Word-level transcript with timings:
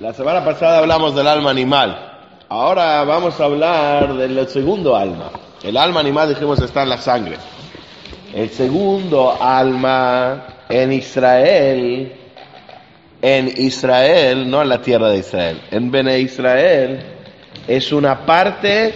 La 0.00 0.14
semana 0.14 0.44
pasada 0.44 0.78
hablamos 0.78 1.14
del 1.14 1.28
alma 1.28 1.50
animal. 1.50 1.96
Ahora 2.48 3.04
vamos 3.04 3.38
a 3.38 3.44
hablar 3.44 4.14
del 4.14 4.48
segundo 4.48 4.96
alma. 4.96 5.30
El 5.62 5.76
alma 5.76 6.00
animal, 6.00 6.30
dijimos, 6.30 6.60
está 6.60 6.82
en 6.82 6.88
la 6.88 6.98
sangre. 6.98 7.36
El 8.34 8.48
segundo 8.50 9.36
alma 9.40 10.64
en 10.68 10.92
Israel, 10.92 12.12
en 13.20 13.48
Israel, 13.56 14.50
no 14.50 14.62
en 14.62 14.68
la 14.70 14.80
tierra 14.80 15.10
de 15.10 15.18
Israel, 15.18 15.60
en 15.70 15.90
Bene 15.90 16.18
Israel, 16.18 17.04
es 17.68 17.92
una 17.92 18.24
parte, 18.24 18.94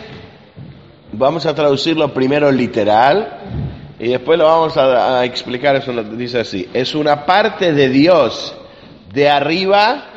vamos 1.12 1.44
a 1.44 1.54
traducirlo 1.54 2.12
primero 2.12 2.50
literal 2.50 3.38
y 3.98 4.08
después 4.08 4.38
lo 4.38 4.46
vamos 4.46 4.76
a, 4.76 5.24
explicar, 5.24 5.76
eso 5.76 5.92
dice 5.92 6.40
así, 6.40 6.68
es 6.72 6.94
una 6.94 7.26
parte 7.26 7.72
de 7.72 7.90
Dios 7.90 8.56
de 9.12 9.28
arriba 9.28 10.15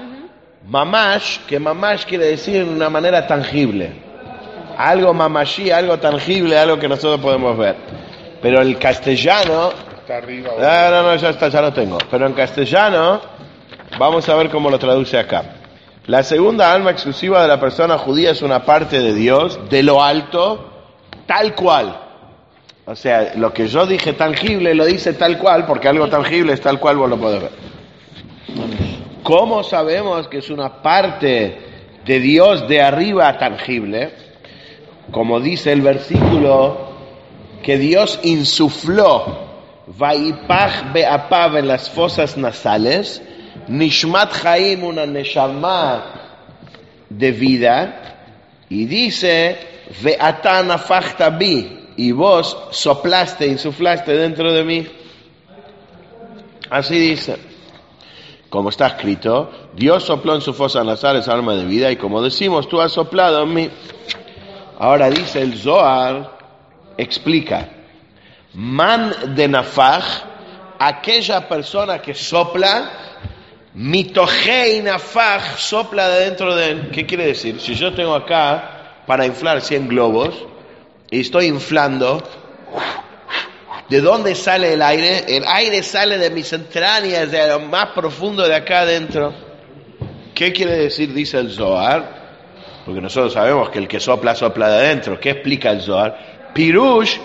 Mamash, 0.70 1.40
que 1.48 1.60
mamash 1.60 2.06
quiere 2.06 2.28
decir 2.28 2.64
de 2.64 2.72
una 2.72 2.92
manera 2.92 3.26
tangible. 3.26 3.92
Algo 4.78 5.14
mamashi, 5.16 5.72
algo 5.72 5.98
tangible, 5.98 6.58
algo 6.60 6.78
que 6.78 6.88
nosotros 6.88 7.20
podemos 7.20 7.58
ver. 7.58 7.76
Pero 8.40 8.62
el 8.62 8.78
castellano... 8.78 9.72
Está 10.02 10.18
arriba. 10.18 10.52
No, 10.60 11.04
no, 11.04 11.16
ya 11.16 11.30
está, 11.30 11.50
ya 11.50 11.62
lo 11.62 11.74
tengo. 11.74 11.98
Pero 12.12 12.28
en 12.28 12.34
castellano, 12.34 13.20
vamos 13.98 14.30
a 14.30 14.36
ver 14.36 14.50
cómo 14.52 14.70
lo 14.70 14.78
traduce 14.78 15.18
acá. 15.18 15.44
La 16.06 16.22
segunda 16.22 16.72
alma 16.72 16.92
exclusiva 16.92 17.42
de 17.42 17.48
la 17.48 17.60
persona 17.60 17.98
judía 17.98 18.32
es 18.32 18.44
una 18.44 18.64
parte 18.64 19.00
de 19.00 19.14
Dios, 19.16 19.60
de 19.72 19.82
lo 19.82 20.04
alto, 20.04 20.70
tal 21.26 21.56
cual. 21.56 22.00
O 22.86 22.96
sea, 22.96 23.34
lo 23.36 23.52
que 23.54 23.68
yo 23.68 23.88
dije 23.88 24.14
tangible 24.14 24.76
lo 24.76 24.86
dice 24.86 25.14
tal 25.14 25.40
cual, 25.40 25.66
porque 25.66 25.88
algo 25.88 26.08
tangible 26.10 26.54
es 26.54 26.62
tal 26.62 26.80
cual, 26.80 26.98
vos 26.98 27.10
lo 27.10 27.18
podés 27.18 27.42
ver. 27.42 27.52
¿Cómo 29.30 29.64
sabemos 29.64 30.28
que 30.28 30.40
es 30.40 30.50
una 30.50 30.82
parte 30.82 31.56
de 32.04 32.20
Dios 32.20 32.68
de 32.68 32.82
arriba 32.82 33.38
tangible? 33.38 34.12
Como 35.12 35.40
dice 35.40 35.72
el 35.72 35.82
versículo, 35.82 36.96
que 37.62 37.78
Dios 37.78 38.20
insufló, 38.24 39.86
Vaipach 39.86 40.92
be'apav 40.94 41.58
en 41.58 41.68
las 41.68 41.92
fosas 41.92 42.38
nasales, 42.38 43.22
Nishmat 43.68 44.34
Chaim, 44.42 44.84
una 44.84 45.06
neshama 45.06 46.06
de 47.08 47.32
vida, 47.32 48.16
y 48.68 48.86
dice, 48.86 49.60
Ve'ata 50.02 50.64
nafachta 50.64 51.30
bi, 51.30 51.92
y 51.98 52.12
vos 52.14 52.58
soplaste, 52.72 53.46
insuflaste 53.46 54.12
dentro 54.12 54.52
de 54.52 54.64
mí. 54.64 54.88
Así 56.72 56.98
dice. 56.98 57.49
Como 58.50 58.70
está 58.70 58.88
escrito, 58.88 59.52
Dios 59.76 60.04
sopló 60.04 60.34
en 60.34 60.42
su 60.42 60.54
fosa 60.54 60.84
nasales 60.84 61.28
alma 61.28 61.54
de 61.54 61.66
vida, 61.66 61.92
y 61.92 61.98
como 61.98 62.22
decimos, 62.22 62.68
tú 62.68 62.82
has 62.82 62.92
soplado 62.92 63.44
en 63.44 63.54
mí. 63.54 63.70
Ahora 64.80 65.10
dice 65.10 65.42
el 65.42 65.58
Zohar, 65.58 66.38
explica, 66.98 67.70
man 68.54 69.14
de 69.36 69.48
nafaj, 69.48 70.04
aquella 70.80 71.48
persona 71.48 72.02
que 72.02 72.16
sopla, 72.16 72.92
mitojei 73.76 74.82
nafaj, 74.82 75.58
sopla 75.58 76.08
de 76.10 76.26
dentro 76.26 76.56
de 76.56 76.72
él. 76.72 76.90
¿Qué 76.92 77.06
quiere 77.06 77.28
decir? 77.28 77.60
Si 77.60 77.76
yo 77.76 77.94
tengo 77.94 78.16
acá 78.16 79.04
para 79.06 79.28
inflar 79.28 79.62
100 79.62 79.90
globos 79.90 80.34
y 81.12 81.22
estoy 81.22 81.46
inflando, 81.46 82.24
¿de 83.90 84.02
dónde 84.02 84.36
sale 84.36 84.74
el 84.74 84.82
aire? 84.82 85.26
El 85.28 85.46
aire 85.46 85.84
sale 85.84 86.18
de 86.18 86.30
mis 86.30 86.52
entrañas, 86.54 87.32
de 87.32 87.48
lo 87.48 87.60
más 87.62 87.88
profundo 87.88 88.48
de 88.48 88.56
acá 88.56 88.82
adentro. 88.82 89.34
¿Qué 90.34 90.54
quiere 90.54 90.78
decir? 90.78 91.14
Dice 91.14 91.38
el 91.40 91.52
Zohar. 91.52 92.20
Porque 92.86 93.02
nosotros 93.02 93.34
sabemos 93.34 93.70
que 93.70 93.80
el 93.80 93.88
que 93.88 94.00
sopla, 94.00 94.36
sopla 94.36 94.70
de 94.70 94.78
adentro. 94.78 95.20
¿Qué 95.20 95.32
explica 95.32 95.72
el 95.72 95.82
Zohar? 95.82 96.52
Pirush, 96.54 97.18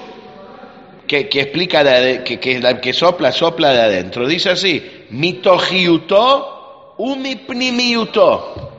que, 1.07 1.29
explica 1.33 1.85
de 1.85 2.25
que, 2.25 2.41
que 2.41 2.81
que 2.83 2.93
sopla, 2.93 3.31
sopla 3.31 3.73
de 3.73 3.81
adentro. 3.81 4.27
Dice 4.27 4.51
así, 4.51 5.07
mitojiuto 5.11 6.95
umipnimiuto. 6.99 8.74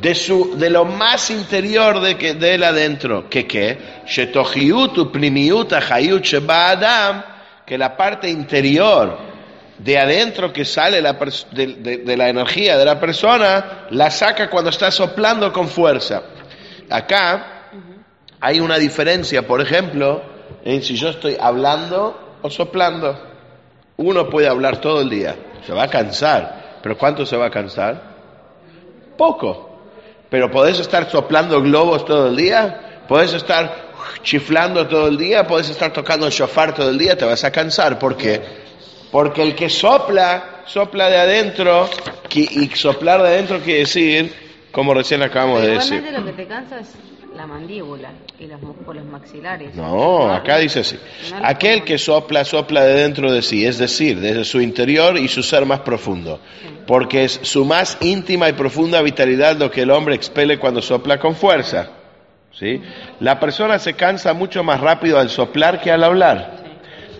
De, 0.00 0.14
su, 0.14 0.56
de 0.56 0.70
lo 0.70 0.84
más 0.84 1.30
interior 1.30 2.00
de, 2.00 2.16
que, 2.16 2.34
de 2.34 2.54
él 2.54 2.64
adentro. 2.64 3.28
¿Qué 3.28 3.46
qué? 3.46 3.78
Que 7.66 7.78
la 7.78 7.96
parte 7.96 8.28
interior 8.30 9.18
de 9.78 9.98
adentro 9.98 10.52
que 10.52 10.64
sale 10.64 11.00
la 11.00 11.12
de 11.12 12.16
la 12.16 12.28
energía 12.28 12.76
de 12.76 12.84
la 12.84 13.00
persona, 13.00 13.86
la 13.90 14.10
saca 14.10 14.50
cuando 14.50 14.70
está 14.70 14.90
soplando 14.90 15.52
con 15.52 15.68
fuerza. 15.68 16.22
Acá 16.90 17.70
hay 18.40 18.60
una 18.60 18.78
diferencia, 18.78 19.46
por 19.46 19.60
ejemplo, 19.60 20.22
en 20.64 20.82
si 20.82 20.96
yo 20.96 21.10
estoy 21.10 21.36
hablando 21.40 22.38
o 22.42 22.50
soplando. 22.50 23.18
Uno 23.96 24.28
puede 24.28 24.48
hablar 24.48 24.80
todo 24.80 25.02
el 25.02 25.10
día, 25.10 25.36
se 25.66 25.72
va 25.72 25.84
a 25.84 25.88
cansar, 25.88 26.78
pero 26.82 26.96
¿cuánto 26.96 27.24
se 27.26 27.36
va 27.36 27.46
a 27.46 27.50
cansar? 27.50 28.02
Poco. 29.16 29.69
Pero 30.30 30.50
podés 30.50 30.78
estar 30.78 31.10
soplando 31.10 31.60
globos 31.60 32.04
todo 32.04 32.28
el 32.28 32.36
día, 32.36 33.04
podés 33.08 33.34
estar 33.34 33.90
chiflando 34.22 34.86
todo 34.86 35.08
el 35.08 35.18
día, 35.18 35.46
podés 35.46 35.70
estar 35.70 35.92
tocando 35.92 36.26
el 36.26 36.32
shofar 36.32 36.74
todo 36.74 36.88
el 36.88 36.98
día, 36.98 37.16
te 37.18 37.24
vas 37.24 37.42
a 37.44 37.50
cansar. 37.50 37.98
¿Por 37.98 38.16
qué? 38.16 38.40
Porque 39.10 39.42
el 39.42 39.54
que 39.56 39.68
sopla, 39.68 40.62
sopla 40.66 41.10
de 41.10 41.18
adentro, 41.18 41.90
y 42.32 42.68
soplar 42.68 43.22
de 43.22 43.28
adentro 43.28 43.58
quiere 43.58 43.80
decir, 43.80 44.32
como 44.70 44.94
recién 44.94 45.22
acabamos 45.22 45.62
de 45.62 45.68
decir. 45.72 46.04
lo 46.12 46.24
que 46.24 46.32
te 46.32 46.46
cansa 46.46 46.78
es 46.78 46.94
la 47.34 47.46
mandíbula 47.46 48.10
y 48.38 48.46
los 48.46 48.60
músculos 48.60 49.04
maxilares. 49.04 49.74
No, 49.74 50.30
acá 50.30 50.58
dice 50.58 50.80
así. 50.80 50.98
Aquel 51.42 51.84
que 51.84 51.98
sopla, 51.98 52.44
sopla 52.44 52.84
de 52.84 52.94
dentro 52.94 53.32
de 53.32 53.42
sí, 53.42 53.64
es 53.64 53.78
decir, 53.78 54.20
desde 54.20 54.44
su 54.44 54.60
interior 54.60 55.16
y 55.16 55.28
su 55.28 55.42
ser 55.42 55.64
más 55.64 55.80
profundo. 55.80 56.40
Porque 56.86 57.24
es 57.24 57.40
su 57.42 57.64
más 57.64 57.98
íntima 58.00 58.48
y 58.48 58.52
profunda 58.54 59.00
vitalidad 59.02 59.56
lo 59.56 59.70
que 59.70 59.82
el 59.82 59.90
hombre 59.90 60.14
expele 60.14 60.58
cuando 60.58 60.82
sopla 60.82 61.18
con 61.18 61.36
fuerza. 61.36 61.90
¿Sí? 62.52 62.82
La 63.20 63.38
persona 63.38 63.78
se 63.78 63.94
cansa 63.94 64.32
mucho 64.32 64.64
más 64.64 64.80
rápido 64.80 65.18
al 65.18 65.30
soplar 65.30 65.80
que 65.80 65.90
al 65.92 66.02
hablar. 66.02 66.58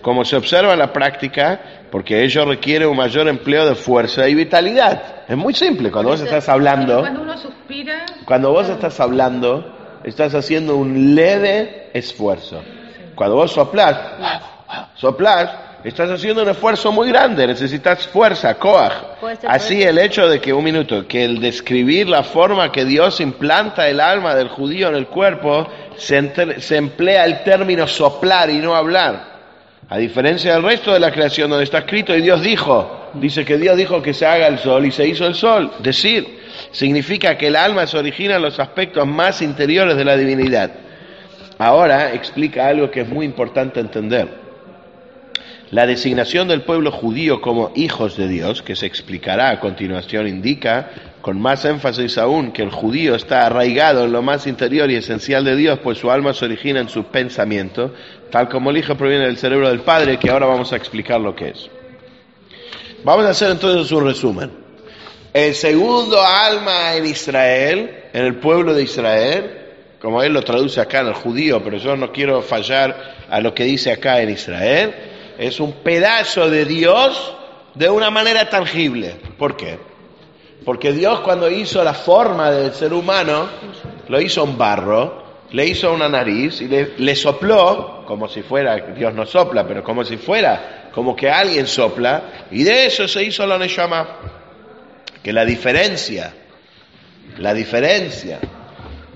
Como 0.01 0.25
se 0.25 0.35
observa 0.35 0.73
en 0.73 0.79
la 0.79 0.91
práctica, 0.91 1.87
porque 1.89 2.23
ello 2.23 2.45
requiere 2.45 2.85
un 2.85 2.97
mayor 2.97 3.27
empleo 3.27 3.65
de 3.67 3.75
fuerza 3.75 4.27
y 4.27 4.35
vitalidad. 4.35 5.23
Es 5.27 5.37
muy 5.37 5.53
simple, 5.53 5.91
cuando 5.91 6.11
vos 6.11 6.21
estás 6.21 6.49
hablando... 6.49 6.99
Cuando 6.99 7.21
uno 7.21 7.37
suspira, 7.37 8.05
Cuando 8.25 8.51
vos 8.51 8.67
estás 8.67 8.99
hablando, 8.99 9.80
estás 10.03 10.33
haciendo 10.35 10.75
un 10.75 11.15
leve 11.15 11.89
esfuerzo. 11.93 12.61
Cuando 13.15 13.35
vos 13.35 13.51
soplás, 13.51 13.97
soplás, 14.95 15.49
estás 15.83 16.09
haciendo 16.09 16.43
un 16.43 16.49
esfuerzo 16.49 16.91
muy 16.91 17.09
grande, 17.09 17.47
necesitas 17.47 18.07
fuerza, 18.07 18.55
coaj. 18.55 18.93
Así 19.47 19.81
el 19.83 19.97
hecho 19.97 20.27
de 20.29 20.39
que, 20.39 20.53
un 20.53 20.63
minuto, 20.63 21.07
que 21.07 21.25
el 21.25 21.39
describir 21.39 22.07
la 22.07 22.23
forma 22.23 22.71
que 22.71 22.85
Dios 22.85 23.19
implanta 23.19 23.87
el 23.89 23.99
alma 23.99 24.35
del 24.35 24.47
judío 24.49 24.87
en 24.89 24.95
el 24.95 25.07
cuerpo, 25.07 25.67
se, 25.97 26.19
enter- 26.19 26.59
se 26.59 26.77
emplea 26.77 27.25
el 27.25 27.43
término 27.43 27.87
soplar 27.87 28.49
y 28.49 28.57
no 28.59 28.75
hablar. 28.75 29.31
A 29.89 29.97
diferencia 29.97 30.53
del 30.53 30.63
resto 30.63 30.93
de 30.93 30.99
la 31.01 31.11
creación 31.11 31.49
donde 31.49 31.65
está 31.65 31.79
escrito 31.79 32.15
y 32.15 32.21
Dios 32.21 32.41
dijo, 32.41 33.09
dice 33.15 33.43
que 33.43 33.57
Dios 33.57 33.75
dijo 33.75 34.01
que 34.01 34.13
se 34.13 34.25
haga 34.25 34.47
el 34.47 34.57
sol 34.59 34.85
y 34.85 34.91
se 34.91 35.05
hizo 35.05 35.25
el 35.27 35.35
sol. 35.35 35.69
Decir, 35.79 36.40
significa 36.71 37.37
que 37.37 37.47
el 37.47 37.55
alma 37.55 37.87
se 37.87 37.97
origina 37.97 38.35
en 38.35 38.41
los 38.41 38.59
aspectos 38.59 39.05
más 39.07 39.41
interiores 39.41 39.97
de 39.97 40.05
la 40.05 40.17
divinidad. 40.17 40.71
Ahora 41.57 42.13
explica 42.13 42.67
algo 42.67 42.89
que 42.89 43.01
es 43.01 43.07
muy 43.07 43.25
importante 43.25 43.79
entender. 43.79 44.41
La 45.71 45.85
designación 45.85 46.49
del 46.49 46.63
pueblo 46.63 46.91
judío 46.91 47.39
como 47.39 47.71
hijos 47.75 48.17
de 48.17 48.27
Dios, 48.27 48.61
que 48.61 48.75
se 48.75 48.85
explicará 48.85 49.51
a 49.51 49.59
continuación, 49.61 50.27
indica 50.27 50.89
con 51.21 51.39
más 51.39 51.63
énfasis 51.63 52.17
aún 52.17 52.51
que 52.51 52.61
el 52.61 52.71
judío 52.71 53.15
está 53.15 53.45
arraigado 53.45 54.03
en 54.03 54.11
lo 54.11 54.21
más 54.21 54.47
interior 54.47 54.91
y 54.91 54.95
esencial 54.95 55.45
de 55.45 55.55
Dios, 55.55 55.79
pues 55.79 55.99
su 55.99 56.11
alma 56.11 56.33
se 56.33 56.43
origina 56.43 56.81
en 56.81 56.89
su 56.89 57.05
pensamiento, 57.05 57.93
tal 58.31 58.49
como 58.49 58.71
el 58.71 58.77
hijo 58.77 58.95
proviene 58.95 59.27
del 59.27 59.37
cerebro 59.37 59.69
del 59.69 59.79
padre, 59.79 60.17
que 60.17 60.29
ahora 60.29 60.47
vamos 60.47 60.73
a 60.73 60.75
explicar 60.75 61.21
lo 61.21 61.35
que 61.35 61.49
es. 61.49 61.69
Vamos 63.03 63.25
a 63.25 63.29
hacer 63.29 63.51
entonces 63.51 63.89
un 63.93 64.05
resumen. 64.05 64.60
El 65.33 65.55
segundo 65.55 66.21
alma 66.21 66.93
en 66.95 67.05
Israel, 67.05 68.03
en 68.11 68.25
el 68.25 68.35
pueblo 68.35 68.73
de 68.73 68.83
Israel, 68.83 69.61
como 70.01 70.21
él 70.21 70.33
lo 70.33 70.43
traduce 70.43 70.81
acá 70.81 70.99
en 70.99 71.07
el 71.07 71.13
judío, 71.13 71.63
pero 71.63 71.77
yo 71.77 71.95
no 71.95 72.11
quiero 72.11 72.41
fallar 72.41 73.15
a 73.29 73.39
lo 73.39 73.53
que 73.53 73.63
dice 73.63 73.93
acá 73.93 74.21
en 74.21 74.31
Israel, 74.31 74.93
es 75.37 75.61
un 75.61 75.71
pedazo 75.71 76.49
de 76.49 76.65
Dios 76.65 77.33
de 77.75 77.89
una 77.89 78.09
manera 78.09 78.49
tangible. 78.49 79.15
¿Por 79.37 79.55
qué? 79.55 79.79
Porque 80.65 80.91
Dios 80.91 81.21
cuando 81.21 81.49
hizo 81.49 81.81
la 81.81 81.93
forma 81.93 82.51
del 82.51 82.73
ser 82.73 82.91
humano, 82.91 83.47
lo 84.09 84.19
hizo 84.19 84.43
en 84.43 84.57
barro, 84.57 85.23
le 85.51 85.65
hizo 85.65 85.93
una 85.93 86.09
nariz 86.09 86.59
y 86.59 86.67
le, 86.67 86.93
le 86.97 87.15
sopló, 87.15 88.03
como 88.05 88.27
si 88.27 88.41
fuera, 88.41 88.75
Dios 88.75 89.13
no 89.13 89.25
sopla, 89.25 89.65
pero 89.65 89.81
como 89.81 90.03
si 90.03 90.17
fuera, 90.17 90.89
como 90.93 91.15
que 91.15 91.29
alguien 91.29 91.67
sopla, 91.67 92.47
y 92.51 92.63
de 92.63 92.87
eso 92.87 93.07
se 93.07 93.23
hizo 93.23 93.45
la 93.45 93.57
Neshama. 93.57 94.40
Que 95.23 95.33
la 95.33 95.45
diferencia, 95.45 96.33
la 97.37 97.53
diferencia 97.53 98.39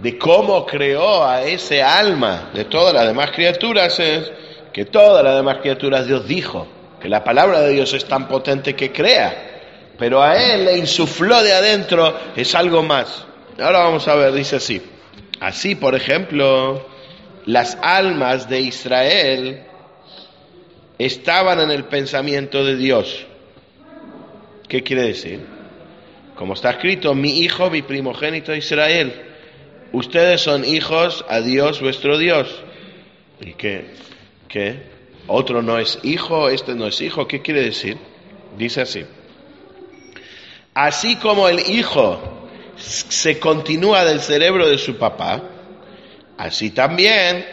de 0.02 0.18
cómo 0.18 0.66
creó 0.66 1.26
a 1.26 1.44
ese 1.44 1.82
alma 1.82 2.52
de 2.54 2.66
todas 2.66 2.94
las 2.94 3.08
demás 3.08 3.32
criaturas 3.32 4.00
es 4.00 4.32
que 4.72 4.86
todas 4.86 5.24
las 5.24 5.36
demás 5.36 5.58
criaturas 5.62 6.06
Dios 6.06 6.28
dijo, 6.28 6.68
que 7.00 7.10
la 7.10 7.24
palabra 7.24 7.62
de 7.62 7.74
Dios 7.74 7.94
es 7.94 8.06
tan 8.06 8.28
potente 8.28 8.76
que 8.76 8.92
crea, 8.92 9.94
pero 9.98 10.22
a 10.22 10.36
él 10.36 10.66
le 10.66 10.78
insufló 10.78 11.42
de 11.42 11.54
adentro 11.54 12.14
es 12.36 12.54
algo 12.56 12.84
más. 12.84 13.26
Ahora 13.60 13.80
vamos 13.80 14.08
a 14.08 14.16
ver, 14.16 14.34
dice 14.34 14.58
así. 14.58 14.82
Así, 15.40 15.76
por 15.76 15.96
ejemplo, 15.96 16.88
las 17.46 17.78
almas 17.82 18.50
de 18.50 18.62
Israel 18.62 19.64
estaban 20.98 21.60
en 21.60 21.72
el 21.72 21.86
pensamiento 21.86 22.66
de 22.66 22.76
Dios. 22.76 23.26
¿Qué 24.68 24.84
quiere 24.84 25.04
decir? 25.04 25.55
Como 26.36 26.54
está 26.54 26.72
escrito, 26.72 27.16
mi 27.16 27.40
hijo, 27.40 27.70
mi 27.70 27.82
primogénito 27.82 28.54
Israel. 28.54 29.14
Ustedes 29.92 30.42
son 30.42 30.66
hijos 30.66 31.26
a 31.30 31.40
Dios 31.40 31.82
vuestro 31.82 32.18
Dios. 32.18 32.64
¿Y 33.40 33.54
qué? 33.54 33.94
¿Qué? 34.48 34.84
Otro 35.28 35.62
no 35.62 35.80
es 35.80 36.00
hijo, 36.04 36.50
este 36.50 36.76
no 36.76 36.88
es 36.88 37.00
hijo. 37.02 37.28
¿Qué 37.28 37.42
quiere 37.42 37.64
decir? 37.64 37.98
Dice 38.58 38.82
así. 38.82 39.06
Así 40.74 41.16
como 41.16 41.48
el 41.48 41.60
hijo 41.70 42.50
se 42.78 43.40
continúa 43.40 44.04
del 44.04 44.20
cerebro 44.20 44.68
de 44.68 44.78
su 44.78 44.98
papá, 44.98 45.42
así 46.38 46.72
también 46.72 47.46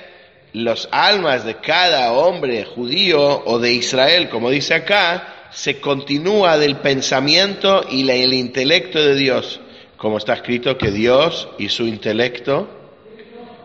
los 0.52 0.88
almas 0.90 1.44
de 1.44 1.56
cada 1.56 2.12
hombre 2.12 2.64
judío 2.64 3.44
o 3.44 3.58
de 3.60 3.72
Israel, 3.72 4.28
como 4.28 4.50
dice 4.50 4.74
acá, 4.74 5.41
se 5.52 5.80
continúa 5.80 6.56
del 6.56 6.76
pensamiento 6.76 7.84
y 7.90 8.08
el 8.08 8.32
intelecto 8.32 8.98
de 8.98 9.14
Dios, 9.14 9.60
como 9.96 10.18
está 10.18 10.34
escrito 10.34 10.78
que 10.78 10.90
Dios 10.90 11.48
y 11.58 11.68
su 11.68 11.86
intelecto 11.86 12.68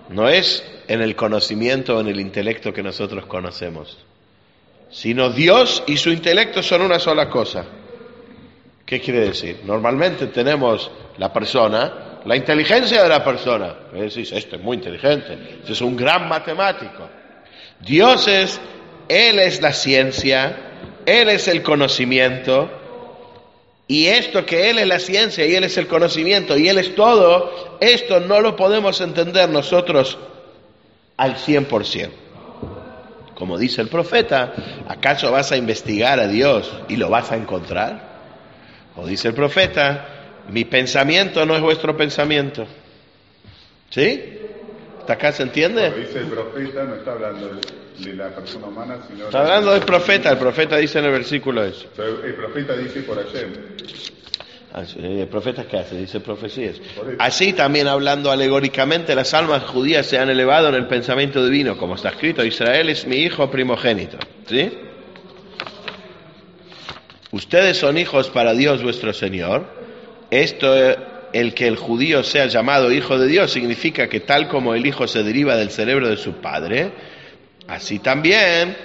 no 0.10 0.30
es 0.30 0.64
en 0.88 1.02
el 1.02 1.16
conocimiento 1.16 1.98
o 1.98 2.02
en 2.02 2.08
el 2.08 2.20
intelecto 2.20 2.74
que 2.74 2.84
nosotros 2.84 3.26
conocemos, 3.26 3.98
sino 4.90 5.30
Dios 5.30 5.84
y 5.88 5.98
su 5.98 6.10
intelecto 6.12 6.62
son 6.62 6.82
una 6.82 7.00
sola 7.00 7.30
cosa. 7.30 7.66
¿Qué 8.86 9.02
quiere 9.02 9.20
decir? 9.20 9.62
Normalmente 9.66 10.28
tenemos 10.28 10.90
la 11.18 11.34
persona, 11.34 12.22
la 12.24 12.36
inteligencia 12.38 13.04
de 13.04 13.10
la 13.10 13.24
persona. 13.24 13.76
Decís, 13.92 14.32
este 14.32 14.56
es 14.56 14.62
muy 14.62 14.78
inteligente, 14.78 15.58
este 15.60 15.74
es 15.74 15.82
un 15.82 15.98
gran 15.98 16.30
matemático. 16.30 17.10
Dios 17.82 18.28
es, 18.30 18.60
Él 19.10 19.40
es 19.40 19.62
la 19.62 19.74
ciencia, 19.74 20.67
Él 21.08 21.30
es 21.30 21.48
el 21.48 21.64
conocimiento, 21.64 22.70
y 23.88 24.08
esto 24.08 24.46
que 24.46 24.70
Él 24.70 24.78
es 24.78 24.88
la 24.88 25.00
ciencia 25.00 25.46
y 25.46 25.56
Él 25.56 25.64
es 25.64 25.78
el 25.78 25.88
conocimiento 25.88 26.58
y 26.58 26.68
Él 26.68 26.78
es 26.78 26.96
todo, 26.96 27.78
esto 27.80 28.20
no 28.20 28.42
lo 28.42 28.58
podemos 28.58 29.00
entender 29.00 29.50
nosotros 29.50 30.18
al 31.16 31.38
100%. 31.38 32.10
Como 33.36 33.58
dice 33.58 33.82
el 33.82 33.88
profeta, 33.88 34.54
¿acaso 34.90 35.32
vas 35.32 35.54
a 35.54 35.58
investigar 35.58 36.20
a 36.20 36.28
Dios 36.28 36.74
y 36.90 36.98
lo 36.98 37.10
vas 37.10 37.32
a 37.32 37.38
encontrar? 37.38 38.18
O 38.98 39.08
dice 39.08 39.30
el 39.30 39.34
profeta, 39.34 40.44
mi 40.50 40.66
pensamiento 40.66 41.46
no 41.46 41.56
es 41.56 41.62
vuestro 41.62 41.96
pensamiento. 41.96 42.68
¿Sí? 43.92 44.40
¿Hasta 45.00 45.14
acá 45.14 45.32
se 45.32 45.44
entiende? 45.44 45.90
dice 45.92 46.20
el 46.20 46.28
profeta, 46.28 46.84
no 46.84 46.96
está 46.96 47.14
hablando 47.14 47.48
de 47.48 47.87
la 48.06 48.30
persona 48.30 48.68
humana, 48.68 49.00
sino... 49.08 49.26
Está 49.26 49.40
hablando 49.40 49.72
del 49.72 49.84
profeta, 49.84 50.32
el 50.32 50.38
profeta 50.38 50.78
dice 50.78 51.00
en 51.00 51.06
el 51.06 51.12
versículo 51.12 51.64
eso. 51.64 51.88
El 51.98 52.34
profeta 52.36 52.76
dice 52.78 53.02
por 53.02 53.18
Hashem. 53.24 53.54
¿El 54.98 55.28
profeta 55.28 55.66
qué 55.66 55.78
hace? 55.78 55.98
Dice 55.98 56.20
profecías. 56.20 56.76
Así 57.18 57.54
también 57.54 57.88
hablando 57.88 58.32
alegóricamente, 58.32 59.16
las 59.16 59.34
almas 59.34 59.64
judías 59.64 60.06
se 60.06 60.20
han 60.20 60.30
elevado 60.30 60.70
en 60.70 60.76
el 60.76 60.88
pensamiento 60.88 61.44
divino, 61.44 61.78
como 61.78 61.96
está 61.96 62.10
escrito, 62.10 62.44
Israel 62.44 62.90
es 62.90 63.08
mi 63.08 63.18
hijo 63.18 63.50
primogénito. 63.50 64.18
¿Sí? 64.46 64.72
Ustedes 67.32 67.78
son 67.78 67.98
hijos 67.98 68.30
para 68.30 68.54
Dios 68.54 68.84
vuestro 68.84 69.14
Señor. 69.14 69.66
Esto, 70.30 70.76
el 71.34 71.54
que 71.54 71.68
el 71.68 71.78
judío 71.78 72.24
sea 72.24 72.46
llamado 72.46 72.92
hijo 72.92 73.18
de 73.18 73.28
Dios, 73.28 73.52
significa 73.52 74.08
que 74.08 74.20
tal 74.20 74.48
como 74.48 74.76
el 74.76 74.86
hijo 74.86 75.08
se 75.08 75.24
deriva 75.24 75.56
del 75.56 75.72
cerebro 75.72 76.08
de 76.08 76.18
su 76.18 76.34
padre, 76.34 76.92
así 77.68 78.00
también, 78.00 78.78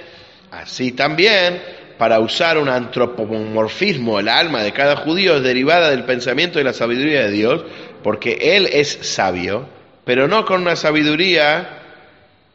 así 0.51 0.93
también, 0.93 1.63
para 1.99 2.21
usar 2.21 2.59
un 2.59 2.69
antropomorfismo, 2.69 4.19
el 4.19 4.29
alma 4.29 4.63
de 4.63 4.73
cada 4.73 4.97
judío 4.97 5.37
es 5.37 5.43
derivada 5.43 5.91
del 5.91 6.05
pensamiento 6.05 6.59
y 6.59 6.65
la 6.65 6.73
sabiduría 6.73 7.25
de 7.25 7.31
Dios, 7.31 7.65
porque 8.03 8.57
Él 8.57 8.69
es 8.73 8.99
sabio, 9.03 9.67
pero 10.05 10.27
no 10.27 10.45
con 10.45 10.63
una 10.63 10.77
sabiduría 10.77 11.79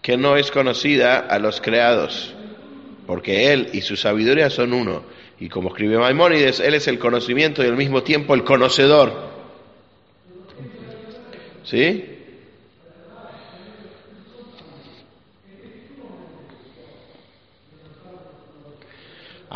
que 0.02 0.18
no 0.18 0.36
es 0.38 0.52
conocida 0.52 1.18
a 1.18 1.40
los 1.40 1.62
creados, 1.62 2.34
porque 3.06 3.54
Él 3.54 3.70
y 3.74 3.82
su 3.82 3.96
sabiduría 3.96 4.50
son 4.50 4.74
uno. 4.74 5.04
Y 5.40 5.50
como 5.50 5.70
escribe 5.70 5.98
Maimónides, 5.98 6.60
Él 6.60 6.74
es 6.74 6.88
el 6.88 7.00
conocimiento 7.00 7.64
y 7.64 7.68
al 7.68 7.78
mismo 7.78 8.04
tiempo 8.04 8.34
el 8.34 8.44
conocedor. 8.44 9.30
¿Sí? 11.64 12.17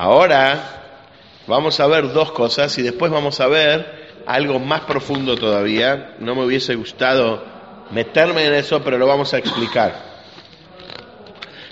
Ahora 0.02 1.44
vamos 1.46 1.80
a 1.80 1.86
ver 1.86 2.12
dos 2.12 2.32
cosas 2.32 2.76
y 2.80 2.82
después 2.82 3.12
vamos 3.12 3.40
a 3.40 3.46
ver 3.46 4.24
algo 4.26 4.58
más 4.58 4.82
profundo 4.82 5.36
todavía. 5.36 6.16
No 6.18 6.34
me 6.34 6.44
hubiese 6.44 6.74
gustado 6.74 7.44
meterme 7.92 8.48
en 8.48 8.56
eso, 8.56 8.84
pero 8.84 8.98
lo 8.98 9.06
vamos 9.06 9.36
a 9.36 9.38
explicar. 9.38 9.94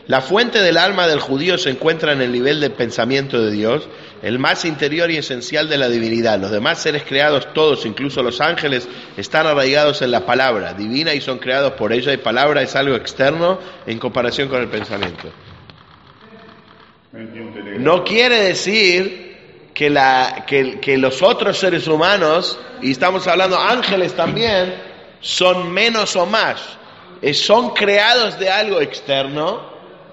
La 0.05 0.21
fuente 0.21 0.61
del 0.61 0.77
alma 0.77 1.07
del 1.07 1.19
judío 1.19 1.57
se 1.57 1.71
encuentra 1.71 2.13
en 2.13 2.21
el 2.21 2.31
nivel 2.31 2.59
del 2.59 2.73
pensamiento 2.73 3.41
de 3.41 3.49
Dios, 3.49 3.89
el 4.21 4.37
más 4.37 4.63
interior 4.63 5.09
y 5.09 5.17
esencial 5.17 5.67
de 5.67 5.79
la 5.79 5.89
divinidad. 5.89 6.39
Los 6.39 6.51
demás 6.51 6.77
seres 6.77 7.01
creados, 7.07 7.51
todos, 7.55 7.87
incluso 7.87 8.21
los 8.21 8.41
ángeles, 8.41 8.87
están 9.17 9.47
arraigados 9.47 10.03
en 10.03 10.11
la 10.11 10.27
palabra 10.27 10.75
divina 10.75 11.15
y 11.15 11.21
son 11.21 11.39
creados 11.39 11.73
por 11.73 11.93
ella 11.93 12.13
y 12.13 12.17
palabra 12.17 12.61
es 12.61 12.75
algo 12.75 12.95
externo 12.95 13.57
en 13.87 13.97
comparación 13.97 14.49
con 14.49 14.61
el 14.61 14.67
pensamiento. 14.67 15.31
No 17.79 18.03
quiere 18.03 18.43
decir 18.43 19.37
que, 19.73 19.89
la, 19.89 20.43
que, 20.45 20.79
que 20.79 20.97
los 20.97 21.21
otros 21.21 21.57
seres 21.57 21.87
humanos, 21.87 22.59
y 22.81 22.91
estamos 22.91 23.25
hablando 23.27 23.57
ángeles 23.57 24.13
también, 24.13 24.75
son 25.21 25.71
menos 25.71 26.15
o 26.15 26.25
más. 26.25 26.61
Eh, 27.21 27.33
son 27.33 27.71
creados 27.71 28.37
de 28.37 28.49
algo 28.49 28.81
externo 28.81 29.69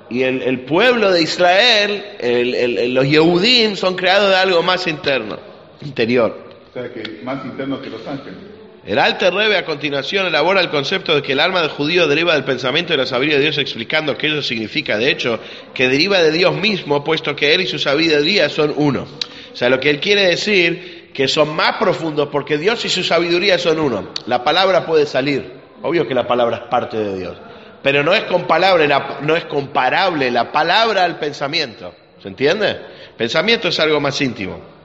y 0.09 0.23
el, 0.23 0.43
el 0.43 0.61
pueblo 0.61 1.11
de 1.11 1.23
Israel, 1.23 2.05
el, 2.21 2.55
el, 2.55 2.95
los 2.95 3.07
Yehudim, 3.07 3.75
son 3.75 3.97
creados 3.97 4.31
de 4.31 4.37
algo 4.37 4.63
más 4.63 4.87
interno, 4.87 5.37
interior. 5.83 6.37
O 6.71 6.73
sea, 6.73 6.93
que 6.93 7.21
más 7.25 7.45
interno 7.45 7.81
que 7.83 7.91
los 7.91 8.07
ángeles. 8.07 8.56
El 8.87 9.01
Alter 9.01 9.35
Rebbe 9.35 9.57
a 9.57 9.65
continuación 9.65 10.27
elabora 10.27 10.61
el 10.61 10.71
concepto 10.71 11.13
de 11.17 11.21
que 11.21 11.33
el 11.33 11.41
alma 11.41 11.61
del 11.61 11.71
judío 11.71 12.07
deriva 12.07 12.35
del 12.35 12.45
pensamiento 12.45 12.95
y 12.95 12.97
la 12.97 13.05
sabiduría 13.05 13.39
de 13.39 13.43
Dios, 13.43 13.59
explicando 13.59 14.17
que 14.17 14.29
eso 14.29 14.43
significa, 14.43 14.97
de 14.97 15.11
hecho, 15.11 15.41
que 15.75 15.89
deriva 15.89 16.23
de 16.23 16.31
Dios 16.31 16.55
mismo, 16.55 17.03
puesto 17.03 17.35
que 17.35 17.53
Él 17.53 17.63
y 17.63 17.67
su 17.67 17.81
sabiduría 17.81 18.49
son 18.49 18.73
uno. 18.77 19.09
O 19.53 19.57
sea, 19.57 19.69
lo 19.71 19.81
que 19.81 19.91
Él 19.91 19.99
quiere 19.99 20.29
decir, 20.29 21.11
que 21.13 21.27
son 21.27 21.57
más 21.57 21.79
profundos, 21.79 22.29
porque 22.31 22.59
Dios 22.59 22.85
y 22.85 22.89
su 22.89 23.03
sabiduría 23.03 23.59
son 23.59 23.81
uno. 23.81 24.13
La 24.27 24.45
palabra 24.45 24.87
puede 24.87 25.07
salir, 25.07 25.51
obvio 25.83 26.07
que 26.07 26.15
la 26.15 26.29
palabra 26.29 26.59
es 26.59 26.63
parte 26.71 26.97
de 26.97 27.19
Dios, 27.19 27.37
pero 27.83 28.05
no 28.05 28.15
es 28.15 28.23
comparable 28.25 28.89
no 29.23 29.35
es 29.35 29.47
comparable 29.47 30.31
la 30.31 30.53
palabra 30.53 31.03
al 31.03 31.19
pensamiento. 31.19 31.93
¿Se 32.23 32.29
entiende? 32.29 32.79
Pensamiento 33.17 33.67
es 33.67 33.81
algo 33.81 34.01
más 34.01 34.21
íntimo. 34.21 34.76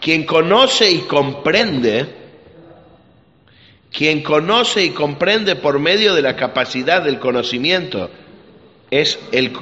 Quien 0.00 0.24
conoce 0.24 0.90
y 0.90 0.98
comprende, 1.00 2.06
quien 3.92 4.22
conoce 4.22 4.84
y 4.84 4.90
comprende 4.90 5.56
por 5.56 5.78
medio 5.78 6.14
de 6.14 6.22
la 6.22 6.36
capacidad 6.36 7.02
del 7.02 7.18
conocimiento, 7.18 8.10
es 8.90 9.18
él 9.32 9.52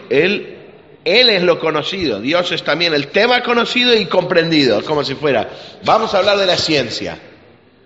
Él 1.05 1.29
es 1.29 1.43
lo 1.43 1.59
conocido, 1.59 2.21
Dios 2.21 2.53
es 2.53 2.63
también 2.63 2.93
el 2.93 3.09
tema 3.09 3.43
conocido 3.43 3.95
y 3.95 4.07
comprendido, 4.07 4.83
como 4.85 5.05
si 5.05 5.15
fuera, 5.15 5.49
vamos 5.85 6.15
a 6.15 6.19
hablar 6.19 6.39
de 6.39 6.47
la 6.47 6.57
ciencia. 6.57 7.19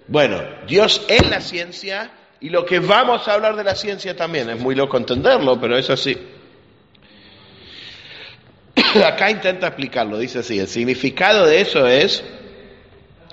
Bueno, 0.09 0.43
Dios 0.67 1.03
es 1.07 1.29
la 1.29 1.41
ciencia 1.41 2.11
y 2.41 2.49
lo 2.49 2.65
que 2.65 2.81
vamos 2.81 3.29
a 3.29 3.35
hablar 3.35 3.55
de 3.55 3.63
la 3.63 3.77
ciencia 3.77 4.17
también. 4.17 4.51
Es 4.51 4.59
muy 4.59 4.75
loco 4.75 4.97
entenderlo, 4.97 5.61
pero 5.61 5.77
es 5.77 5.89
así. 5.91 6.17
Acá 9.05 9.31
intenta 9.31 9.69
explicarlo, 9.69 10.19
dice 10.19 10.41
así, 10.41 10.59
el 10.59 10.67
significado 10.67 11.47
de 11.47 11.61
eso 11.61 11.87
es 11.87 12.25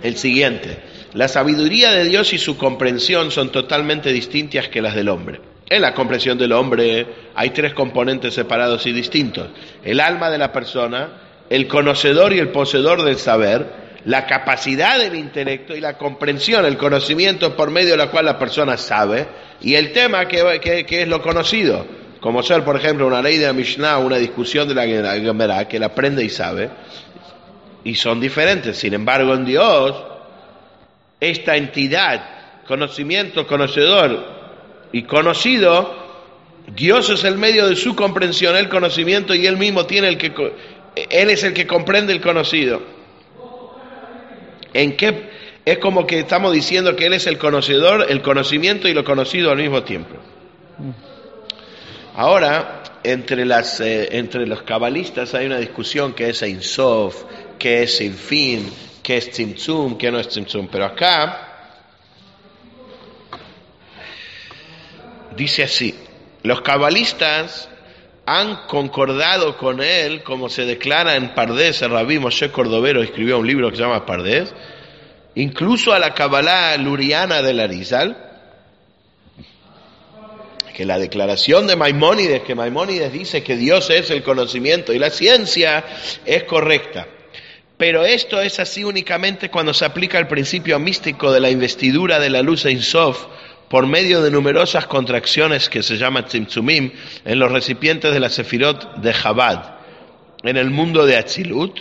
el 0.01 0.17
siguiente. 0.17 0.79
La 1.13 1.27
sabiduría 1.27 1.91
de 1.91 2.05
Dios 2.05 2.33
y 2.33 2.37
su 2.37 2.57
comprensión 2.57 3.31
son 3.31 3.51
totalmente 3.51 4.11
distintas 4.11 4.67
que 4.67 4.81
las 4.81 4.95
del 4.95 5.09
hombre. 5.09 5.41
En 5.69 5.81
la 5.81 5.93
comprensión 5.93 6.37
del 6.37 6.53
hombre 6.53 7.05
hay 7.35 7.49
tres 7.49 7.73
componentes 7.73 8.33
separados 8.33 8.85
y 8.85 8.93
distintos. 8.93 9.49
El 9.83 9.99
alma 9.99 10.29
de 10.29 10.37
la 10.37 10.51
persona, 10.51 11.09
el 11.49 11.67
conocedor 11.67 12.33
y 12.33 12.39
el 12.39 12.49
poseedor 12.49 13.03
del 13.03 13.17
saber, 13.17 13.87
la 14.05 14.25
capacidad 14.25 14.97
del 14.97 15.15
intelecto 15.15 15.75
y 15.75 15.81
la 15.81 15.97
comprensión, 15.97 16.65
el 16.65 16.77
conocimiento 16.77 17.57
por 17.57 17.71
medio 17.71 17.91
de 17.91 17.97
la 17.97 18.09
cual 18.09 18.25
la 18.25 18.39
persona 18.39 18.77
sabe, 18.77 19.27
y 19.59 19.75
el 19.75 19.91
tema 19.91 20.27
que, 20.27 20.85
es 20.89 21.07
lo 21.09 21.21
conocido, 21.21 21.85
como 22.21 22.41
ser, 22.41 22.63
por 22.63 22.77
ejemplo, 22.77 23.05
una 23.05 23.21
ley 23.21 23.37
de 23.37 23.47
la 23.47 23.53
Mishnah, 23.53 23.97
una 23.97 24.17
discusión 24.17 24.67
de 24.69 24.75
la 24.75 24.85
Gemara, 24.85 25.67
que 25.67 25.79
la 25.79 25.87
aprende 25.87 26.23
y 26.23 26.29
sabe, 26.29 26.69
y 27.87 27.95
son 27.95 28.19
diferentes. 28.19 28.77
Sin 28.77 28.93
embargo, 28.93 29.33
en 29.33 29.45
Dios, 29.45 29.95
esta 31.21 31.55
entidad, 31.55 32.65
conocimiento, 32.67 33.47
conocedor 33.47 34.25
y 34.91 35.03
conocido, 35.03 35.95
Dios 36.75 37.09
es 37.09 37.23
el 37.23 37.37
medio 37.37 37.65
de 37.65 37.77
su 37.77 37.95
comprensión, 37.95 38.57
el 38.57 38.67
conocimiento 38.67 39.33
y 39.33 39.47
él 39.47 39.55
mismo 39.55 39.85
tiene 39.85 40.09
el 40.09 40.17
que 40.17 40.33
él 41.09 41.29
es 41.29 41.45
el 41.45 41.53
que 41.53 41.65
comprende 41.65 42.11
el 42.11 42.19
conocido. 42.19 42.81
En 44.73 44.97
qué 44.97 45.29
es 45.63 45.77
como 45.77 46.05
que 46.05 46.19
estamos 46.19 46.51
diciendo 46.51 46.93
que 46.97 47.05
él 47.05 47.13
es 47.13 47.25
el 47.25 47.37
conocedor, 47.37 48.07
el 48.09 48.21
conocimiento 48.21 48.89
y 48.89 48.93
lo 48.93 49.05
conocido 49.05 49.49
al 49.49 49.59
mismo 49.59 49.83
tiempo. 49.83 50.17
Ahora, 52.15 52.83
entre 53.03 53.45
las 53.45 53.79
eh, 53.79 54.09
entre 54.17 54.45
los 54.45 54.63
cabalistas 54.63 55.33
hay 55.33 55.45
una 55.45 55.59
discusión 55.59 56.13
que 56.13 56.29
es 56.29 56.41
Ein 56.41 56.61
Sof, 56.61 57.23
que 57.57 57.83
es 57.83 57.97
sin 57.97 58.13
fin, 58.13 58.71
que 59.03 59.17
es 59.17 59.31
Tzimtzum, 59.31 59.97
que 59.97 60.11
no 60.11 60.19
es 60.19 60.27
Tzimtzum, 60.29 60.67
pero 60.67 60.85
acá 60.85 61.43
dice 65.35 65.63
así, 65.63 65.95
los 66.43 66.61
cabalistas 66.61 67.69
han 68.25 68.67
concordado 68.67 69.57
con 69.57 69.81
él, 69.81 70.23
como 70.23 70.49
se 70.49 70.65
declara 70.65 71.15
en 71.15 71.33
Pardés, 71.33 71.81
el 71.81 71.91
rabí 71.91 72.19
Moshe 72.19 72.51
Cordovero 72.51 73.01
escribió 73.01 73.39
un 73.39 73.47
libro 73.47 73.69
que 73.69 73.77
se 73.77 73.83
llama 73.83 74.05
Pardés, 74.05 74.53
incluso 75.35 75.93
a 75.93 75.99
la 75.99 76.13
Kabbalah 76.13 76.75
luriana 76.77 77.41
de 77.41 77.61
Arizal, 77.61 78.27
que 80.75 80.85
la 80.85 80.99
declaración 80.99 81.65
de 81.65 81.75
Maimónides, 81.75 82.43
que 82.43 82.53
Maimónides 82.53 83.11
dice 83.11 83.41
que 83.41 83.55
Dios 83.55 83.89
es 83.89 84.11
el 84.11 84.21
conocimiento 84.21 84.93
y 84.93 84.99
la 84.99 85.09
ciencia, 85.09 85.83
es 86.25 86.43
correcta. 86.43 87.07
Pero 87.77 88.05
esto 88.05 88.41
es 88.41 88.59
así 88.59 88.83
únicamente 88.83 89.49
cuando 89.49 89.73
se 89.73 89.85
aplica 89.85 90.17
el 90.17 90.27
principio 90.27 90.79
místico 90.79 91.31
de 91.31 91.39
la 91.39 91.51
investidura 91.51 92.19
de 92.19 92.31
la 92.31 92.41
luz 92.41 92.65
en 92.65 92.81
Sof 92.81 93.25
por 93.69 93.85
medio 93.85 94.21
de 94.21 94.31
numerosas 94.31 94.87
contracciones 94.87 95.69
que 95.69 95.83
se 95.83 95.97
llaman 95.97 96.25
tzimtzumim 96.25 96.91
en 97.23 97.39
los 97.39 97.51
recipientes 97.51 98.13
de 98.13 98.19
la 98.19 98.29
Sefirot 98.29 98.97
de 98.97 99.13
Chabad, 99.13 99.75
en 100.43 100.57
el 100.57 100.71
mundo 100.71 101.05
de 101.05 101.17
Atzilut, 101.17 101.77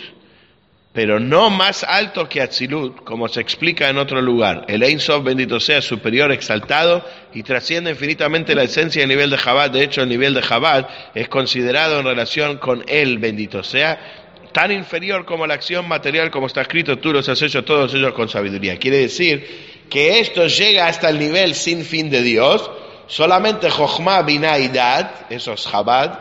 pero 0.93 1.19
no 1.19 1.49
más 1.49 1.83
alto 1.83 2.27
que 2.27 2.41
Atzilut, 2.41 3.03
como 3.03 3.27
se 3.27 3.39
explica 3.39 3.89
en 3.89 3.97
otro 3.97 4.21
lugar. 4.21 4.65
El 4.67 4.83
Ein 4.83 4.99
Sof, 4.99 5.23
bendito 5.23 5.59
sea, 5.59 5.81
superior, 5.81 6.31
exaltado 6.31 7.05
y 7.33 7.43
trasciende 7.43 7.91
infinitamente 7.91 8.55
la 8.55 8.63
esencia 8.63 8.99
y 8.99 9.03
el 9.03 9.09
nivel 9.09 9.29
de 9.29 9.37
Chabad. 9.37 9.71
De 9.71 9.83
hecho, 9.83 10.01
el 10.01 10.09
nivel 10.09 10.33
de 10.33 10.41
Chabad 10.41 10.87
es 11.15 11.29
considerado 11.29 11.99
en 11.99 12.05
relación 12.05 12.57
con 12.57 12.83
él, 12.87 13.19
bendito 13.19 13.63
sea, 13.63 14.26
tan 14.57 14.71
inferior 14.71 15.23
como 15.23 15.45
la 15.45 15.53
acción 15.53 15.87
material, 15.87 16.31
como 16.31 16.47
está 16.47 16.61
escrito, 16.61 16.97
tú 16.97 17.13
los 17.13 17.29
has 17.29 17.39
hecho 17.43 17.63
todos 17.63 17.93
ellos 17.93 18.11
con 18.13 18.27
sabiduría. 18.27 18.79
Quiere 18.79 18.97
decir 18.97 19.85
que 19.87 20.19
esto 20.19 20.47
llega 20.47 20.87
hasta 20.87 21.09
el 21.09 21.19
nivel 21.19 21.53
sin 21.53 21.85
fin 21.85 22.09
de 22.09 22.23
Dios, 22.23 22.67
solamente 23.05 23.69
Jochma 23.69 24.23
Binaidat, 24.23 25.31
eso 25.31 25.53
es 25.53 25.61
Chabad, 25.61 26.17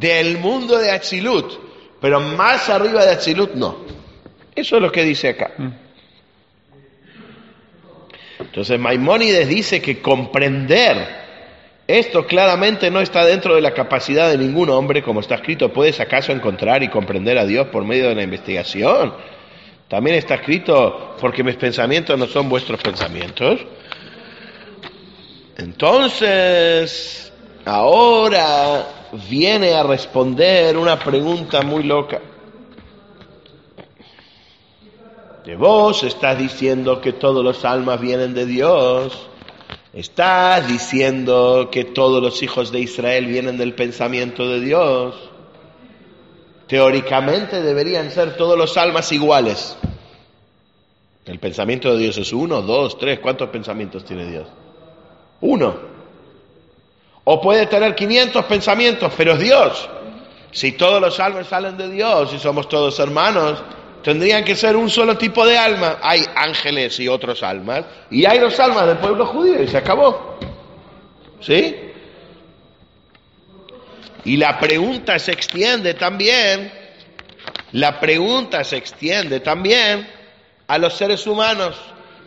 del 0.00 0.38
mundo 0.38 0.76
de 0.78 0.90
Atzilut, 0.90 1.60
pero 2.00 2.18
más 2.18 2.68
arriba 2.70 3.04
de 3.04 3.12
Atzilut 3.12 3.54
no. 3.54 3.84
Eso 4.52 4.76
es 4.78 4.82
lo 4.82 4.90
que 4.90 5.04
dice 5.04 5.28
acá. 5.28 5.52
Mm. 5.56 5.68
Entonces 8.40 8.80
Maimónides 8.80 9.46
dice 9.46 9.80
que 9.80 10.02
comprender 10.02 11.25
esto 11.86 12.26
claramente 12.26 12.90
no 12.90 13.00
está 13.00 13.24
dentro 13.24 13.54
de 13.54 13.60
la 13.60 13.72
capacidad 13.72 14.28
de 14.28 14.38
ningún 14.38 14.70
hombre, 14.70 15.02
como 15.02 15.20
está 15.20 15.36
escrito, 15.36 15.72
¿puedes 15.72 16.00
acaso 16.00 16.32
encontrar 16.32 16.82
y 16.82 16.88
comprender 16.88 17.38
a 17.38 17.44
Dios 17.44 17.68
por 17.68 17.84
medio 17.84 18.08
de 18.08 18.16
la 18.16 18.22
investigación? 18.22 19.14
También 19.88 20.16
está 20.16 20.34
escrito, 20.34 21.14
porque 21.20 21.44
mis 21.44 21.54
pensamientos 21.54 22.18
no 22.18 22.26
son 22.26 22.48
vuestros 22.48 22.80
pensamientos. 22.80 23.60
Entonces, 25.56 27.32
ahora 27.64 28.86
viene 29.30 29.74
a 29.74 29.84
responder 29.84 30.76
una 30.76 30.98
pregunta 30.98 31.62
muy 31.62 31.84
loca. 31.84 32.20
De 35.44 35.54
vos 35.54 36.02
estás 36.02 36.36
diciendo 36.36 37.00
que 37.00 37.12
todos 37.12 37.44
los 37.44 37.64
almas 37.64 38.00
vienen 38.00 38.34
de 38.34 38.44
Dios. 38.44 39.28
Estás 39.96 40.68
diciendo 40.68 41.70
que 41.72 41.84
todos 41.84 42.22
los 42.22 42.42
hijos 42.42 42.70
de 42.70 42.80
Israel 42.80 43.24
vienen 43.24 43.56
del 43.56 43.72
pensamiento 43.72 44.46
de 44.46 44.60
Dios. 44.60 45.14
Teóricamente 46.66 47.62
deberían 47.62 48.10
ser 48.10 48.36
todos 48.36 48.58
los 48.58 48.76
almas 48.76 49.10
iguales. 49.12 49.74
El 51.24 51.38
pensamiento 51.38 51.94
de 51.94 51.98
Dios 52.02 52.18
es 52.18 52.30
uno, 52.34 52.60
dos, 52.60 52.98
tres. 52.98 53.20
¿Cuántos 53.20 53.48
pensamientos 53.48 54.04
tiene 54.04 54.26
Dios? 54.26 54.46
Uno. 55.40 55.74
O 57.24 57.40
puede 57.40 57.66
tener 57.66 57.94
500 57.94 58.44
pensamientos, 58.44 59.10
pero 59.16 59.32
es 59.32 59.38
Dios. 59.38 59.88
Si 60.52 60.72
todos 60.72 61.00
los 61.00 61.18
almas 61.20 61.46
salen 61.46 61.78
de 61.78 61.88
Dios 61.88 62.34
y 62.34 62.38
somos 62.38 62.68
todos 62.68 63.00
hermanos, 63.00 63.62
tendrían 64.02 64.44
que 64.44 64.54
ser 64.54 64.76
un 64.76 64.88
solo 64.88 65.16
tipo 65.16 65.46
de 65.46 65.58
alma. 65.58 65.98
Hay 66.02 66.24
ángeles 66.34 66.98
y 67.00 67.08
otros 67.08 67.42
almas, 67.42 67.84
y 68.10 68.24
hay 68.24 68.38
los 68.38 68.58
almas 68.60 68.86
del 68.86 68.98
pueblo 68.98 69.26
judío, 69.26 69.62
y 69.62 69.68
se 69.68 69.78
acabó. 69.78 70.38
¿Sí? 71.40 71.76
Y 74.24 74.36
la 74.36 74.58
pregunta 74.58 75.18
se 75.18 75.32
extiende 75.32 75.94
también, 75.94 76.72
la 77.72 78.00
pregunta 78.00 78.64
se 78.64 78.76
extiende 78.76 79.40
también 79.40 80.08
a 80.66 80.78
los 80.78 80.94
seres 80.94 81.26
humanos. 81.26 81.76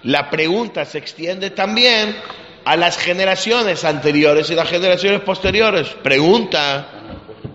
La 0.03 0.29
pregunta 0.29 0.85
se 0.85 0.97
extiende 0.97 1.49
también 1.49 2.15
a 2.63 2.77
las 2.77 2.97
generaciones 2.97 3.83
anteriores 3.83 4.49
y 4.49 4.55
las 4.55 4.69
generaciones 4.69 5.21
posteriores. 5.21 5.89
Pregunta, 6.01 6.87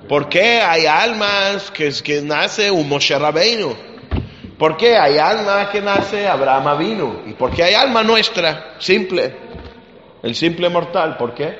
¿por 0.08 0.28
qué 0.28 0.60
hay 0.60 0.86
almas 0.86 1.70
que, 1.70 1.90
que 2.02 2.20
nace 2.20 2.70
un 2.70 2.88
Moshe 2.88 3.18
Rabbeinu? 3.18 3.93
¿Por 4.58 4.76
qué 4.76 4.96
hay 4.96 5.18
almas 5.18 5.68
que 5.70 5.80
nace 5.80 6.28
Abraham 6.28 6.68
Avinu? 6.68 7.22
¿Y 7.26 7.32
por 7.32 7.50
qué 7.50 7.64
hay 7.64 7.74
alma 7.74 8.02
nuestra, 8.02 8.74
simple? 8.78 9.34
El 10.22 10.34
simple 10.34 10.68
mortal, 10.68 11.16
¿por 11.16 11.34
qué? 11.34 11.58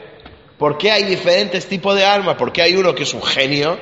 ¿Por 0.56 0.78
qué 0.78 0.92
hay 0.92 1.02
diferentes 1.02 1.66
tipos 1.66 1.96
de 1.96 2.04
almas? 2.04 2.36
¿Por 2.36 2.52
qué 2.52 2.62
hay 2.62 2.76
uno 2.76 2.94
que 2.94 3.02
es 3.02 3.12
un 3.12 3.22
genio, 3.22 3.76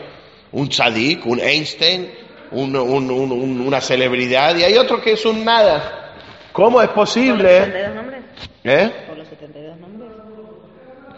un 0.52 0.68
tzadik, 0.68 1.26
un 1.26 1.40
Einstein, 1.40 2.10
una 2.52 3.80
celebridad, 3.80 4.56
y 4.56 4.64
hay 4.64 4.74
otro 4.78 5.00
que 5.00 5.12
es 5.12 5.24
un 5.26 5.44
nada? 5.44 6.14
¿Cómo 6.52 6.80
es 6.80 6.88
posible? 6.88 7.60
¿Por 7.60 7.68
los 7.68 7.74
72 7.74 7.94
nombres? 7.94 8.22
¿Eh? 8.64 8.92
¿Por 9.08 9.18
los 9.18 9.28
72 9.28 9.76
nombres? 9.78 10.10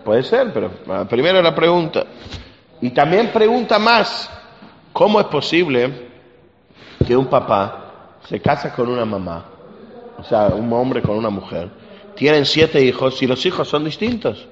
Puede 0.05 0.23
ser, 0.25 0.53
pero 0.53 0.71
ah, 0.89 1.07
primero 1.09 1.41
la 1.41 1.55
pregunta. 1.55 2.05
Y 2.81 2.91
también 2.91 3.31
pregunta 3.33 3.79
más, 3.79 4.29
¿cómo 4.93 5.21
es 5.21 5.27
posible 5.27 6.09
que 7.07 7.17
un 7.17 7.27
papá 7.27 7.84
se 8.29 8.41
casa 8.41 8.73
con 8.75 8.89
una 8.89 9.05
mamá, 9.05 9.45
o 10.19 10.25
sea, 10.25 10.49
un 10.49 10.73
hombre 10.73 11.03
con 11.03 11.17
una 11.17 11.31
mujer, 11.31 11.69
tienen 12.15 12.47
siete 12.47 12.83
hijos 12.83 13.23
y 13.23 13.27
los 13.27 13.45
hijos 13.45 13.69
son 13.69 13.85
distintos? 13.85 14.47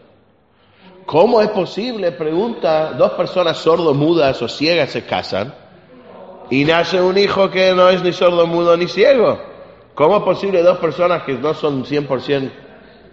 ¿Cómo 1.06 1.40
es 1.40 1.48
posible, 1.48 2.12
pregunta, 2.12 2.92
dos 2.92 3.12
personas 3.12 3.58
sordo-mudas 3.58 4.40
o 4.42 4.48
ciegas 4.48 4.90
se 4.90 5.04
casan 5.04 5.52
y 6.50 6.64
nace 6.64 7.00
un 7.00 7.18
hijo 7.18 7.50
que 7.50 7.74
no 7.74 7.88
es 7.88 8.02
ni 8.02 8.12
sordo-mudo 8.12 8.76
ni 8.76 8.86
ciego? 8.86 9.40
¿Cómo 9.94 10.18
es 10.18 10.22
posible 10.22 10.62
dos 10.62 10.78
personas 10.78 11.22
que 11.24 11.34
no 11.34 11.54
son 11.54 11.84
100% 11.84 12.50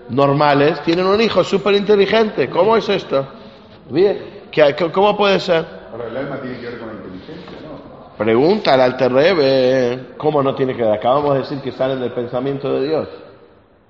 normales 0.09 0.81
tienen 0.83 1.05
un 1.05 1.19
hijo 1.19 1.43
súper 1.43 1.75
inteligente? 1.75 2.49
¿Cómo 2.49 2.77
es 2.77 2.87
esto? 2.89 3.27
¿cómo 4.93 5.17
puede 5.17 5.39
ser? 5.39 5.65
¿el 6.07 6.17
alma 6.17 6.39
tiene 6.41 6.59
que 6.59 6.65
ver 6.67 6.79
con 6.79 6.87
la 6.87 6.93
inteligencia? 6.93 7.58
Pregunta 8.19 8.73
al 8.73 8.81
Alter 8.81 9.13
Rebbe, 9.13 9.99
¿cómo 10.17 10.43
no 10.43 10.53
tiene 10.53 10.75
que 10.75 10.81
ver? 10.83 10.91
Acabamos 10.91 11.35
de 11.35 11.39
decir 11.39 11.61
que 11.61 11.71
salen 11.71 12.01
del 12.01 12.11
pensamiento 12.11 12.69
de 12.73 12.85
Dios. 12.85 13.07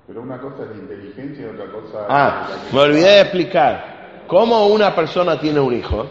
Pero 0.06 0.22
una 0.22 0.40
cosa 0.40 0.62
es 0.62 0.70
la 0.70 0.76
inteligencia 0.76 1.46
y 1.46 1.48
otra 1.48 1.66
cosa 1.66 2.06
Ah, 2.08 2.48
es 2.68 2.72
me 2.72 2.78
olvidé 2.78 3.08
de 3.08 3.20
explicar. 3.22 4.20
¿Cómo 4.28 4.68
una 4.68 4.94
persona 4.94 5.40
tiene 5.40 5.58
un 5.58 5.74
hijo? 5.74 6.06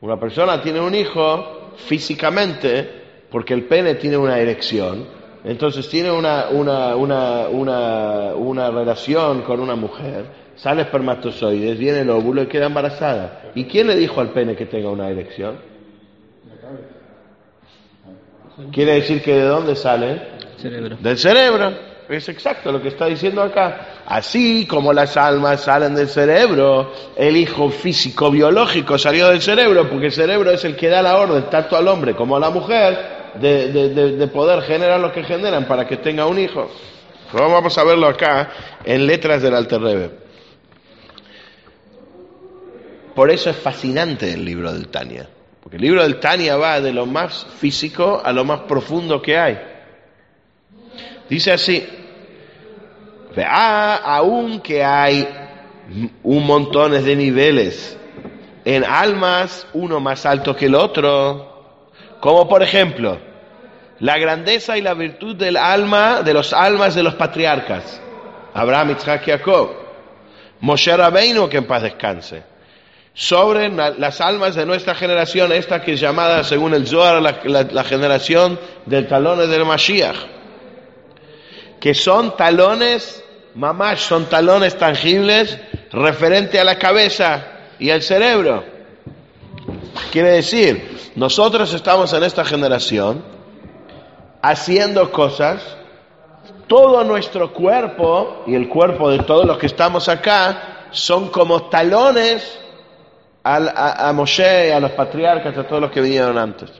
Una 0.00 0.18
persona 0.18 0.62
tiene 0.62 0.80
un 0.80 0.94
hijo 0.94 1.72
físicamente 1.76 3.26
porque 3.30 3.52
el 3.52 3.64
pene 3.66 3.96
tiene 3.96 4.16
una 4.16 4.38
erección. 4.38 5.04
Entonces 5.44 5.86
tiene 5.90 6.10
una, 6.10 6.46
una, 6.50 6.96
una, 6.96 7.48
una, 7.48 8.34
una 8.34 8.70
relación 8.70 9.42
con 9.42 9.60
una 9.60 9.74
mujer, 9.74 10.24
sale 10.56 10.80
espermatozoides, 10.80 11.78
viene 11.78 12.00
el 12.00 12.08
óvulo 12.08 12.42
y 12.42 12.46
queda 12.46 12.64
embarazada. 12.68 13.50
¿Y 13.54 13.66
quién 13.66 13.86
le 13.86 13.96
dijo 13.96 14.22
al 14.22 14.30
pene 14.30 14.56
que 14.56 14.64
tenga 14.64 14.88
una 14.88 15.10
erección? 15.10 15.67
Quiere 18.72 18.94
decir 18.94 19.22
que 19.22 19.34
de 19.34 19.42
dónde 19.44 19.76
sale? 19.76 20.20
Cerebro. 20.60 20.96
Del 21.00 21.18
cerebro. 21.18 21.72
Es 22.08 22.28
exacto 22.30 22.72
lo 22.72 22.80
que 22.80 22.88
está 22.88 23.04
diciendo 23.06 23.42
acá. 23.42 24.02
Así 24.06 24.66
como 24.66 24.92
las 24.94 25.16
almas 25.18 25.60
salen 25.62 25.94
del 25.94 26.08
cerebro, 26.08 26.90
el 27.16 27.36
hijo 27.36 27.68
físico 27.70 28.30
biológico 28.30 28.96
salió 28.96 29.28
del 29.28 29.42
cerebro, 29.42 29.88
porque 29.90 30.06
el 30.06 30.12
cerebro 30.12 30.50
es 30.50 30.64
el 30.64 30.74
que 30.74 30.88
da 30.88 31.02
la 31.02 31.18
orden, 31.18 31.44
tanto 31.50 31.76
al 31.76 31.86
hombre 31.86 32.14
como 32.16 32.36
a 32.36 32.40
la 32.40 32.48
mujer, 32.48 33.18
de, 33.38 33.70
de- 33.70 33.88
de- 33.90 34.16
de 34.16 34.26
poder 34.28 34.62
generar 34.62 34.98
lo 34.98 35.12
que 35.12 35.22
generan 35.22 35.66
para 35.68 35.86
que 35.86 35.98
tenga 35.98 36.24
un 36.26 36.38
hijo. 36.38 36.70
Pero 37.30 37.50
vamos 37.50 37.76
a 37.76 37.84
verlo 37.84 38.06
acá 38.06 38.50
en 38.84 39.06
letras 39.06 39.42
del 39.42 39.54
Alter 39.54 39.80
Rebbe. 39.82 40.10
Por 43.14 43.30
eso 43.30 43.50
es 43.50 43.56
fascinante 43.56 44.32
el 44.32 44.44
libro 44.44 44.72
del 44.72 44.88
Tania. 44.88 45.28
El 45.70 45.82
libro 45.82 46.02
del 46.02 46.18
Tania 46.18 46.56
va 46.56 46.80
de 46.80 46.92
lo 46.92 47.04
más 47.04 47.46
físico 47.58 48.22
a 48.24 48.32
lo 48.32 48.44
más 48.44 48.60
profundo 48.60 49.20
que 49.20 49.38
hay. 49.38 49.58
Dice 51.28 51.52
así, 51.52 51.86
"Vea, 53.36 53.96
aunque 53.96 54.82
hay 54.82 55.28
un 56.22 56.46
montón 56.46 56.92
de 56.92 57.16
niveles 57.16 57.98
en 58.64 58.84
almas, 58.84 59.66
uno 59.74 60.00
más 60.00 60.24
alto 60.26 60.56
que 60.56 60.66
el 60.66 60.74
otro, 60.74 61.80
como 62.20 62.48
por 62.48 62.62
ejemplo, 62.62 63.18
la 64.00 64.18
grandeza 64.18 64.78
y 64.78 64.82
la 64.82 64.94
virtud 64.94 65.36
del 65.36 65.56
alma, 65.56 66.22
de 66.22 66.34
los 66.34 66.52
almas 66.52 66.94
de 66.94 67.02
los 67.02 67.14
patriarcas, 67.14 68.00
Abraham, 68.54 68.96
Isaac 68.96 69.22
y 69.26 69.30
Jacob, 69.30 69.70
Moshe 70.60 70.96
Rabbeinu, 70.96 71.48
que 71.48 71.58
en 71.58 71.66
paz 71.66 71.82
descanse, 71.82 72.42
sobre 73.20 73.68
la- 73.68 73.90
las 73.90 74.20
almas 74.20 74.54
de 74.54 74.64
nuestra 74.64 74.94
generación, 74.94 75.50
esta 75.50 75.82
que 75.82 75.94
es 75.94 76.00
llamada, 76.00 76.44
según 76.44 76.72
el 76.72 76.86
Zohar, 76.86 77.20
la, 77.20 77.82
generación 77.82 78.60
del 78.86 79.08
talones 79.08 79.48
del 79.48 79.64
Mashiach 79.64 80.14
que 81.80 81.94
son 81.94 82.36
talones, 82.36 83.24
mamash, 83.56 83.98
son 83.98 84.26
talones 84.26 84.78
tangibles 84.78 85.58
referente 85.90 86.60
a 86.60 86.64
la 86.64 86.78
cabeza 86.78 87.44
y 87.80 87.90
al 87.90 88.02
cerebro. 88.02 88.62
Quiere 90.12 90.30
decir, 90.30 91.10
nosotros 91.16 91.74
estamos 91.74 92.12
en 92.12 92.22
esta 92.22 92.44
generación 92.44 93.24
haciendo 94.42 95.10
cosas, 95.10 95.76
todo 96.68 97.02
nuestro 97.02 97.52
cuerpo 97.52 98.44
y 98.46 98.54
el 98.54 98.68
cuerpo 98.68 99.10
de 99.10 99.18
todos 99.24 99.44
los 99.44 99.58
que 99.58 99.66
estamos 99.66 100.08
acá 100.08 100.86
son 100.92 101.30
como 101.30 101.62
talones 101.68 102.60
a, 103.56 104.12
Moshe, 104.12 104.72
a 104.72 104.80
los 104.80 104.90
patriarcas, 104.92 105.56
a 105.56 105.64
todos 105.66 105.80
los 105.82 105.90
que 105.90 106.00
vinieron 106.00 106.36
antes. 106.38 106.70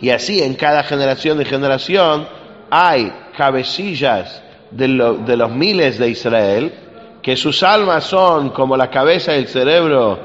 Y 0.00 0.10
así 0.10 0.42
en 0.42 0.54
cada 0.54 0.82
generación 0.82 1.38
de 1.38 1.44
generación 1.44 2.28
hay 2.70 3.12
cabecillas 3.36 4.42
de, 4.70 4.88
de 5.24 5.36
los 5.36 5.50
miles 5.50 5.98
de 5.98 6.08
Israel, 6.10 6.74
que 7.22 7.36
sus 7.36 7.62
almas 7.62 8.04
son 8.04 8.50
como 8.50 8.76
la 8.76 8.90
cabeza 8.90 9.34
y 9.34 9.38
el 9.40 9.48
cerebro 9.48 10.18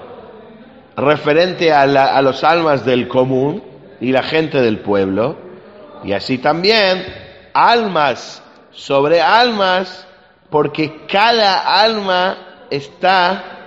referente 0.95 1.71
a, 1.73 1.85
la- 1.87 2.15
a 2.15 2.21
los 2.21 2.43
almas 2.43 2.85
del 2.85 3.07
común 3.07 3.63
y 3.99 4.11
la 4.11 4.23
gente 4.23 4.61
del 4.61 4.79
pueblo. 4.79 5.35
Y 6.03 6.13
así 6.13 6.37
también 6.37 7.05
almas 7.53 8.41
sobre 8.71 9.21
almas, 9.21 10.07
porque 10.49 11.05
cada 11.07 11.81
alma 11.81 12.37
está 12.69 13.60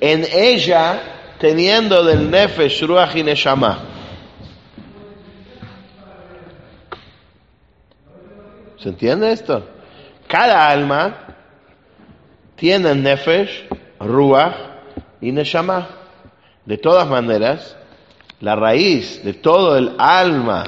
en 0.00 0.24
ella 0.32 1.00
teniendo 1.38 2.02
del 2.04 2.30
Nefesh, 2.30 2.82
Ruach 2.82 3.14
y 3.16 3.22
Neshama. 3.22 3.78
¿Se 8.78 8.88
entiende 8.90 9.32
esto? 9.32 9.64
Cada 10.28 10.68
alma 10.68 11.16
tiene 12.56 12.94
Nefesh, 12.94 13.66
Ruach 14.00 14.54
y 15.20 15.32
Neshama. 15.32 15.88
De 16.64 16.78
todas 16.78 17.06
maneras, 17.08 17.76
la 18.40 18.56
raíz 18.56 19.22
de 19.24 19.34
todo 19.34 19.76
el 19.76 19.92
alma, 19.98 20.64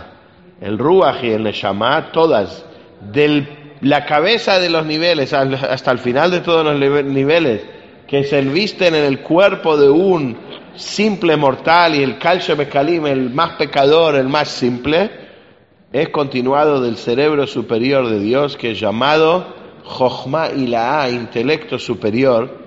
el 0.60 0.78
Ruach 0.78 1.22
y 1.22 1.30
el 1.30 1.42
Neshama, 1.42 2.12
todas, 2.12 2.64
de 3.00 3.46
la 3.80 4.06
cabeza 4.06 4.58
de 4.58 4.70
los 4.70 4.86
niveles 4.86 5.32
hasta 5.32 5.90
el 5.90 5.98
final 5.98 6.30
de 6.30 6.40
todos 6.40 6.64
los 6.64 6.76
nive- 6.76 7.04
niveles, 7.04 7.62
que 8.08 8.24
se 8.24 8.38
envisten 8.38 8.94
en 8.94 9.04
el 9.04 9.20
cuerpo 9.20 9.76
de 9.76 9.90
un 9.90 10.36
simple 10.74 11.36
mortal 11.36 11.94
y 11.94 12.02
el 12.02 12.18
calcio 12.18 12.56
Bekalim, 12.56 13.06
el 13.06 13.30
más 13.30 13.56
pecador, 13.56 14.16
el 14.16 14.28
más 14.28 14.48
simple, 14.48 15.10
es 15.92 16.08
continuado 16.08 16.80
del 16.80 16.96
cerebro 16.96 17.46
superior 17.46 18.08
de 18.08 18.18
Dios 18.18 18.56
que 18.56 18.70
es 18.70 18.80
llamado 18.80 19.54
Jochma 19.84 20.48
Ilaha, 20.48 21.10
intelecto 21.10 21.78
superior, 21.78 22.58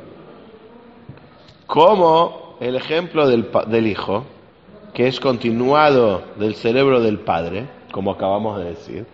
como 1.65 2.57
el 2.59 2.75
ejemplo 2.75 3.27
del, 3.27 3.49
del 3.67 3.87
Hijo, 3.87 4.25
que 4.93 5.07
es 5.07 5.19
continuado 5.19 6.23
del 6.37 6.53
cerebro 6.53 7.01
del 7.01 7.19
Padre, 7.19 7.65
como 7.91 8.11
acabamos 8.11 8.59
de 8.59 8.65
decir, 8.65 9.05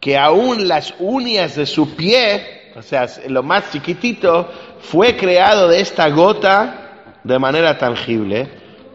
que 0.00 0.18
aún 0.18 0.66
las 0.66 0.94
uñas 0.98 1.54
de 1.54 1.66
su 1.66 1.94
pie, 1.94 2.65
o 2.76 2.82
sea, 2.82 3.06
lo 3.28 3.42
más 3.42 3.70
chiquitito, 3.70 4.50
fue 4.80 5.16
creado 5.16 5.68
de 5.68 5.80
esta 5.80 6.08
gota 6.10 7.18
de 7.24 7.38
manera 7.38 7.78
tangible, 7.78 8.48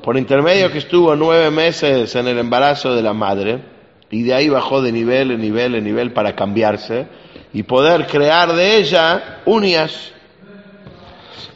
por 0.04 0.18
intermedio 0.18 0.72
que 0.72 0.78
estuvo 0.78 1.16
nueve 1.16 1.50
meses 1.50 2.16
en 2.16 2.28
el 2.28 2.38
embarazo 2.38 2.94
de 2.96 3.02
la 3.02 3.14
madre, 3.14 3.60
y 4.12 4.24
de 4.24 4.34
ahí 4.34 4.50
bajó 4.50 4.82
de 4.82 4.92
nivel 4.92 5.32
en 5.32 5.42
nivel 5.42 5.76
en 5.76 5.84
nivel 5.84 6.14
para 6.14 6.36
cambiarse, 6.36 7.08
y 7.54 7.64
poder 7.64 8.06
crear 8.06 8.54
de 8.54 8.78
ella 8.78 9.42
uñas. 9.46 10.12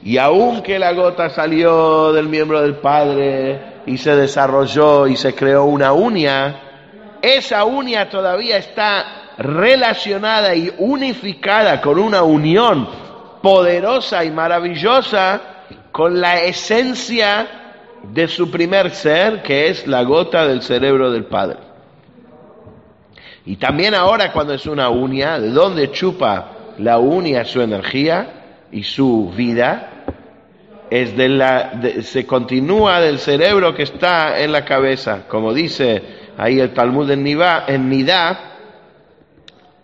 Y 0.04 0.18
aunque 0.18 0.80
la 0.80 0.94
gota 0.94 1.30
salió 1.30 2.12
del 2.12 2.28
miembro 2.28 2.62
del 2.62 2.76
padre 2.76 3.82
y 3.86 3.98
se 3.98 4.16
desarrolló 4.16 5.08
y 5.08 5.16
se 5.16 5.34
creó 5.34 5.66
una 5.66 5.94
uña, 5.94 6.62
esa 7.22 7.66
uña 7.66 8.10
todavía 8.10 8.58
está 8.58 9.25
relacionada 9.38 10.56
y 10.56 10.74
unificada 10.78 11.82
con 11.82 12.00
una 12.00 12.24
unión 12.24 12.88
poderosa 13.42 14.24
y 14.24 14.32
maravillosa 14.32 15.42
con 15.92 16.20
la 16.20 16.42
esencia 16.42 17.48
de 18.12 18.28
su 18.28 18.52
primer 18.52 18.92
ser, 18.92 19.42
que 19.42 19.70
es 19.70 19.88
la 19.88 20.04
gota 20.04 20.46
del 20.46 20.62
cerebro 20.62 21.12
del 21.12 21.26
Padre. 21.26 21.58
Y 23.46 23.58
también 23.58 23.94
ahora 23.94 24.32
cuando 24.32 24.54
es 24.54 24.66
una 24.66 24.90
uña, 24.90 25.40
¿de 25.40 25.52
dónde 25.52 25.92
chupa 25.92 26.52
la 26.80 26.98
uña 26.98 27.46
su 27.46 27.62
energía 27.62 28.68
y 28.72 28.84
su 28.84 29.32
vida? 29.36 29.92
Es 30.90 31.16
de 31.16 31.30
la, 31.30 31.80
se 32.02 32.26
continúa 32.26 33.00
del 33.02 33.20
cerebro 33.20 33.76
que 33.76 33.84
está 33.84 34.40
en 34.40 34.52
la 34.52 34.66
cabeza, 34.66 35.28
como 35.28 35.54
dice 35.54 36.02
ahí 36.38 36.60
el 36.60 36.74
Talmud 36.74 37.10
en, 37.10 37.24
Nivá, 37.24 37.66
en 37.68 37.90
Nidá, 37.90 38.55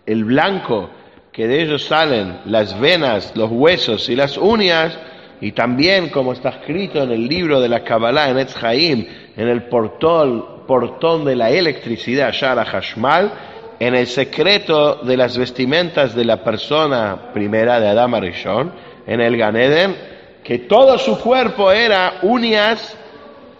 el 0.06 0.24
blanco 0.24 0.90
que 1.32 1.46
de 1.46 1.62
ellos 1.62 1.84
salen 1.84 2.40
las 2.44 2.78
venas, 2.78 3.32
los 3.34 3.50
huesos 3.50 4.08
y 4.08 4.16
las 4.16 4.36
uñas, 4.36 4.98
y 5.40 5.52
también 5.52 6.10
como 6.10 6.32
está 6.32 6.50
escrito 6.50 7.02
en 7.02 7.10
el 7.10 7.26
libro 7.26 7.60
de 7.60 7.68
la 7.68 7.82
Kabbalah 7.82 8.30
en 8.30 8.38
Etz 8.38 8.62
Haim, 8.62 9.06
en 9.36 9.48
el 9.48 9.64
portón, 9.64 10.66
portón 10.66 11.24
de 11.24 11.34
la 11.34 11.50
electricidad, 11.50 12.32
Shara 12.32 12.64
Hashmal, 12.64 13.32
en 13.80 13.94
el 13.96 14.06
secreto 14.06 14.96
de 14.96 15.16
las 15.16 15.36
vestimentas 15.36 16.14
de 16.14 16.24
la 16.24 16.44
persona 16.44 17.32
primera 17.32 17.80
de 17.80 17.88
Adam 17.88 18.14
Arishon, 18.14 18.72
en 19.06 19.20
el 19.20 19.36
Ganeden, 19.36 19.96
que 20.44 20.60
todo 20.60 20.98
su 20.98 21.18
cuerpo 21.18 21.72
era 21.72 22.18
uñas 22.22 22.96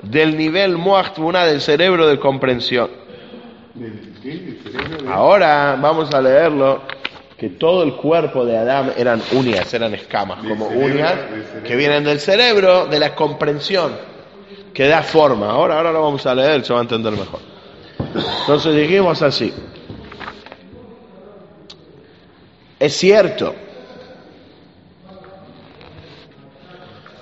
del 0.03 0.37
nivel 0.37 0.77
Moach 0.77 1.17
del 1.17 1.61
cerebro 1.61 2.07
de 2.07 2.19
comprensión. 2.19 2.91
Ahora 5.09 5.77
vamos 5.81 6.13
a 6.15 6.21
leerlo 6.21 6.83
que 7.37 7.51
todo 7.51 7.83
el 7.83 7.95
cuerpo 7.95 8.45
de 8.45 8.57
Adán 8.57 8.93
eran 8.97 9.21
uñas, 9.33 9.73
eran 9.75 9.95
escamas, 9.95 10.39
como 10.47 10.69
uñas 10.69 11.15
que 11.67 11.75
vienen 11.75 12.05
del 12.05 12.21
cerebro, 12.21 12.87
de 12.87 13.01
la 13.01 13.15
comprensión, 13.15 13.97
que 14.73 14.87
da 14.87 15.03
forma. 15.03 15.51
Ahora, 15.51 15.77
ahora 15.77 15.93
lo 15.93 16.03
vamos 16.03 16.25
a 16.25 16.35
leer, 16.35 16.65
se 16.65 16.73
va 16.73 16.79
a 16.79 16.83
entender 16.83 17.13
mejor. 17.13 17.41
Entonces 18.41 18.77
dijimos 18.77 19.23
así. 19.23 19.53
Es 22.79 22.97
cierto. 22.97 23.55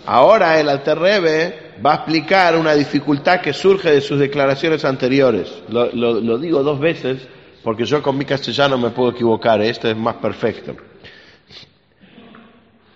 Ahora 0.05 0.59
el 0.59 0.69
Alterrebe 0.69 1.70
va 1.85 1.93
a 1.93 1.95
explicar 1.97 2.57
una 2.57 2.75
dificultad 2.75 3.41
que 3.41 3.53
surge 3.53 3.91
de 3.91 4.01
sus 4.01 4.19
declaraciones 4.19 4.85
anteriores. 4.85 5.63
Lo, 5.69 6.39
digo 6.39 6.63
dos 6.63 6.79
veces 6.79 7.27
porque 7.63 7.85
yo 7.85 8.03
con 8.03 8.17
mi 8.17 8.25
castellano 8.25 8.79
me 8.79 8.91
puedo 8.91 9.11
equivocar, 9.11 9.61
este 9.61 9.91
es 9.91 9.97
más 9.97 10.17
perfecto. 10.17 10.75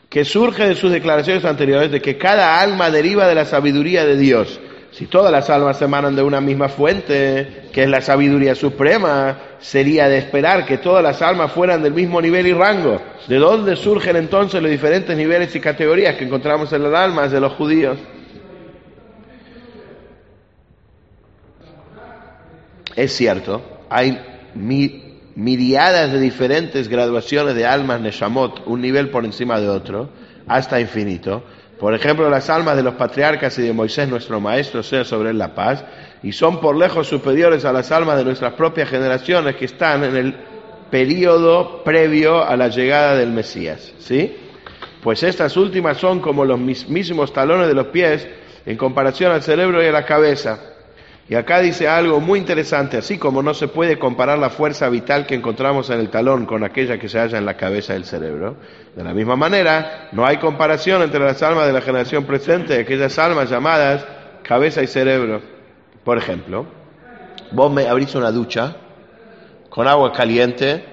Que 0.08 0.24
surge 0.24 0.68
de 0.68 0.74
sus 0.74 0.92
declaraciones 0.92 1.44
anteriores 1.44 1.90
de 1.90 2.00
que 2.00 2.16
cada 2.16 2.60
alma 2.60 2.90
deriva 2.90 3.26
de 3.26 3.34
la 3.34 3.44
sabiduría 3.44 4.04
de 4.04 4.16
Dios. 4.16 4.60
Si 4.92 5.06
todas 5.06 5.32
las 5.32 5.50
almas 5.50 5.82
emanan 5.82 6.14
de 6.14 6.22
una 6.22 6.40
misma 6.40 6.68
fuente, 6.68 7.68
que 7.72 7.82
es 7.82 7.88
la 7.88 8.00
sabiduría 8.00 8.54
suprema, 8.54 9.38
sería 9.58 10.08
de 10.08 10.18
esperar 10.18 10.64
que 10.64 10.78
todas 10.78 11.02
las 11.02 11.20
almas 11.20 11.50
fueran 11.50 11.82
del 11.82 11.92
mismo 11.92 12.22
nivel 12.22 12.46
y 12.46 12.52
rango. 12.52 13.02
¿De 13.26 13.36
dónde 13.38 13.74
surgen 13.74 14.14
entonces 14.14 14.62
los 14.62 14.70
diferentes 14.70 15.16
niveles 15.16 15.54
y 15.56 15.58
categorías 15.58 16.14
que 16.14 16.24
encontramos 16.24 16.72
en 16.72 16.84
las 16.84 16.94
almas 16.94 17.32
de 17.32 17.40
los 17.40 17.54
judíos? 17.54 17.98
Es 22.96 23.12
cierto, 23.12 23.62
hay 23.90 24.18
mi- 24.54 25.18
miriadas 25.34 26.12
de 26.12 26.20
diferentes 26.20 26.88
graduaciones 26.88 27.54
de 27.54 27.66
almas 27.66 28.00
Neshamot, 28.00 28.62
un 28.66 28.80
nivel 28.80 29.10
por 29.10 29.24
encima 29.24 29.60
de 29.60 29.68
otro, 29.68 30.08
hasta 30.46 30.80
infinito. 30.80 31.42
Por 31.78 31.92
ejemplo, 31.94 32.30
las 32.30 32.48
almas 32.50 32.76
de 32.76 32.84
los 32.84 32.94
patriarcas 32.94 33.58
y 33.58 33.62
de 33.62 33.72
Moisés, 33.72 34.08
nuestro 34.08 34.40
maestro, 34.40 34.82
sea 34.82 35.04
sobre 35.04 35.30
él 35.30 35.38
la 35.38 35.54
paz, 35.54 35.84
y 36.22 36.32
son 36.32 36.60
por 36.60 36.76
lejos 36.76 37.08
superiores 37.08 37.64
a 37.64 37.72
las 37.72 37.90
almas 37.90 38.16
de 38.16 38.24
nuestras 38.24 38.52
propias 38.54 38.88
generaciones 38.88 39.56
que 39.56 39.64
están 39.64 40.04
en 40.04 40.16
el 40.16 40.34
periodo 40.90 41.82
previo 41.82 42.44
a 42.44 42.56
la 42.56 42.68
llegada 42.68 43.16
del 43.16 43.30
Mesías. 43.30 43.92
¿Sí? 43.98 44.36
Pues 45.02 45.22
estas 45.24 45.56
últimas 45.56 45.98
son 45.98 46.20
como 46.20 46.44
los 46.44 46.58
mismísimos 46.58 47.32
talones 47.32 47.66
de 47.66 47.74
los 47.74 47.88
pies 47.88 48.26
en 48.64 48.76
comparación 48.76 49.32
al 49.32 49.42
cerebro 49.42 49.82
y 49.82 49.86
a 49.86 49.92
la 49.92 50.06
cabeza. 50.06 50.60
Y 51.28 51.36
acá 51.36 51.60
dice 51.60 51.88
algo 51.88 52.20
muy 52.20 52.38
interesante, 52.38 52.98
así 52.98 53.16
como 53.16 53.42
no 53.42 53.54
se 53.54 53.68
puede 53.68 53.98
comparar 53.98 54.38
la 54.38 54.50
fuerza 54.50 54.90
vital 54.90 55.26
que 55.26 55.34
encontramos 55.34 55.88
en 55.88 56.00
el 56.00 56.10
talón 56.10 56.44
con 56.44 56.62
aquella 56.64 56.98
que 56.98 57.08
se 57.08 57.18
halla 57.18 57.38
en 57.38 57.46
la 57.46 57.56
cabeza 57.56 57.94
del 57.94 58.04
cerebro, 58.04 58.56
de 58.94 59.02
la 59.02 59.14
misma 59.14 59.34
manera, 59.34 60.10
no 60.12 60.26
hay 60.26 60.36
comparación 60.36 61.00
entre 61.00 61.20
las 61.20 61.42
almas 61.42 61.66
de 61.66 61.72
la 61.72 61.80
generación 61.80 62.24
presente 62.24 62.76
y 62.76 62.80
aquellas 62.80 63.18
almas 63.18 63.48
llamadas 63.48 64.04
cabeza 64.42 64.82
y 64.82 64.86
cerebro. 64.86 65.40
Por 66.04 66.18
ejemplo, 66.18 66.66
vos 67.50 67.72
me 67.72 67.88
abrís 67.88 68.14
una 68.14 68.30
ducha 68.30 68.76
con 69.70 69.88
agua 69.88 70.12
caliente, 70.12 70.84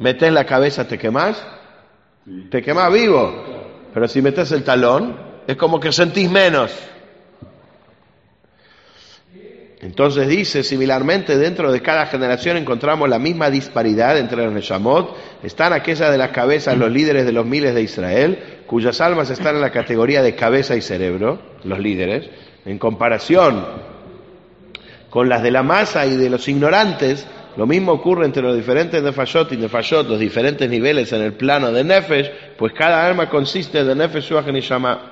metés 0.00 0.32
la 0.32 0.44
cabeza, 0.44 0.88
te 0.88 0.98
quemás, 0.98 1.46
te 2.50 2.60
quemás 2.60 2.92
vivo, 2.92 3.32
pero 3.94 4.08
si 4.08 4.20
metes 4.20 4.50
el 4.50 4.64
talón, 4.64 5.16
es 5.46 5.56
como 5.56 5.78
que 5.78 5.92
sentís 5.92 6.28
menos. 6.28 6.76
Entonces 9.82 10.28
dice, 10.28 10.62
similarmente 10.62 11.38
dentro 11.38 11.72
de 11.72 11.80
cada 11.80 12.06
generación 12.06 12.58
encontramos 12.58 13.08
la 13.08 13.18
misma 13.18 13.48
disparidad 13.48 14.18
entre 14.18 14.44
los 14.44 14.52
Neshamot. 14.52 15.16
Están 15.42 15.72
aquellas 15.72 16.10
de 16.10 16.18
las 16.18 16.30
cabezas 16.30 16.76
los 16.76 16.90
líderes 16.90 17.24
de 17.24 17.32
los 17.32 17.46
miles 17.46 17.74
de 17.74 17.82
Israel, 17.82 18.38
cuyas 18.66 19.00
almas 19.00 19.30
están 19.30 19.56
en 19.56 19.62
la 19.62 19.70
categoría 19.70 20.22
de 20.22 20.34
cabeza 20.34 20.76
y 20.76 20.82
cerebro, 20.82 21.40
los 21.64 21.78
líderes, 21.78 22.28
en 22.66 22.78
comparación 22.78 23.64
con 25.08 25.28
las 25.28 25.42
de 25.42 25.50
la 25.50 25.62
masa 25.62 26.06
y 26.06 26.14
de 26.16 26.28
los 26.28 26.46
ignorantes. 26.46 27.26
Lo 27.56 27.66
mismo 27.66 27.92
ocurre 27.92 28.26
entre 28.26 28.42
los 28.42 28.54
diferentes 28.54 29.02
Nefashot 29.02 29.50
y 29.52 29.56
Nefashot, 29.56 30.06
los 30.06 30.20
diferentes 30.20 30.68
niveles 30.68 31.12
en 31.14 31.22
el 31.22 31.32
plano 31.32 31.72
de 31.72 31.84
Nefesh, 31.84 32.30
pues 32.58 32.74
cada 32.74 33.06
alma 33.06 33.30
consiste 33.30 33.82
de 33.82 33.94
Nefesh, 33.94 34.30
Ruach 34.30 34.46
y 34.46 34.52
Neshama. 34.52 35.09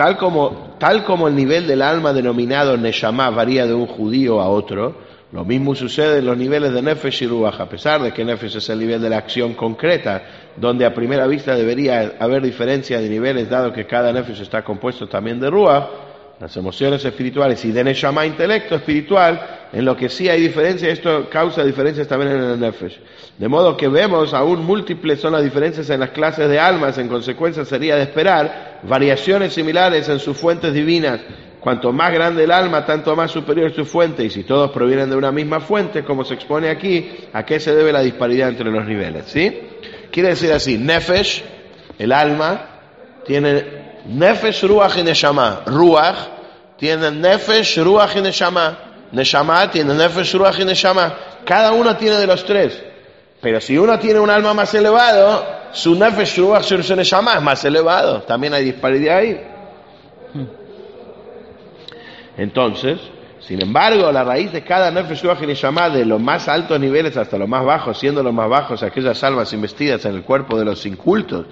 Tal 0.00 0.16
como, 0.16 0.76
tal 0.78 1.04
como 1.04 1.28
el 1.28 1.36
nivel 1.36 1.66
del 1.66 1.82
alma 1.82 2.14
denominado 2.14 2.74
Neshama 2.74 3.28
varía 3.28 3.66
de 3.66 3.74
un 3.74 3.86
judío 3.86 4.40
a 4.40 4.48
otro, 4.48 4.94
lo 5.30 5.44
mismo 5.44 5.74
sucede 5.74 6.20
en 6.20 6.24
los 6.24 6.38
niveles 6.38 6.72
de 6.72 6.80
Nefesh 6.80 7.24
y 7.24 7.26
Ruach, 7.26 7.60
a 7.60 7.68
pesar 7.68 8.00
de 8.00 8.10
que 8.10 8.24
Nefesh 8.24 8.56
es 8.56 8.70
el 8.70 8.78
nivel 8.78 9.02
de 9.02 9.10
la 9.10 9.18
acción 9.18 9.52
concreta, 9.52 10.22
donde 10.56 10.86
a 10.86 10.94
primera 10.94 11.26
vista 11.26 11.54
debería 11.54 12.14
haber 12.18 12.40
diferencia 12.40 12.98
de 12.98 13.10
niveles, 13.10 13.50
dado 13.50 13.74
que 13.74 13.86
cada 13.86 14.10
Nefesh 14.10 14.40
está 14.40 14.64
compuesto 14.64 15.06
también 15.06 15.38
de 15.38 15.50
Ruach, 15.50 15.84
las 16.40 16.56
emociones 16.56 17.04
espirituales, 17.04 17.62
y 17.66 17.70
de 17.70 17.84
Neshama, 17.84 18.24
intelecto 18.24 18.76
espiritual, 18.76 19.68
en 19.70 19.84
lo 19.84 19.94
que 19.98 20.08
sí 20.08 20.30
hay 20.30 20.40
diferencia, 20.40 20.88
esto 20.88 21.28
causa 21.28 21.62
diferencias 21.62 22.08
también 22.08 22.32
en 22.32 22.42
el 22.42 22.58
Nefesh. 22.58 22.98
De 23.40 23.48
modo 23.48 23.74
que 23.74 23.88
vemos 23.88 24.34
aún 24.34 24.66
múltiples 24.66 25.18
son 25.18 25.32
las 25.32 25.42
diferencias 25.42 25.88
en 25.88 26.00
las 26.00 26.10
clases 26.10 26.46
de 26.46 26.60
almas, 26.60 26.98
en 26.98 27.08
consecuencia 27.08 27.64
sería 27.64 27.96
de 27.96 28.02
esperar 28.02 28.80
variaciones 28.82 29.54
similares 29.54 30.10
en 30.10 30.18
sus 30.18 30.36
fuentes 30.36 30.74
divinas. 30.74 31.22
Cuanto 31.58 31.90
más 31.90 32.12
grande 32.12 32.44
el 32.44 32.50
alma, 32.50 32.84
tanto 32.84 33.16
más 33.16 33.30
superior 33.30 33.74
su 33.74 33.86
fuente, 33.86 34.22
y 34.22 34.28
si 34.28 34.44
todos 34.44 34.70
provienen 34.72 35.08
de 35.08 35.16
una 35.16 35.32
misma 35.32 35.58
fuente, 35.60 36.04
como 36.04 36.22
se 36.22 36.34
expone 36.34 36.68
aquí, 36.68 37.12
¿a 37.32 37.42
qué 37.46 37.58
se 37.58 37.74
debe 37.74 37.94
la 37.94 38.02
disparidad 38.02 38.50
entre 38.50 38.70
los 38.70 38.84
niveles? 38.84 39.24
¿Sí? 39.28 39.58
Quiere 40.12 40.28
decir 40.28 40.52
así, 40.52 40.76
Nefesh, 40.76 41.42
el 41.98 42.12
alma, 42.12 42.60
tiene 43.24 43.64
Nefesh, 44.04 44.64
Ruach 44.64 44.98
y 44.98 45.02
Neshama. 45.02 45.62
Ruach 45.64 46.18
tiene 46.76 47.10
Nefesh, 47.10 47.78
Ruach 47.78 48.16
y 48.16 48.20
Neshama. 48.20 48.76
Neshama 49.12 49.70
tiene 49.70 49.94
Nefesh, 49.94 50.34
Ruach 50.34 50.60
y 50.60 50.66
Neshama. 50.66 51.14
Cada 51.46 51.72
uno 51.72 51.96
tiene 51.96 52.16
de 52.16 52.26
los 52.26 52.44
tres. 52.44 52.89
Pero 53.40 53.60
si 53.60 53.78
uno 53.78 53.98
tiene 53.98 54.20
un 54.20 54.28
alma 54.28 54.52
más 54.52 54.74
elevado, 54.74 55.44
su 55.72 55.94
Nefesh, 55.94 56.38
y 56.38 56.82
su 56.82 56.96
Neshama 56.96 57.34
es 57.34 57.42
más 57.42 57.64
elevado. 57.64 58.22
También 58.22 58.52
hay 58.52 58.64
disparidad 58.64 59.18
ahí. 59.18 59.40
Entonces, 62.36 63.00
sin 63.40 63.62
embargo, 63.62 64.12
la 64.12 64.24
raíz 64.24 64.52
de 64.52 64.62
cada 64.62 64.90
Nefesh, 64.90 65.24
y 65.42 65.46
Neshama, 65.46 65.88
de 65.88 66.04
los 66.04 66.20
más 66.20 66.48
altos 66.48 66.78
niveles 66.78 67.16
hasta 67.16 67.38
los 67.38 67.48
más 67.48 67.64
bajos, 67.64 67.98
siendo 67.98 68.22
los 68.22 68.34
más 68.34 68.48
bajos 68.48 68.82
aquellas 68.82 69.22
almas 69.24 69.52
investidas 69.54 70.04
en 70.04 70.16
el 70.16 70.22
cuerpo 70.22 70.58
de 70.58 70.66
los 70.66 70.84
incultos, 70.84 71.46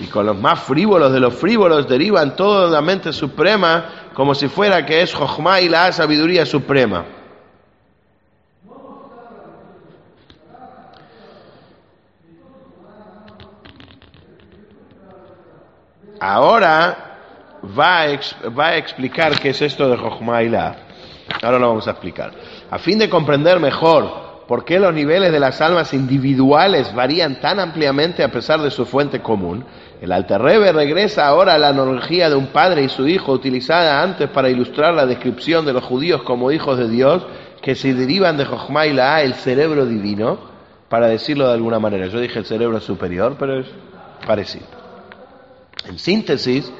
y 0.00 0.06
con 0.06 0.26
los 0.26 0.36
más 0.36 0.60
frívolos 0.60 1.12
de 1.12 1.20
los 1.20 1.34
frívolos 1.34 1.88
derivan 1.88 2.36
toda 2.36 2.70
la 2.70 2.80
mente 2.80 3.12
suprema 3.12 4.10
como 4.14 4.34
si 4.34 4.48
fuera 4.48 4.84
que 4.84 5.02
es 5.02 5.14
Jochma 5.14 5.60
y 5.60 5.68
la 5.68 5.92
sabiduría 5.92 6.44
suprema. 6.44 7.21
Ahora 16.24 17.18
va 17.76 18.02
a, 18.02 18.76
explicar 18.76 19.40
qué 19.40 19.48
es 19.50 19.60
esto 19.60 19.88
de 19.88 19.96
Jochma. 19.96 20.38
Ahora 21.42 21.58
lo 21.58 21.66
vamos 21.66 21.88
a 21.88 21.90
explicar. 21.90 22.30
A 22.70 22.78
fin 22.78 22.96
de 23.00 23.10
comprender 23.10 23.58
mejor 23.58 24.44
por 24.46 24.64
qué 24.64 24.78
los 24.78 24.94
niveles 24.94 25.32
de 25.32 25.40
las 25.40 25.60
almas 25.60 25.92
individuales 25.92 26.94
varían 26.94 27.40
tan 27.40 27.58
ampliamente 27.58 28.22
a 28.22 28.30
pesar 28.30 28.62
de 28.62 28.70
su 28.70 28.86
fuente 28.86 29.20
común, 29.20 29.64
el 30.00 30.12
Alterrebe 30.12 30.70
regresa 30.70 31.26
ahora 31.26 31.54
a 31.54 31.58
la 31.58 31.70
analogía 31.70 32.30
de 32.30 32.36
un 32.36 32.46
padre 32.48 32.84
y 32.84 32.88
su 32.88 33.08
hijo 33.08 33.32
utilizada 33.32 34.00
antes 34.00 34.30
para 34.30 34.48
ilustrar 34.48 34.94
la 34.94 35.06
descripción 35.06 35.66
de 35.66 35.72
los 35.72 35.82
judíos 35.82 36.22
como 36.22 36.52
hijos 36.52 36.78
de 36.78 36.88
Dios 36.88 37.26
que 37.60 37.74
se 37.74 37.94
derivan 37.94 38.36
de 38.36 38.44
Jochma 38.44 38.86
y 38.86 38.92
la, 38.92 39.22
el 39.22 39.34
cerebro 39.34 39.86
divino, 39.86 40.38
para 40.88 41.08
decirlo 41.08 41.48
de 41.48 41.54
alguna 41.54 41.80
manera. 41.80 42.06
Yo 42.06 42.20
dije 42.20 42.38
el 42.38 42.44
cerebro 42.44 42.78
superior, 42.78 43.34
pero 43.36 43.58
es 43.58 43.66
parecido. 44.24 44.81
En 45.88 45.98
síntesis, 45.98 46.70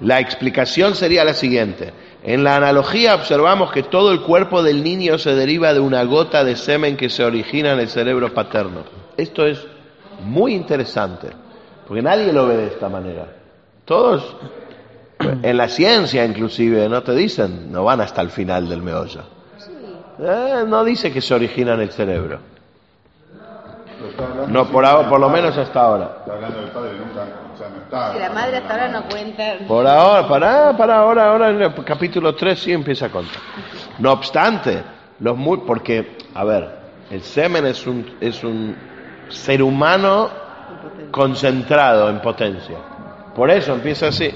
la 0.00 0.20
explicación 0.20 0.94
sería 0.94 1.24
la 1.24 1.34
siguiente. 1.34 1.92
En 2.22 2.42
la 2.42 2.56
analogía 2.56 3.14
observamos 3.14 3.70
que 3.70 3.82
todo 3.82 4.12
el 4.12 4.22
cuerpo 4.22 4.62
del 4.62 4.82
niño 4.82 5.18
se 5.18 5.34
deriva 5.34 5.74
de 5.74 5.80
una 5.80 6.02
gota 6.04 6.42
de 6.42 6.56
semen 6.56 6.96
que 6.96 7.10
se 7.10 7.24
origina 7.24 7.72
en 7.72 7.80
el 7.80 7.88
cerebro 7.88 8.32
paterno. 8.32 8.80
Esto 9.16 9.46
es 9.46 9.64
muy 10.22 10.54
interesante, 10.54 11.28
porque 11.86 12.02
nadie 12.02 12.32
lo 12.32 12.46
ve 12.46 12.56
de 12.56 12.66
esta 12.68 12.88
manera. 12.88 13.26
Todos, 13.84 14.36
en 15.42 15.56
la 15.56 15.68
ciencia 15.68 16.24
inclusive, 16.24 16.88
no 16.88 17.02
te 17.02 17.14
dicen, 17.14 17.70
no 17.70 17.84
van 17.84 18.00
hasta 18.00 18.22
el 18.22 18.30
final 18.30 18.68
del 18.68 18.82
meollo. 18.82 19.22
Eh, 20.18 20.64
no 20.66 20.84
dice 20.84 21.12
que 21.12 21.20
se 21.20 21.34
origina 21.34 21.74
en 21.74 21.80
el 21.80 21.90
cerebro. 21.90 22.38
No, 24.48 24.66
por, 24.68 24.84
por 25.08 25.20
lo 25.20 25.28
menos 25.28 25.56
hasta 25.56 25.80
ahora. 25.80 26.24
O 27.54 27.56
sea, 27.56 27.68
no 27.68 27.76
está. 27.76 28.12
Si 28.12 28.18
la 28.18 28.30
madre 28.30 28.56
hasta 28.58 28.70
ahora 28.72 28.88
no 28.88 29.04
cuenta. 29.08 29.54
Por 29.68 29.86
ahora, 29.86 30.28
para, 30.28 30.76
para 30.76 30.96
ahora, 30.98 31.30
ahora 31.30 31.50
en 31.50 31.62
el 31.62 31.72
capítulo 31.84 32.34
3 32.34 32.58
sí 32.58 32.72
empieza 32.72 33.06
a 33.06 33.08
contar. 33.10 33.40
No 33.98 34.12
obstante, 34.12 34.82
los 35.20 35.36
mu- 35.36 35.64
porque, 35.64 36.16
a 36.34 36.44
ver, 36.44 36.68
el 37.10 37.22
semen 37.22 37.64
es 37.66 37.86
un, 37.86 38.16
es 38.20 38.42
un 38.42 38.76
ser 39.28 39.62
humano 39.62 40.28
concentrado 41.10 42.08
en 42.08 42.20
potencia. 42.20 42.76
Por 43.34 43.50
eso 43.50 43.74
empieza 43.74 44.08
así. 44.08 44.30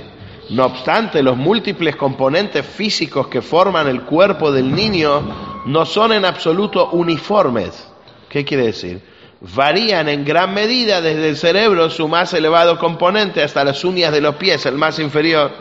No 0.51 0.65
obstante, 0.67 1.23
los 1.23 1.37
múltiples 1.37 1.97
componentes 1.97 2.65
físicos 2.65 3.29
que 3.29 3.43
forman 3.43 3.87
el 3.87 4.03
cuerpo 4.03 4.51
del 4.51 4.75
niño 4.75 5.63
no 5.67 5.85
son 5.85 6.13
en 6.13 6.25
absoluto 6.25 6.91
uniformes. 6.91 7.87
¿Qué 8.29 8.45
quiere 8.45 8.67
decir? 8.67 9.03
Varían 9.41 10.09
en 10.09 10.25
gran 10.25 10.53
medida 10.53 11.01
desde 11.01 11.29
el 11.29 11.37
cerebro, 11.37 11.91
su 11.91 12.09
más 12.09 12.33
elevado 12.35 12.79
componente, 12.79 13.43
hasta 13.43 13.65
las 13.65 13.85
uñas 13.85 14.13
de 14.13 14.21
los 14.21 14.35
pies, 14.35 14.67
el 14.67 14.75
más 14.75 14.99
inferior. 14.99 15.53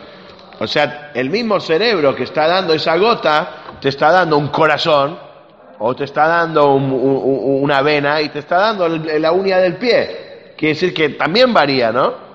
O 0.59 0.65
sea, 0.65 1.11
el 1.13 1.29
mismo 1.29 1.59
cerebro 1.59 2.15
que 2.15 2.23
está 2.23 2.47
dando 2.47 2.73
esa 2.73 2.97
gota, 2.97 3.77
te 3.79 3.89
está 3.89 4.11
dando 4.11 4.37
un 4.37 4.47
corazón, 4.47 5.19
o 5.77 5.95
te 5.95 6.05
está 6.05 6.27
dando 6.27 6.73
un- 6.73 6.91
un- 6.91 7.63
una 7.63 7.83
vena, 7.83 8.19
y 8.19 8.29
te 8.29 8.39
está 8.39 8.57
dando 8.57 8.87
la 8.89 9.31
uña 9.31 9.59
del 9.59 9.75
pie. 9.75 10.53
Quiere 10.57 10.73
decir 10.73 10.91
que 10.91 11.09
también 11.09 11.53
varía, 11.53 11.91
¿no? 11.91 12.25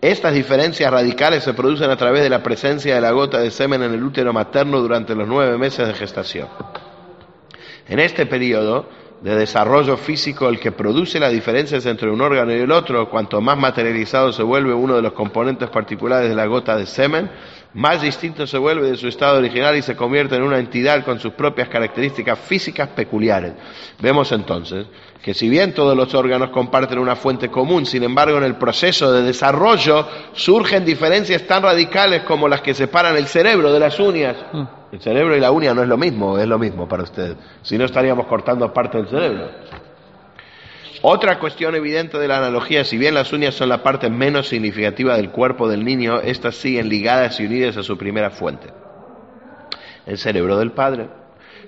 Estas 0.00 0.34
diferencias 0.34 0.90
radicales 0.90 1.44
se 1.44 1.54
producen 1.54 1.88
a 1.88 1.96
través 1.96 2.22
de 2.24 2.28
la 2.28 2.42
presencia 2.42 2.96
de 2.96 3.00
la 3.00 3.12
gota 3.12 3.38
de 3.38 3.52
semen 3.52 3.84
en 3.84 3.94
el 3.94 4.02
útero 4.02 4.32
materno 4.32 4.80
durante 4.80 5.14
los 5.14 5.28
nueve 5.28 5.56
meses 5.56 5.86
de 5.86 5.94
gestación. 5.94 6.48
En 7.88 8.00
este 8.00 8.26
periodo 8.26 8.86
de 9.24 9.34
desarrollo 9.36 9.96
físico, 9.96 10.50
el 10.50 10.60
que 10.60 10.70
produce 10.70 11.18
las 11.18 11.32
diferencias 11.32 11.86
entre 11.86 12.10
un 12.10 12.20
órgano 12.20 12.52
y 12.52 12.58
el 12.58 12.70
otro, 12.70 13.08
cuanto 13.08 13.40
más 13.40 13.56
materializado 13.56 14.30
se 14.34 14.42
vuelve 14.42 14.74
uno 14.74 14.96
de 14.96 15.00
los 15.00 15.14
componentes 15.14 15.70
particulares 15.70 16.28
de 16.28 16.34
la 16.34 16.44
gota 16.44 16.76
de 16.76 16.84
semen, 16.84 17.30
más 17.72 18.02
distinto 18.02 18.46
se 18.46 18.58
vuelve 18.58 18.90
de 18.90 18.98
su 18.98 19.08
estado 19.08 19.38
original 19.38 19.74
y 19.76 19.80
se 19.82 19.96
convierte 19.96 20.36
en 20.36 20.42
una 20.42 20.58
entidad 20.58 21.02
con 21.06 21.18
sus 21.20 21.32
propias 21.32 21.70
características 21.70 22.38
físicas 22.38 22.90
peculiares. 22.90 23.54
Vemos 23.98 24.30
entonces 24.30 24.86
que 25.24 25.32
si 25.32 25.48
bien 25.48 25.72
todos 25.72 25.96
los 25.96 26.12
órganos 26.12 26.50
comparten 26.50 26.98
una 26.98 27.16
fuente 27.16 27.48
común, 27.48 27.86
sin 27.86 28.02
embargo 28.02 28.36
en 28.36 28.44
el 28.44 28.56
proceso 28.56 29.10
de 29.10 29.22
desarrollo 29.22 30.06
surgen 30.34 30.84
diferencias 30.84 31.46
tan 31.46 31.62
radicales 31.62 32.24
como 32.24 32.46
las 32.46 32.60
que 32.60 32.74
separan 32.74 33.16
el 33.16 33.26
cerebro 33.26 33.72
de 33.72 33.80
las 33.80 33.98
uñas. 33.98 34.36
El 34.92 35.00
cerebro 35.00 35.34
y 35.34 35.40
la 35.40 35.50
uña 35.50 35.72
no 35.72 35.80
es 35.80 35.88
lo 35.88 35.96
mismo, 35.96 36.38
es 36.38 36.46
lo 36.46 36.58
mismo 36.58 36.86
para 36.86 37.04
usted. 37.04 37.38
Si 37.62 37.78
no 37.78 37.86
estaríamos 37.86 38.26
cortando 38.26 38.70
parte 38.70 38.98
del 38.98 39.08
cerebro. 39.08 39.48
Otra 41.00 41.38
cuestión 41.38 41.74
evidente 41.74 42.18
de 42.18 42.28
la 42.28 42.36
analogía, 42.36 42.84
si 42.84 42.98
bien 42.98 43.14
las 43.14 43.32
uñas 43.32 43.54
son 43.54 43.70
la 43.70 43.82
parte 43.82 44.10
menos 44.10 44.48
significativa 44.48 45.16
del 45.16 45.30
cuerpo 45.30 45.70
del 45.70 45.86
niño, 45.86 46.20
estas 46.20 46.56
siguen 46.56 46.90
ligadas 46.90 47.40
y 47.40 47.46
unidas 47.46 47.78
a 47.78 47.82
su 47.82 47.96
primera 47.96 48.28
fuente, 48.28 48.68
el 50.04 50.18
cerebro 50.18 50.58
del 50.58 50.72
padre. 50.72 51.23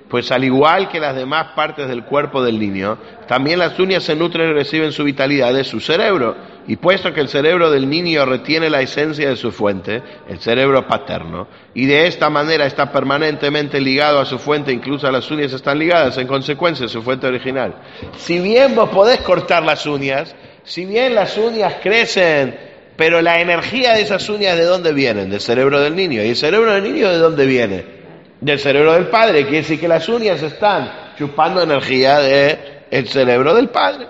Pues 0.09 0.31
al 0.31 0.45
igual 0.45 0.89
que 0.89 1.01
las 1.01 1.17
demás 1.17 1.49
partes 1.57 1.89
del 1.89 2.05
cuerpo 2.05 2.43
del 2.43 2.61
niño, 2.61 2.97
también 3.27 3.59
las 3.59 3.77
uñas 3.79 4.05
se 4.05 4.15
nutren 4.15 4.51
y 4.51 4.53
reciben 4.53 4.93
su 4.93 5.03
vitalidad 5.03 5.53
de 5.53 5.65
su 5.65 5.81
cerebro. 5.81 6.37
Y 6.69 6.77
puesto 6.77 7.13
que 7.13 7.21
el 7.21 7.29
cerebro 7.29 7.71
del 7.71 7.89
niño 7.89 8.25
retiene 8.25 8.71
la 8.71 8.81
esencia 8.81 9.29
de 9.29 9.37
su 9.37 9.51
fuente, 9.53 10.03
el 10.29 10.39
cerebro 10.39 10.87
paterno, 10.87 11.47
y 11.75 11.87
de 11.87 12.07
esta 12.07 12.29
manera 12.29 12.67
está 12.67 12.91
permanentemente 12.91 13.81
ligado 13.81 14.21
a 14.21 14.25
su 14.25 14.39
fuente, 14.39 14.73
incluso 14.73 15.11
las 15.11 15.31
uñas 15.31 15.53
están 15.53 15.79
ligadas 15.79 16.19
en 16.19 16.27
consecuencia 16.27 16.87
a 16.87 16.89
su 16.89 17.03
fuente 17.03 17.27
original. 17.27 17.75
Si 18.17 18.41
bien 18.41 18.75
vos 18.75 18.91
podés 18.91 19.21
cortar 19.21 19.65
las 19.65 19.87
uñas, 19.87 20.35
si 20.65 20.87
bien 20.87 21.15
las 21.15 21.37
uñas 21.39 21.75
crecen, 21.81 22.57
pero 22.97 23.23
la 23.23 23.41
energía 23.41 23.93
de 23.93 24.03
esas 24.03 24.29
uñas 24.29 24.57
de 24.57 24.65
dónde 24.65 24.93
vienen? 24.93 25.31
Del 25.31 25.41
cerebro 25.41 25.81
del 25.81 25.95
niño. 25.95 26.23
¿Y 26.25 26.31
el 26.31 26.37
cerebro 26.37 26.73
del 26.73 26.83
niño 26.83 27.09
de 27.11 27.19
dónde 27.19 27.47
viene? 27.47 27.96
Del 28.41 28.59
cerebro 28.59 28.93
del 28.93 29.09
padre. 29.09 29.43
Quiere 29.43 29.59
decir 29.59 29.81
que 29.81 29.89
las 29.89 30.09
uñas 30.09 30.43
están 30.43 31.15
chupando 31.19 31.63
energía 31.63 32.19
del 32.19 33.09
cerebro 33.09 33.55
del 33.55 33.69
padre. 33.69 34.09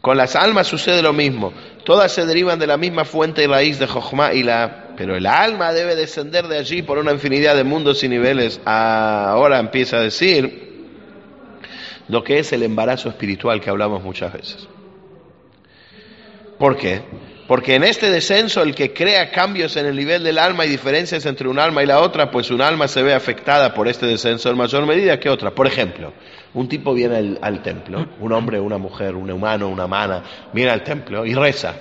Con 0.00 0.16
las 0.16 0.36
almas 0.36 0.66
sucede 0.66 1.02
lo 1.02 1.12
mismo. 1.12 1.52
Todas 1.84 2.12
se 2.12 2.26
derivan 2.26 2.58
de 2.58 2.66
la 2.66 2.76
misma 2.76 3.04
fuente 3.04 3.44
y 3.44 3.46
raíz 3.46 3.78
de 3.78 3.86
Jochma 3.86 4.32
y 4.34 4.42
la... 4.42 4.94
Pero 4.96 5.16
el 5.16 5.26
alma 5.26 5.72
debe 5.72 5.96
descender 5.96 6.46
de 6.46 6.58
allí 6.58 6.82
por 6.82 6.98
una 6.98 7.12
infinidad 7.12 7.56
de 7.56 7.64
mundos 7.64 8.04
y 8.04 8.08
niveles. 8.08 8.60
Ahora 8.64 9.58
empieza 9.58 9.96
a 9.96 10.00
decir 10.00 10.64
lo 12.08 12.22
que 12.22 12.38
es 12.38 12.52
el 12.52 12.62
embarazo 12.62 13.08
espiritual 13.08 13.60
que 13.60 13.70
hablamos 13.70 14.02
muchas 14.02 14.32
veces. 14.32 14.68
¿Por 16.58 16.76
qué? 16.76 17.02
Porque 17.46 17.74
en 17.74 17.84
este 17.84 18.10
descenso 18.10 18.62
el 18.62 18.74
que 18.74 18.94
crea 18.94 19.30
cambios 19.30 19.76
en 19.76 19.84
el 19.84 19.96
nivel 19.96 20.24
del 20.24 20.38
alma 20.38 20.64
y 20.64 20.68
diferencias 20.70 21.26
entre 21.26 21.48
un 21.48 21.58
alma 21.58 21.82
y 21.82 21.86
la 21.86 22.00
otra, 22.00 22.30
pues 22.30 22.50
un 22.50 22.62
alma 22.62 22.88
se 22.88 23.02
ve 23.02 23.12
afectada 23.12 23.74
por 23.74 23.86
este 23.86 24.06
descenso 24.06 24.48
en 24.48 24.56
mayor 24.56 24.86
medida 24.86 25.20
que 25.20 25.28
otra. 25.28 25.50
Por 25.50 25.66
ejemplo, 25.66 26.12
un 26.54 26.68
tipo 26.68 26.94
viene 26.94 27.36
al, 27.42 27.62
templo, 27.62 28.06
un 28.18 28.32
hombre, 28.32 28.58
una 28.58 28.78
mujer, 28.78 29.14
un 29.14 29.30
humano, 29.30 29.68
una 29.68 29.86
mana, 29.86 30.22
viene 30.54 30.70
al 30.70 30.82
templo 30.82 31.26
y 31.26 31.34
reza. 31.34 31.74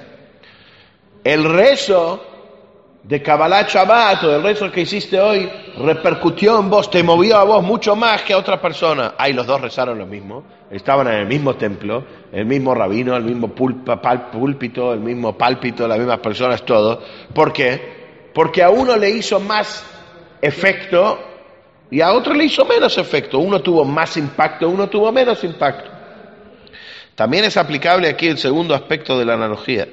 El 1.24 1.46
rezo 1.46 2.33
de 3.04 3.22
Kabbalah 3.22 3.64
Shabbat 3.68 4.24
o 4.24 4.36
el 4.36 4.42
rezo 4.44 4.72
que 4.72 4.82
hiciste 4.82 5.20
hoy 5.20 5.50
repercutió 5.78 6.58
en 6.60 6.70
vos, 6.70 6.90
te 6.90 7.04
movió 7.04 7.38
a 7.38 7.44
vos 7.44 7.62
mucho 7.62 7.96
más 7.96 8.22
que 8.22 8.34
a 8.34 8.38
otra 8.38 8.62
persona. 8.62 9.16
Ay, 9.18 9.34
los 9.34 9.46
dos 9.46 9.60
rezaron 9.60 9.98
lo 10.00 10.06
mismo, 10.06 10.44
estaban 10.72 11.08
en 11.08 11.16
el 11.16 11.26
mismo 11.28 11.56
templo, 11.56 12.06
el 12.32 12.46
mismo 12.46 12.74
rabino, 12.74 13.16
el 13.18 13.24
mismo 13.24 13.50
pulpa- 13.50 14.32
púlpito, 14.32 14.94
el 14.94 15.02
mismo 15.02 15.38
pálpito, 15.38 15.86
las 15.88 15.98
mismas 15.98 16.20
personas, 16.20 16.64
todo. 16.64 17.02
¿Por 17.34 17.52
qué? 17.52 18.32
Porque 18.34 18.64
a 18.64 18.70
uno 18.70 18.96
le 18.96 19.10
hizo 19.10 19.40
más 19.40 19.86
efecto 20.42 21.20
y 21.92 22.00
a 22.00 22.12
otro 22.14 22.34
le 22.34 22.46
hizo 22.46 22.64
menos 22.66 22.98
efecto. 22.98 23.40
Uno 23.40 23.62
tuvo 23.62 23.84
más 23.84 24.16
impacto, 24.16 24.70
uno 24.70 24.88
tuvo 24.88 25.12
menos 25.12 25.44
impacto. 25.44 25.92
También 27.16 27.44
es 27.46 27.58
aplicable 27.58 28.08
aquí 28.08 28.28
el 28.28 28.38
segundo 28.38 28.74
aspecto 28.74 29.20
de 29.20 29.26
la 29.26 29.34
analogía. 29.34 29.88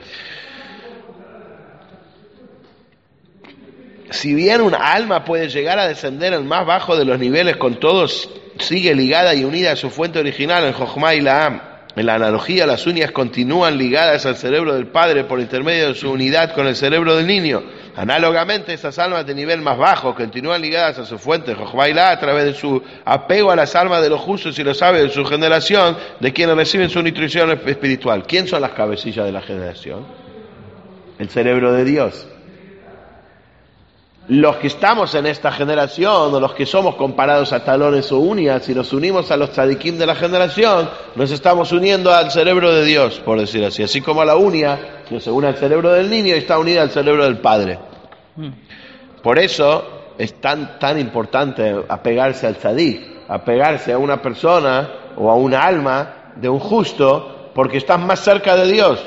Si 4.10 4.34
bien 4.34 4.60
un 4.60 4.74
alma 4.74 5.24
puede 5.24 5.48
llegar 5.48 5.78
a 5.78 5.86
descender 5.86 6.34
al 6.34 6.44
más 6.44 6.66
bajo 6.66 6.96
de 6.96 7.04
los 7.04 7.18
niveles 7.18 7.56
con 7.56 7.76
todos, 7.76 8.28
sigue 8.58 8.94
ligada 8.94 9.34
y 9.34 9.44
unida 9.44 9.72
a 9.72 9.76
su 9.76 9.88
fuente 9.90 10.18
original 10.18 10.64
en 10.64 10.72
Jochma 10.72 11.14
y 11.14 11.20
Laam. 11.20 11.62
En 11.96 12.06
la 12.06 12.14
analogía, 12.14 12.66
las 12.66 12.86
uñas 12.86 13.10
continúan 13.10 13.76
ligadas 13.76 14.24
al 14.24 14.36
cerebro 14.36 14.74
del 14.74 14.86
padre 14.86 15.24
por 15.24 15.40
intermedio 15.40 15.88
de 15.88 15.94
su 15.94 16.10
unidad 16.10 16.54
con 16.54 16.66
el 16.66 16.76
cerebro 16.76 17.16
del 17.16 17.26
niño. 17.26 17.62
Análogamente, 17.96 18.72
estas 18.72 18.98
almas 18.98 19.26
de 19.26 19.34
nivel 19.34 19.60
más 19.60 19.76
bajo 19.76 20.14
continúan 20.14 20.62
ligadas 20.62 20.98
a 20.98 21.04
su 21.06 21.18
fuente, 21.18 21.54
Laam, 21.54 22.12
a 22.12 22.20
través 22.20 22.44
de 22.44 22.54
su 22.54 22.82
apego 23.04 23.50
a 23.50 23.56
las 23.56 23.74
almas 23.74 24.02
de 24.02 24.08
los 24.08 24.20
justos 24.20 24.58
y 24.58 24.64
los 24.64 24.78
sabios 24.78 25.08
de 25.08 25.10
su 25.10 25.24
generación, 25.24 25.96
de 26.20 26.32
quienes 26.32 26.56
reciben 26.56 26.90
su 26.90 27.02
nutrición 27.02 27.50
espiritual. 27.50 28.24
¿Quién 28.26 28.46
son 28.46 28.62
las 28.62 28.72
cabecillas 28.72 29.26
de 29.26 29.32
la 29.32 29.42
generación? 29.42 30.06
El 31.18 31.28
cerebro 31.28 31.72
de 31.72 31.84
Dios 31.84 32.26
los 34.30 34.58
que 34.58 34.68
estamos 34.68 35.12
en 35.16 35.26
esta 35.26 35.50
generación, 35.50 36.32
o 36.32 36.38
los 36.38 36.54
que 36.54 36.64
somos 36.64 36.94
comparados 36.94 37.52
a 37.52 37.64
talones 37.64 38.12
o 38.12 38.20
uñas, 38.20 38.64
si 38.64 38.72
nos 38.72 38.92
unimos 38.92 39.28
a 39.32 39.36
los 39.36 39.50
tzadikim 39.50 39.98
de 39.98 40.06
la 40.06 40.14
generación, 40.14 40.88
nos 41.16 41.32
estamos 41.32 41.72
uniendo 41.72 42.14
al 42.14 42.30
cerebro 42.30 42.72
de 42.72 42.84
Dios, 42.84 43.20
por 43.24 43.40
decir 43.40 43.64
así. 43.64 43.82
Así 43.82 44.00
como 44.00 44.22
a 44.22 44.24
la 44.24 44.36
uña, 44.36 45.02
que 45.08 45.18
se 45.18 45.32
une 45.32 45.48
al 45.48 45.56
cerebro 45.56 45.90
del 45.90 46.08
niño 46.08 46.28
y 46.28 46.38
está 46.38 46.60
unida 46.60 46.80
al 46.80 46.92
cerebro 46.92 47.24
del 47.24 47.38
padre. 47.38 47.80
Por 49.20 49.40
eso 49.40 50.12
es 50.16 50.40
tan, 50.40 50.78
tan 50.78 51.00
importante 51.00 51.84
apegarse 51.88 52.46
al 52.46 52.54
tzadik, 52.54 53.24
apegarse 53.26 53.92
a 53.92 53.98
una 53.98 54.22
persona 54.22 54.90
o 55.16 55.28
a 55.28 55.34
un 55.34 55.54
alma 55.54 56.34
de 56.36 56.48
un 56.48 56.60
justo, 56.60 57.50
porque 57.52 57.78
estás 57.78 57.98
más 57.98 58.20
cerca 58.20 58.54
de 58.54 58.70
Dios. 58.70 59.04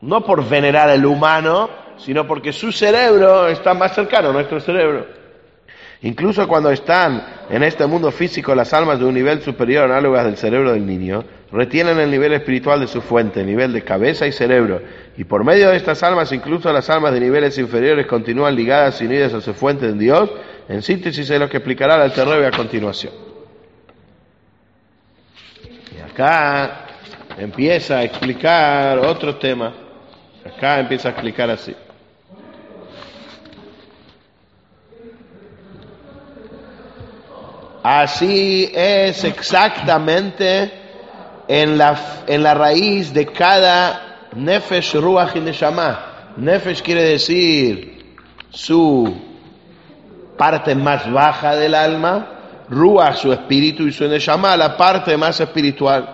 No 0.00 0.24
por 0.24 0.48
venerar 0.48 0.88
al 0.88 1.04
humano, 1.04 1.68
sino 2.04 2.26
porque 2.26 2.52
su 2.52 2.72
cerebro 2.72 3.48
está 3.48 3.74
más 3.74 3.94
cercano 3.94 4.30
a 4.30 4.32
nuestro 4.32 4.60
cerebro. 4.60 5.06
Incluso 6.02 6.48
cuando 6.48 6.70
están 6.70 7.24
en 7.48 7.62
este 7.62 7.86
mundo 7.86 8.10
físico 8.10 8.54
las 8.54 8.72
almas 8.72 8.98
de 8.98 9.04
un 9.04 9.14
nivel 9.14 9.40
superior 9.40 9.84
análogas 9.84 10.24
del 10.24 10.36
cerebro 10.36 10.72
del 10.72 10.84
niño, 10.84 11.24
retienen 11.52 11.98
el 12.00 12.10
nivel 12.10 12.32
espiritual 12.32 12.80
de 12.80 12.88
su 12.88 13.00
fuente, 13.00 13.40
el 13.40 13.46
nivel 13.46 13.72
de 13.72 13.82
cabeza 13.82 14.26
y 14.26 14.32
cerebro, 14.32 14.82
y 15.16 15.24
por 15.24 15.44
medio 15.44 15.68
de 15.68 15.76
estas 15.76 16.02
almas, 16.02 16.32
incluso 16.32 16.72
las 16.72 16.90
almas 16.90 17.12
de 17.12 17.20
niveles 17.20 17.56
inferiores 17.58 18.06
continúan 18.06 18.56
ligadas 18.56 19.00
y 19.00 19.06
unidas 19.06 19.32
a 19.34 19.40
su 19.40 19.54
fuente 19.54 19.86
en 19.86 19.98
Dios. 19.98 20.30
En 20.68 20.82
síntesis 20.82 21.28
es 21.28 21.38
lo 21.38 21.48
que 21.48 21.58
explicará 21.58 21.96
el 21.96 22.02
Alterrebe 22.02 22.46
a 22.46 22.50
continuación. 22.50 23.12
Y 25.94 26.00
acá 26.00 26.86
empieza 27.38 27.98
a 27.98 28.04
explicar 28.04 28.98
otro 28.98 29.36
tema. 29.36 29.72
Acá 30.44 30.80
empieza 30.80 31.08
a 31.08 31.12
explicar 31.12 31.50
así. 31.50 31.74
Así 37.82 38.70
es 38.72 39.24
exactamente 39.24 40.70
en 41.48 41.76
la, 41.76 42.22
en 42.26 42.42
la 42.42 42.54
raíz 42.54 43.12
de 43.12 43.26
cada 43.26 44.28
Nefesh, 44.36 44.94
Ruach 44.94 45.34
y 45.34 45.40
Neshama. 45.40 46.34
Nefesh 46.36 46.82
quiere 46.82 47.02
decir 47.02 48.16
su 48.50 49.12
parte 50.38 50.74
más 50.74 51.10
baja 51.10 51.56
del 51.56 51.74
alma, 51.74 52.64
Ruach 52.68 53.16
su 53.16 53.32
espíritu 53.32 53.84
y 53.88 53.92
su 53.92 54.06
Neshama 54.06 54.56
la 54.56 54.76
parte 54.76 55.16
más 55.16 55.40
espiritual. 55.40 56.08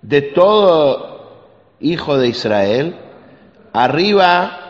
De 0.00 0.22
todo 0.22 1.76
hijo 1.80 2.16
de 2.16 2.28
Israel, 2.28 2.96
arriba 3.72 4.65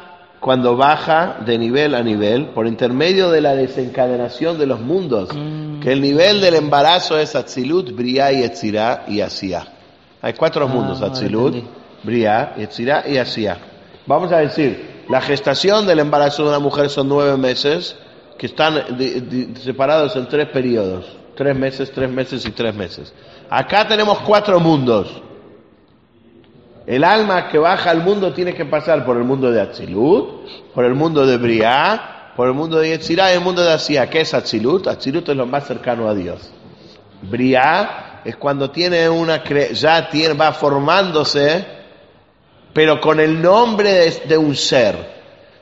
cuando 0.46 0.76
baja 0.76 1.38
de 1.44 1.59
nivel 1.59 1.92
a 1.96 2.04
nivel, 2.04 2.50
por 2.50 2.68
intermedio 2.68 3.30
de 3.32 3.40
la 3.40 3.56
desencadenación 3.56 4.56
de 4.61 4.66
los 4.66 4.78
mundos, 4.78 5.28
que 5.82 5.90
el 5.92 6.00
nivel 6.00 6.40
del 6.40 6.54
embarazo 6.54 7.18
es 7.18 7.35
Atzilut, 7.35 7.90
Briah 7.90 8.30
y 8.30 8.48
y 9.09 9.20
Asía. 9.22 9.66
Hay 10.22 10.35
cuatro 10.35 10.68
mundos, 10.68 11.02
Ah, 11.02 11.06
Atzilut, 11.06 11.52
entendí. 11.52 11.68
Briah, 12.04 12.52
Etzirá 12.59 13.02
y 13.09 13.16
Asía. 13.18 13.59
Vamos 14.06 14.30
a 14.30 14.37
decir, 14.37 15.02
la 15.09 15.20
gestación 15.20 15.85
del 15.85 15.98
embarazo 15.98 16.44
de 16.44 16.50
una 16.50 16.61
mujer 16.61 16.90
son 16.90 17.09
nueve 17.09 17.37
meses, 17.37 17.96
que 18.38 18.46
están 18.46 18.96
di- 18.96 19.18
di- 19.22 19.56
separados 19.56 20.14
en 20.14 20.28
tres 20.28 20.46
periodos, 20.50 21.06
tres 21.35 21.56
meses, 21.56 21.90
tres 21.90 22.09
meses 22.09 22.46
y 22.46 22.52
tres 22.52 22.72
meses. 22.72 23.12
Acá 23.50 23.88
tenemos 23.88 24.20
cuatro 24.20 24.61
mundos. 24.61 25.09
El 26.87 27.03
alma 27.03 27.49
que 27.49 27.59
baja 27.59 27.90
al 27.90 28.05
mundo 28.05 28.33
tiene 28.33 28.55
que 28.55 28.64
pasar 28.64 29.05
por 29.05 29.16
el 29.16 29.25
mundo 29.25 29.51
de 29.51 29.61
Atzilut, 29.61 30.72
por 30.72 30.85
el 30.85 30.94
mundo 30.94 31.27
de 31.27 31.37
Briah, 31.37 32.33
por 32.37 32.46
el 32.46 32.55
mundo 32.55 32.79
de 32.79 32.90
Yetzirah 32.90 33.33
y 33.33 33.35
el 33.35 33.40
mundo 33.40 33.62
de 33.62 33.72
Asía. 33.72 34.09
¿Qué 34.09 34.20
es 34.20 34.33
Atzilut? 34.33 34.87
Atzilut 34.87 35.29
es 35.29 35.37
lo 35.37 35.46
más 35.46 35.66
cercano 35.66 36.09
a 36.09 36.14
Dios. 36.14 36.49
Briah 37.22 38.20
es 38.25 38.37
cuando 38.37 38.70
tiene 38.70 39.09
una 39.09 39.42
ya 39.42 40.09
va 40.40 40.53
formándose, 40.53 41.66
pero 42.72 43.01
con 43.01 43.18
el 43.18 43.42
nombre 43.42 43.92
de, 43.92 44.11
de 44.29 44.38
un 44.38 44.55
ser. 44.55 45.16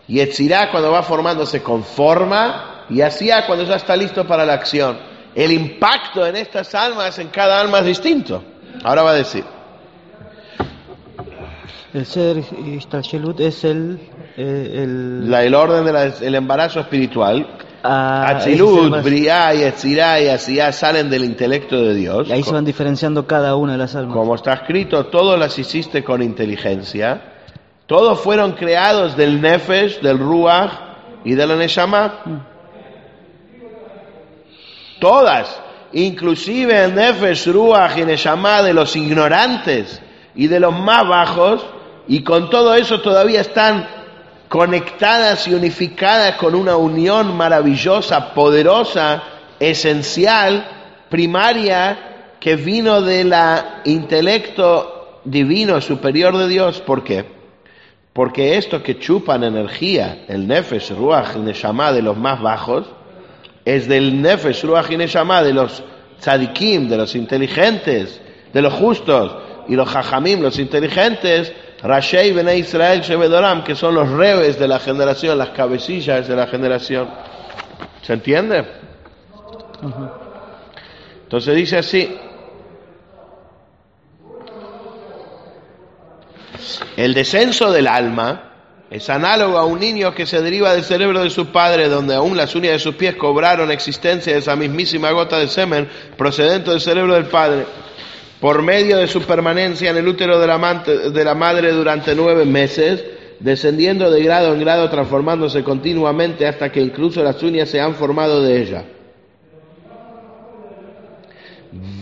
Yetzirah 0.06 0.70
cuando 0.70 0.92
va 0.92 1.02
formándose 1.02 1.62
con 1.62 1.84
forma 1.84 2.84
y 2.90 3.00
Asía 3.00 3.46
cuando 3.46 3.64
ya 3.64 3.76
está 3.76 3.96
listo 3.96 4.26
para 4.26 4.44
la 4.44 4.52
acción. 4.52 4.98
El 5.34 5.52
impacto 5.52 6.26
en 6.26 6.36
estas 6.36 6.74
almas, 6.74 7.18
en 7.18 7.28
cada 7.28 7.60
alma 7.60 7.78
es 7.78 7.86
distinto. 7.86 8.44
Ahora 8.82 9.02
va 9.02 9.12
a 9.12 9.14
decir. 9.14 9.53
El 11.94 12.06
ser 12.06 12.38
Ishtalshelut 12.66 13.38
es 13.40 13.62
el. 13.64 13.98
eh, 14.36 14.82
el 14.82 15.30
La- 15.30 15.44
el 15.44 15.54
orden 15.54 15.84
del 15.84 16.34
embarazo 16.34 16.80
espiritual. 16.80 17.46
ah, 17.84 18.26
Atzilut, 18.30 18.90
más- 18.90 19.04
Briah, 19.04 19.52
Yetzirah 19.54 20.20
y 20.20 20.28
Asiyah 20.28 20.72
salen 20.72 21.08
del 21.08 21.24
intelecto 21.24 21.76
de 21.80 21.94
Dios. 21.94 22.28
y 22.28 22.32
ahí 22.32 22.42
se 22.42 22.52
van 22.52 22.64
diferenciando 22.64 23.26
cada 23.26 23.54
una 23.56 23.72
de 23.72 23.78
las 23.78 23.94
almas. 23.94 24.14
Como 24.16 24.34
está 24.34 24.54
escrito, 24.54 25.06
todos 25.06 25.38
las 25.38 25.56
hiciste 25.58 26.02
con 26.02 26.20
inteligencia. 26.22 27.22
Todos 27.86 28.18
fueron 28.20 28.52
creados 28.52 29.16
del 29.16 29.40
Nefesh, 29.40 30.00
del 30.00 30.18
Ruach 30.18 30.72
y 31.24 31.34
de 31.34 31.46
la 31.46 31.54
Neshama. 31.56 32.20
Todas, 34.98 35.60
inclusive 35.92 36.84
el 36.84 36.94
Nefesh, 36.94 37.46
Ruach 37.52 37.96
y 37.98 38.04
Neshama 38.04 38.62
de 38.62 38.72
los 38.72 38.96
ignorantes 38.96 40.00
y 40.34 40.46
de 40.48 40.58
los 40.60 40.72
más 40.76 41.06
bajos, 41.06 41.64
y 42.06 42.22
con 42.22 42.50
todo 42.50 42.74
eso 42.74 43.00
todavía 43.00 43.40
están 43.40 43.86
conectadas 44.48 45.48
y 45.48 45.54
unificadas 45.54 46.36
con 46.36 46.54
una 46.54 46.76
unión 46.76 47.36
maravillosa, 47.36 48.34
poderosa, 48.34 49.22
esencial, 49.58 50.66
primaria, 51.08 52.36
que 52.38 52.56
vino 52.56 53.00
del 53.00 53.34
intelecto 53.84 55.20
divino 55.24 55.80
superior 55.80 56.36
de 56.36 56.48
Dios. 56.48 56.80
¿Por 56.80 57.02
qué? 57.02 57.24
Porque 58.12 58.56
estos 58.56 58.82
que 58.82 58.98
chupan 58.98 59.42
energía, 59.42 60.24
el 60.28 60.46
Nefesh, 60.46 60.90
Ruach 60.90 61.36
y 61.36 61.38
Neshama 61.40 61.92
de 61.92 62.02
los 62.02 62.16
más 62.16 62.40
bajos, 62.40 62.86
es 63.64 63.88
del 63.88 64.20
Nefesh, 64.20 64.62
Ruach 64.64 64.90
y 64.90 64.96
Neshama 64.96 65.42
de 65.42 65.54
los 65.54 65.82
tzadikim, 66.20 66.88
de 66.88 66.98
los 66.98 67.16
inteligentes, 67.16 68.20
de 68.52 68.62
los 68.62 68.74
justos, 68.74 69.34
y 69.68 69.74
los 69.74 69.88
Jajamim, 69.88 70.42
los 70.42 70.58
inteligentes, 70.58 71.52
Rashei 71.84 72.32
Bene 72.32 72.56
Israel 72.56 73.02
Shebedoram, 73.02 73.62
que 73.62 73.74
son 73.74 73.94
los 73.94 74.08
reves 74.08 74.58
de 74.58 74.66
la 74.66 74.80
generación, 74.80 75.36
las 75.36 75.50
cabecillas 75.50 76.26
de 76.26 76.34
la 76.34 76.46
generación. 76.46 77.10
¿Se 78.00 78.14
entiende? 78.14 78.64
Entonces 81.24 81.54
dice 81.54 81.76
así, 81.76 82.16
el 86.96 87.12
descenso 87.12 87.70
del 87.70 87.86
alma 87.86 88.52
es 88.90 89.10
análogo 89.10 89.58
a 89.58 89.66
un 89.66 89.78
niño 89.78 90.14
que 90.14 90.24
se 90.24 90.40
deriva 90.40 90.72
del 90.72 90.84
cerebro 90.84 91.22
de 91.22 91.28
su 91.28 91.52
padre, 91.52 91.90
donde 91.90 92.14
aún 92.14 92.34
las 92.34 92.54
uñas 92.54 92.72
de 92.72 92.78
sus 92.78 92.94
pies 92.94 93.16
cobraron 93.16 93.70
existencia 93.70 94.32
de 94.32 94.38
esa 94.38 94.56
mismísima 94.56 95.10
gota 95.10 95.38
de 95.38 95.48
semen 95.48 95.86
procedente 96.16 96.70
del 96.70 96.80
cerebro 96.80 97.12
del 97.12 97.26
padre, 97.26 97.66
por 98.44 98.60
medio 98.60 98.98
de 98.98 99.06
su 99.06 99.22
permanencia 99.22 99.88
en 99.88 99.96
el 99.96 100.06
útero 100.06 100.38
de 100.38 100.46
la, 100.46 101.34
madre 101.34 101.72
durante 101.72 102.14
nueve 102.14 102.44
meses, 102.44 103.02
descendiendo 103.40 104.10
de 104.10 104.22
grado 104.22 104.52
en 104.52 104.60
grado, 104.60 104.90
transformándose 104.90 105.64
continuamente 105.64 106.46
hasta 106.46 106.70
que 106.70 106.82
incluso 106.82 107.22
las 107.22 107.42
uñas 107.42 107.70
se 107.70 107.80
han 107.80 107.94
formado 107.94 108.42
de 108.42 108.60
ella. 108.60 108.84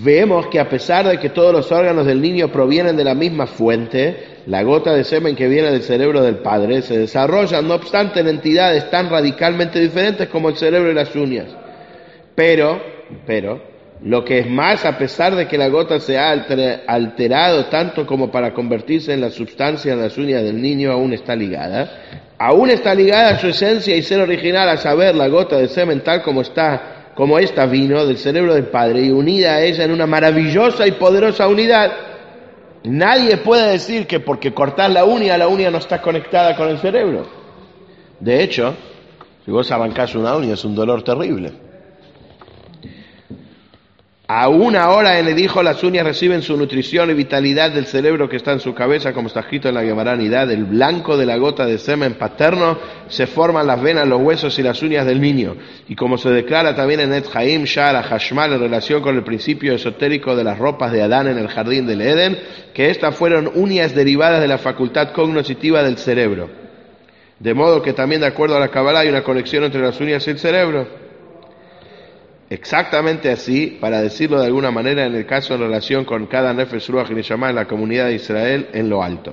Vemos 0.03 0.49
que 0.49 0.59
a 0.59 0.69
pesar 0.69 1.07
de 1.07 1.21
que 1.21 1.31
todos 1.31 1.53
los 1.53 1.71
órganos 1.71 2.07
del 2.07 2.21
niño 2.21 2.49
provienen 2.51 2.97
de 2.97 3.05
la 3.05 3.15
misma 3.15 3.47
fuente, 3.47 4.41
la 4.47 4.65
gota 4.65 4.93
de 4.95 5.05
semen 5.05 5.37
que 5.37 5.47
viene 5.47 5.71
del 5.71 5.85
cerebro 5.85 6.23
del 6.23 6.39
padre 6.39 6.83
se 6.83 6.99
desarrolla, 6.99 7.63
no 7.63 7.75
obstante, 7.75 8.19
en 8.19 8.27
entidades 8.27 8.91
tan 8.91 9.11
radicalmente 9.11 9.79
diferentes 9.79 10.29
como 10.29 10.49
el 10.49 10.57
cerebro 10.57 10.91
y 10.91 10.95
las 10.95 11.15
uñas. 11.15 11.55
Pero, 12.35 12.83
pero, 13.25 13.72
lo 14.05 14.25
que 14.25 14.41
es 14.41 14.51
más, 14.51 14.85
a 14.85 14.99
pesar 14.99 15.37
de 15.37 15.47
que 15.47 15.57
la 15.57 15.69
gota 15.69 16.01
se 16.01 16.19
ha 16.19 16.31
alter- 16.33 16.83
alterado 16.87 17.67
tanto 17.67 18.05
como 18.05 18.31
para 18.31 18.53
convertirse 18.53 19.13
en 19.13 19.21
la 19.21 19.31
sustancia 19.31 19.93
en 19.93 20.01
las 20.01 20.19
uñas 20.19 20.43
del 20.43 20.61
niño, 20.61 20.91
aún 20.91 21.13
está 21.13 21.37
ligada. 21.37 21.91
Aún 22.39 22.71
está 22.71 22.95
ligada 22.95 23.31
a 23.31 23.39
su 23.39 23.47
esencia 23.47 23.95
y 23.95 24.03
ser 24.03 24.21
original, 24.21 24.69
a 24.69 24.77
saber, 24.77 25.15
la 25.15 25.29
gota 25.29 25.57
de 25.57 25.69
semen 25.69 26.01
tal 26.03 26.23
como 26.23 26.41
está, 26.41 27.13
como 27.15 27.39
esta 27.39 27.67
vino 27.67 28.05
del 28.05 28.17
cerebro 28.17 28.55
del 28.55 28.67
Padre 28.67 29.03
y 29.03 29.11
unida 29.11 29.55
a 29.55 29.63
ella 29.63 29.85
en 29.85 29.93
una 29.93 30.07
maravillosa 30.07 30.85
y 30.87 30.93
poderosa 30.93 31.47
unidad. 31.47 31.93
Nadie 32.83 33.37
puede 33.37 33.71
decir 33.71 34.09
que 34.09 34.19
porque 34.19 34.53
cortás 34.53 34.93
la 34.93 35.05
uña, 35.05 35.39
la 35.39 35.47
uña 35.47 35.71
no 35.71 35.79
está 35.79 36.03
conectada 36.03 36.57
con 36.57 36.69
el 36.69 36.79
cerebro. 36.79 37.27
De 38.19 38.43
hecho, 38.43 38.75
si 39.45 39.51
vos 39.53 39.71
arrancás 39.71 40.17
una 40.17 40.35
uña 40.35 40.55
es 40.55 40.65
un 40.65 40.75
dolor 40.75 41.05
terrible. 41.05 41.53
Aún 44.35 44.77
ahora 44.77 45.19
en 45.19 45.29
el 45.29 45.39
hijo 45.39 45.63
las 45.63 45.85
uñas 45.85 46.07
reciben 46.07 46.41
su 46.41 46.57
nutrición 46.57 47.11
y 47.11 47.13
vitalidad 47.13 47.71
del 47.71 47.85
cerebro 47.85 48.31
que 48.31 48.37
está 48.37 48.53
en 48.53 48.61
su 48.61 48.73
cabeza, 48.73 49.13
como 49.13 49.29
está 49.29 49.41
escrito 49.41 49.69
en 49.69 49.75
la 49.75 49.83
Gemaranidad. 49.83 50.51
El 50.51 50.65
blanco 50.65 51.19
de 51.19 51.27
la 51.27 51.37
gota 51.37 51.67
de 51.67 51.77
semen 51.77 52.15
paterno 52.15 52.79
se 53.09 53.27
forman 53.27 53.67
las 53.67 53.83
venas, 53.83 54.09
los 54.09 54.23
huesos 54.23 54.59
y 54.59 54.63
las 54.63 54.83
uñas 54.83 55.05
del 55.05 55.21
niño. 55.21 55.57
Y 55.87 55.95
como 55.95 56.17
se 56.17 56.31
declara 56.31 56.75
también 56.75 57.01
en 57.01 57.13
Et 57.13 57.27
Haim, 57.35 57.65
Shara, 57.65 58.03
Hashmal, 58.03 58.55
en 58.55 58.61
relación 58.61 59.03
con 59.03 59.17
el 59.17 59.23
principio 59.23 59.75
esotérico 59.75 60.35
de 60.35 60.45
las 60.45 60.59
ropas 60.59 60.93
de 60.93 61.03
Adán 61.03 61.27
en 61.29 61.37
el 61.37 61.49
jardín 61.49 61.87
del 61.87 62.01
Edén, 62.01 62.39
que 62.73 62.89
estas 62.89 63.15
fueron 63.15 63.51
uñas 63.55 63.95
derivadas 63.95 64.41
de 64.41 64.49
la 64.49 64.57
facultad 64.57 65.13
cognoscitiva 65.13 65.83
del 65.83 65.99
cerebro. 65.99 66.49
De 67.39 67.53
modo 67.53 67.83
que 67.83 67.93
también 67.93 68.23
de 68.23 68.29
acuerdo 68.29 68.57
a 68.57 68.61
la 68.61 68.69
Kabbalah 68.69 69.01
hay 69.01 69.11
una 69.11 69.23
conexión 69.23 69.65
entre 69.65 69.83
las 69.83 70.01
uñas 70.01 70.27
y 70.27 70.31
el 70.31 70.39
cerebro. 70.39 71.02
Exactamente 72.53 73.31
así, 73.31 73.79
para 73.81 74.03
decirlo 74.03 74.39
de 74.39 74.45
alguna 74.47 74.71
manera, 74.71 75.07
en 75.07 75.15
el 75.15 75.25
caso 75.25 75.55
en 75.55 75.61
relación 75.61 76.05
con 76.05 76.27
cada 76.27 76.53
Nefesh 76.53 76.91
Ruach 76.91 77.09
Neshama 77.11 77.49
en 77.49 77.57
la 77.57 77.67
comunidad 77.67 78.09
de 78.09 78.15
Israel 78.17 78.69
en 78.75 78.91
lo 78.91 79.03
alto. 79.03 79.33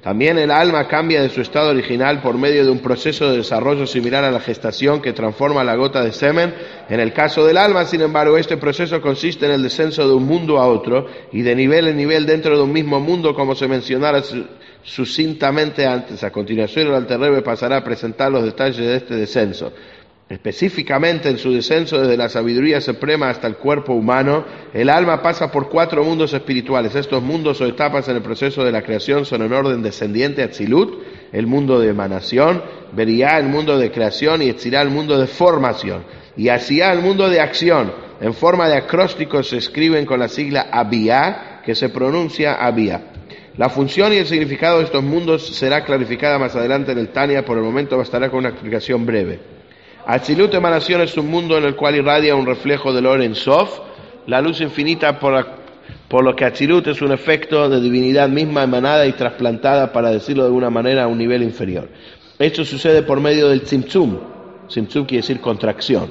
También 0.00 0.38
el 0.38 0.52
alma 0.52 0.86
cambia 0.86 1.20
de 1.20 1.28
su 1.28 1.40
estado 1.40 1.70
original 1.70 2.22
por 2.22 2.38
medio 2.38 2.64
de 2.64 2.70
un 2.70 2.78
proceso 2.78 3.28
de 3.28 3.38
desarrollo 3.38 3.84
similar 3.88 4.22
a 4.22 4.30
la 4.30 4.38
gestación 4.38 5.02
que 5.02 5.12
transforma 5.12 5.64
la 5.64 5.74
gota 5.74 6.04
de 6.04 6.12
semen. 6.12 6.54
En 6.88 7.00
el 7.00 7.12
caso 7.12 7.44
del 7.44 7.56
alma, 7.56 7.84
sin 7.84 8.02
embargo, 8.02 8.38
este 8.38 8.56
proceso 8.56 9.00
consiste 9.00 9.46
en 9.46 9.52
el 9.52 9.62
descenso 9.64 10.06
de 10.06 10.14
un 10.14 10.24
mundo 10.26 10.58
a 10.58 10.68
otro 10.68 11.06
y 11.32 11.42
de 11.42 11.56
nivel 11.56 11.88
en 11.88 11.96
nivel 11.96 12.24
dentro 12.24 12.56
de 12.56 12.62
un 12.62 12.72
mismo 12.72 13.00
mundo, 13.00 13.34
como 13.34 13.56
se 13.56 13.66
mencionara 13.66 14.22
su- 14.22 14.46
sucintamente 14.84 15.84
antes. 15.84 16.22
A 16.22 16.30
continuación, 16.30 16.86
el 16.86 16.94
Alterrebe 16.94 17.42
pasará 17.42 17.78
a 17.78 17.84
presentar 17.84 18.30
los 18.30 18.44
detalles 18.44 18.78
de 18.78 18.94
este 18.94 19.16
descenso. 19.16 19.72
Específicamente 20.28 21.30
en 21.30 21.38
su 21.38 21.52
descenso 21.52 21.98
desde 21.98 22.18
la 22.18 22.28
sabiduría 22.28 22.82
suprema 22.82 23.30
hasta 23.30 23.46
el 23.46 23.56
cuerpo 23.56 23.94
humano, 23.94 24.44
el 24.74 24.90
alma 24.90 25.22
pasa 25.22 25.50
por 25.50 25.70
cuatro 25.70 26.04
mundos 26.04 26.34
espirituales. 26.34 26.94
Estos 26.94 27.22
mundos 27.22 27.58
o 27.62 27.66
etapas 27.66 28.08
en 28.08 28.16
el 28.16 28.22
proceso 28.22 28.62
de 28.62 28.70
la 28.70 28.82
creación 28.82 29.24
son 29.24 29.40
en 29.40 29.54
orden 29.54 29.82
descendiente 29.82 30.42
a 30.42 30.50
Tzilut, 30.50 31.02
el 31.32 31.46
mundo 31.46 31.80
de 31.80 31.88
emanación, 31.88 32.62
Beriá, 32.92 33.38
el 33.38 33.46
mundo 33.46 33.78
de 33.78 33.90
creación 33.90 34.42
y 34.42 34.50
Etzirá, 34.50 34.82
el 34.82 34.90
mundo 34.90 35.18
de 35.18 35.26
formación. 35.26 36.04
Y 36.36 36.50
Asiá, 36.50 36.92
el 36.92 37.00
mundo 37.00 37.30
de 37.30 37.40
acción. 37.40 37.90
En 38.20 38.34
forma 38.34 38.68
de 38.68 38.76
acróstico 38.76 39.42
se 39.42 39.56
escriben 39.56 40.04
con 40.04 40.20
la 40.20 40.28
sigla 40.28 40.68
Abiyá, 40.70 41.62
que 41.64 41.74
se 41.74 41.88
pronuncia 41.88 42.54
Abiyá. 42.54 43.00
La 43.56 43.70
función 43.70 44.12
y 44.12 44.16
el 44.16 44.26
significado 44.26 44.78
de 44.78 44.84
estos 44.84 45.02
mundos 45.02 45.56
será 45.56 45.84
clarificada 45.84 46.38
más 46.38 46.54
adelante 46.54 46.92
en 46.92 46.98
el 46.98 47.08
Tania, 47.08 47.46
por 47.46 47.56
el 47.56 47.64
momento 47.64 47.96
bastará 47.96 48.28
con 48.28 48.40
una 48.40 48.50
explicación 48.50 49.06
breve. 49.06 49.57
Atzilut 50.10 50.54
emanación 50.54 51.02
es 51.02 51.18
un 51.18 51.26
mundo 51.26 51.58
en 51.58 51.64
el 51.64 51.76
cual 51.76 51.94
irradia 51.94 52.34
un 52.34 52.46
reflejo 52.46 52.94
del 52.94 53.04
Or 53.04 53.20
en 53.20 53.34
Sof, 53.34 53.78
la 54.26 54.40
luz 54.40 54.62
infinita 54.62 55.20
por 55.20 56.24
lo 56.24 56.34
que 56.34 56.46
Atzilut 56.46 56.86
es 56.86 57.02
un 57.02 57.12
efecto 57.12 57.68
de 57.68 57.78
divinidad 57.78 58.26
misma 58.30 58.62
emanada 58.62 59.04
y 59.04 59.12
trasplantada, 59.12 59.92
para 59.92 60.10
decirlo 60.10 60.44
de 60.44 60.46
alguna 60.46 60.70
manera, 60.70 61.04
a 61.04 61.08
un 61.08 61.18
nivel 61.18 61.42
inferior. 61.42 61.90
Esto 62.38 62.64
sucede 62.64 63.02
por 63.02 63.20
medio 63.20 63.50
del 63.50 63.60
Tzimtzum. 63.60 64.18
Tzimtzum 64.68 65.04
quiere 65.04 65.20
decir 65.20 65.42
contracción. 65.42 66.10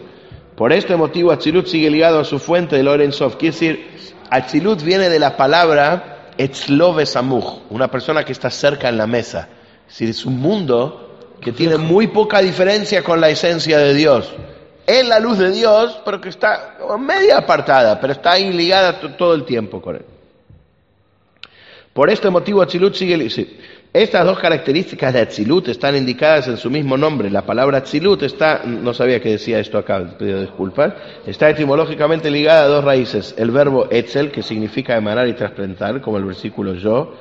Por 0.55 0.73
este 0.73 0.95
motivo, 0.95 1.31
Atzilut 1.31 1.65
sigue 1.65 1.89
ligado 1.89 2.19
a 2.19 2.23
su 2.23 2.37
fuente, 2.37 2.79
el 2.79 2.87
Oren 2.87 3.11
Sof. 3.11 3.37
Quiere 3.37 3.53
decir, 3.53 3.87
Atzilut 4.29 4.83
viene 4.83 5.09
de 5.09 5.17
la 5.17 5.35
palabra 5.35 6.33
Etzlove 6.37 7.07
Samuch, 7.07 7.61
una 7.71 7.89
persona 7.89 8.23
que 8.23 8.33
está 8.33 8.51
cerca 8.51 8.89
en 8.89 8.97
la 8.97 9.07
mesa. 9.07 9.49
Es 9.87 9.93
decir, 9.93 10.09
es 10.09 10.23
un 10.23 10.39
mundo 10.39 11.06
que 11.41 11.51
tiene 11.51 11.77
muy 11.77 12.07
poca 12.07 12.39
diferencia 12.39 13.03
con 13.03 13.21
la 13.21 13.29
esencia 13.29 13.77
de 13.77 13.93
Dios. 13.93 14.33
Es 14.85 15.05
la 15.07 15.19
luz 15.19 15.37
de 15.37 15.51
Dios, 15.51 15.99
pero 16.05 16.21
que 16.21 16.29
está 16.29 16.77
media 16.99 17.37
apartada, 17.39 17.99
pero 17.99 18.13
está 18.13 18.31
ahí 18.33 18.51
ligada 18.53 18.99
to- 18.99 19.11
todo 19.15 19.33
el 19.33 19.43
tiempo 19.43 19.81
con 19.81 19.97
él. 19.97 20.05
Por 21.93 22.09
este 22.09 22.29
motivo, 22.29 22.61
Atzilut 22.61 22.93
sigue. 22.93 23.29
sí. 23.29 23.57
Estas 23.93 24.25
dos 24.25 24.37
características 24.37 25.13
de 25.13 25.21
Atzilut 25.21 25.69
están 25.69 25.95
indicadas 25.95 26.47
en 26.47 26.57
su 26.57 26.69
mismo 26.69 26.97
nombre. 26.97 27.29
La 27.31 27.41
palabra 27.43 27.79
Atzilut 27.79 28.21
está, 28.21 28.61
no 28.65 28.93
sabía 28.93 29.19
que 29.19 29.31
decía 29.31 29.59
esto 29.59 29.77
acá, 29.77 30.03
pido 30.19 30.39
disculpas, 30.41 30.93
está 31.25 31.49
etimológicamente 31.49 32.29
ligada 32.29 32.63
a 32.63 32.67
dos 32.67 32.83
raíces. 32.83 33.33
El 33.37 33.49
verbo 33.49 33.87
Etzel, 33.89 34.29
que 34.31 34.43
significa 34.43 34.95
emanar 34.95 35.27
y 35.27 35.33
trasplantar, 35.33 35.99
como 36.01 36.17
el 36.17 36.25
versículo 36.25 36.75
yo, 36.75 37.15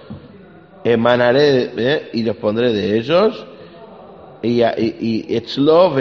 emanaré 0.84 1.70
eh, 1.76 2.10
y 2.12 2.22
los 2.24 2.36
pondré 2.36 2.72
de 2.72 2.98
ellos, 2.98 3.46
y, 4.43 4.62
y, 4.62 5.26
y 5.28 5.37
Etzlo 5.37 5.95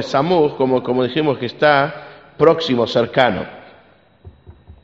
como, 0.58 0.84
como 0.84 1.04
dijimos 1.04 1.38
que 1.38 1.48
está 1.48 2.34
próximo, 2.38 2.88
cercano. 2.88 3.46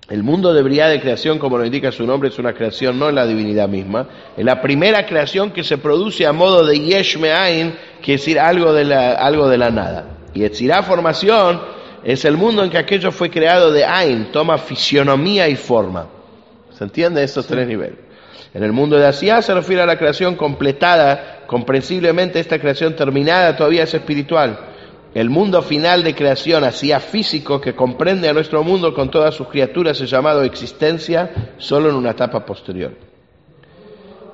El 0.09 0.23
mundo 0.23 0.53
de 0.53 0.61
Briá 0.61 0.89
de 0.89 0.99
creación, 0.99 1.39
como 1.39 1.57
lo 1.57 1.65
indica 1.65 1.91
su 1.91 2.05
nombre, 2.05 2.29
es 2.29 2.37
una 2.37 2.53
creación, 2.53 2.99
no 2.99 3.07
es 3.07 3.15
la 3.15 3.25
divinidad 3.25 3.69
misma. 3.69 4.07
Es 4.35 4.43
la 4.43 4.61
primera 4.61 5.05
creación 5.05 5.51
que 5.51 5.63
se 5.63 5.77
produce 5.77 6.25
a 6.25 6.33
modo 6.33 6.65
de 6.65 6.77
Yesh 6.77 7.17
Me'ain, 7.17 7.73
que 8.01 8.15
es 8.15 8.21
decir, 8.21 8.37
algo 8.37 8.73
de 8.73 8.83
la, 8.83 9.13
algo 9.13 9.47
de 9.47 9.57
la 9.57 9.71
nada. 9.71 10.05
Y 10.33 10.43
Etzirá 10.43 10.83
formación 10.83 11.61
es 12.03 12.25
el 12.25 12.35
mundo 12.35 12.63
en 12.63 12.69
que 12.69 12.77
aquello 12.77 13.11
fue 13.11 13.29
creado 13.29 13.71
de 13.71 13.85
Ain, 13.85 14.31
toma 14.31 14.57
fisionomía 14.57 15.47
y 15.47 15.55
forma. 15.55 16.07
¿Se 16.77 16.83
entiende 16.83 17.23
esos 17.23 17.45
tres 17.47 17.67
niveles? 17.67 17.99
En 18.53 18.63
el 18.63 18.73
mundo 18.73 18.97
de 18.97 19.05
Asiá 19.05 19.41
se 19.41 19.53
refiere 19.53 19.81
a 19.81 19.85
la 19.85 19.97
creación 19.97 20.35
completada, 20.35 21.40
comprensiblemente 21.51 22.39
esta 22.39 22.59
creación 22.59 22.95
terminada 22.95 23.57
todavía 23.57 23.83
es 23.83 23.93
espiritual. 23.93 24.57
El 25.13 25.29
mundo 25.29 25.61
final 25.61 26.01
de 26.01 26.15
creación, 26.15 26.63
Asiá 26.63 27.01
físico, 27.01 27.59
que 27.59 27.75
comprende 27.75 28.29
a 28.29 28.33
nuestro 28.33 28.63
mundo 28.63 28.93
con 28.93 29.11
todas 29.11 29.35
sus 29.35 29.49
criaturas, 29.49 29.99
es 29.99 30.09
llamado 30.09 30.43
existencia 30.43 31.53
solo 31.57 31.89
en 31.89 31.95
una 31.95 32.11
etapa 32.11 32.45
posterior. 32.45 32.93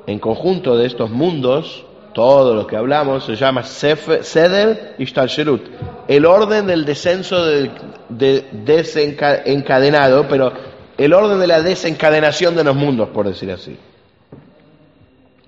En 0.05 0.19
conjunto 0.19 0.77
de 0.77 0.85
estos 0.85 1.09
mundos, 1.09 1.83
todo 2.13 2.53
lo 2.53 2.67
que 2.67 2.77
hablamos 2.77 3.25
se 3.25 3.35
llama 3.35 3.63
Seder 3.63 4.93
y 4.99 5.05
Shtalsherut, 5.05 5.63
el 6.07 6.23
orden 6.23 6.67
del 6.67 6.85
descenso 6.85 7.43
de, 7.43 7.71
de 8.09 8.45
desencadenado, 8.63 10.27
pero 10.27 10.53
el 10.99 11.13
orden 11.13 11.39
de 11.39 11.47
la 11.47 11.63
desencadenación 11.63 12.55
de 12.55 12.63
los 12.63 12.75
mundos, 12.75 13.09
por 13.09 13.27
decir 13.27 13.49
así. 13.49 13.75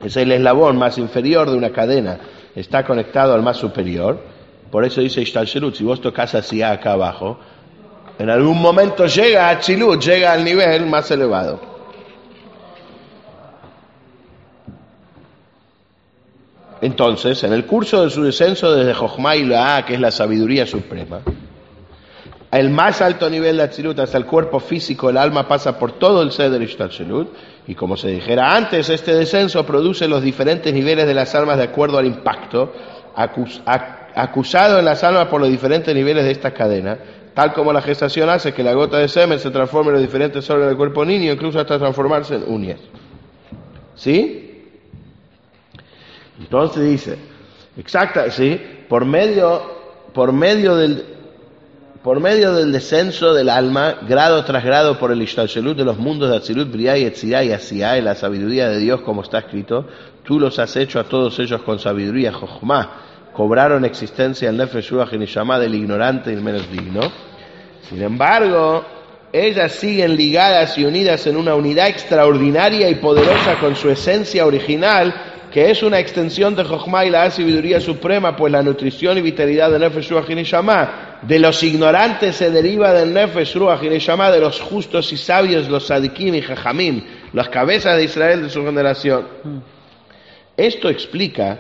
Es 0.03 0.15
el 0.17 0.31
eslabón 0.31 0.77
más 0.77 0.97
inferior 0.97 1.49
de 1.49 1.57
una 1.57 1.71
cadena, 1.71 2.19
está 2.55 2.85
conectado 2.85 3.33
al 3.33 3.41
más 3.41 3.57
superior. 3.57 4.19
Por 4.71 4.85
eso 4.85 5.01
dice 5.01 5.21
Ishtalsherut, 5.21 5.75
si 5.75 5.83
vos 5.83 5.99
tocas 5.99 6.35
hacia 6.35 6.71
acá 6.71 6.93
abajo, 6.93 7.39
en 8.17 8.29
algún 8.29 8.61
momento 8.61 9.05
llega 9.05 9.49
a 9.49 9.59
Chilut, 9.59 10.01
llega 10.01 10.33
al 10.33 10.43
nivel 10.43 10.85
más 10.85 11.09
elevado. 11.09 11.59
Entonces, 16.81 17.43
en 17.43 17.53
el 17.53 17.65
curso 17.65 18.03
de 18.03 18.09
su 18.09 18.23
descenso 18.23 18.73
desde 18.73 18.93
Jochma 18.93 19.35
y 19.35 19.49
que 19.85 19.95
es 19.95 19.99
la 19.99 20.11
sabiduría 20.11 20.65
suprema, 20.65 21.21
el 22.51 22.69
más 22.71 23.01
alto 23.01 23.29
nivel 23.29 23.57
de 23.57 23.63
Atzilut 23.63 23.99
hasta 23.99 24.17
el 24.17 24.25
cuerpo 24.25 24.59
físico, 24.59 25.09
el 25.09 25.17
alma 25.17 25.47
pasa 25.47 25.77
por 25.77 25.91
todo 25.93 26.21
el 26.23 26.31
Seder 26.31 26.61
Ishtalshelut, 26.61 27.29
y 27.67 27.75
como 27.75 27.95
se 27.95 28.07
dijera 28.07 28.55
antes, 28.55 28.89
este 28.89 29.13
descenso 29.13 29.65
produce 29.65 30.07
los 30.07 30.23
diferentes 30.23 30.73
niveles 30.73 31.05
de 31.05 31.13
las 31.13 31.35
almas 31.35 31.57
de 31.57 31.63
acuerdo 31.65 31.99
al 31.99 32.07
impacto 32.07 32.73
acus- 33.15 33.61
ac- 33.65 34.07
acusado 34.15 34.79
en 34.79 34.85
las 34.85 35.03
almas 35.03 35.27
por 35.27 35.39
los 35.39 35.49
diferentes 35.49 35.93
niveles 35.93 36.25
de 36.25 36.31
esta 36.31 36.51
cadena, 36.51 36.97
tal 37.35 37.53
como 37.53 37.71
la 37.71 37.81
gestación 37.83 38.27
hace 38.29 38.51
que 38.53 38.63
la 38.63 38.73
gota 38.73 38.97
de 38.97 39.07
semen 39.07 39.39
se 39.39 39.51
transforme 39.51 39.89
en 39.89 39.93
los 39.95 40.01
diferentes 40.01 40.49
órganos 40.49 40.69
del 40.69 40.77
cuerpo 40.77 41.05
niño, 41.05 41.31
incluso 41.31 41.59
hasta 41.59 41.77
transformarse 41.77 42.35
en 42.35 42.43
uñas. 42.47 42.79
¿Sí? 43.95 44.63
Entonces 46.39 46.89
dice, 46.89 47.17
exacta, 47.77 48.31
sí, 48.31 48.59
por 48.87 49.05
medio, 49.05 49.61
por 50.13 50.31
medio 50.33 50.75
del, 50.75 51.05
por 52.03 52.21
medio 52.21 52.53
del 52.53 52.71
descenso 52.71 53.33
del 53.33 53.49
alma, 53.49 53.97
grado 54.07 54.45
tras 54.45 54.63
grado 54.63 54.97
por 54.97 55.11
el 55.11 55.21
Ishtalshelut 55.21 55.77
de 55.77 55.83
los 55.83 55.97
mundos 55.97 56.29
de 56.29 56.37
Atzilut, 56.37 56.71
Briá 56.71 56.97
y 56.97 57.03
Etzirá 57.03 57.43
y 57.43 57.51
Asiá, 57.51 57.97
y 57.97 58.01
la 58.01 58.15
sabiduría 58.15 58.69
de 58.69 58.79
Dios, 58.79 59.01
como 59.01 59.21
está 59.21 59.39
escrito, 59.39 59.85
tú 60.23 60.39
los 60.39 60.59
has 60.59 60.75
hecho 60.77 60.99
a 60.99 61.03
todos 61.03 61.37
ellos 61.39 61.61
con 61.63 61.77
sabiduría, 61.77 62.31
Jochma, 62.31 62.89
cobraron 63.33 63.83
existencia 63.83 64.49
el 64.49 64.55
Nefesh 64.55 64.91
Ruach 64.91 65.11
y 65.11 65.17
del 65.17 65.75
ignorante 65.75 66.31
y 66.31 66.35
el 66.35 66.41
menos 66.41 66.71
digno. 66.71 67.01
Sin 67.89 68.01
embargo, 68.01 68.85
ellas 69.33 69.73
siguen 69.73 70.15
ligadas 70.15 70.77
y 70.77 70.85
unidas 70.85 71.27
en 71.27 71.35
una 71.35 71.53
unidad 71.53 71.89
extraordinaria 71.89 72.89
y 72.89 72.95
poderosa 72.95 73.59
con 73.59 73.75
su 73.75 73.89
esencia 73.89 74.45
original, 74.45 75.13
que 75.51 75.69
es 75.69 75.83
una 75.83 75.99
extensión 75.99 76.55
de 76.55 76.63
Jochma 76.63 77.03
y 77.03 77.09
la 77.09 77.29
sabiduría 77.29 77.81
suprema, 77.81 78.37
pues 78.37 78.53
la 78.53 78.63
nutrición 78.63 79.17
y 79.17 79.21
vitalidad 79.21 79.69
del 79.69 79.81
Nefesh 79.81 80.11
Ruach 80.11 80.29
y 80.29 80.35
de 81.21 81.39
los 81.39 81.61
ignorantes 81.63 82.37
se 82.37 82.49
deriva 82.49 82.93
del 82.93 83.13
Nefesh 83.13 83.55
Ruach 83.55 83.83
y 83.83 83.89
Neshama 83.89 84.31
de 84.31 84.39
los 84.39 84.59
justos 84.61 85.11
y 85.11 85.17
sabios, 85.17 85.67
los 85.67 85.87
Sadikim 85.87 86.35
y 86.35 86.41
Jajamim, 86.41 87.03
las 87.33 87.49
cabezas 87.49 87.97
de 87.97 88.05
Israel 88.05 88.43
de 88.43 88.49
su 88.49 88.63
generación. 88.63 89.27
Esto 90.55 90.89
explica 90.89 91.59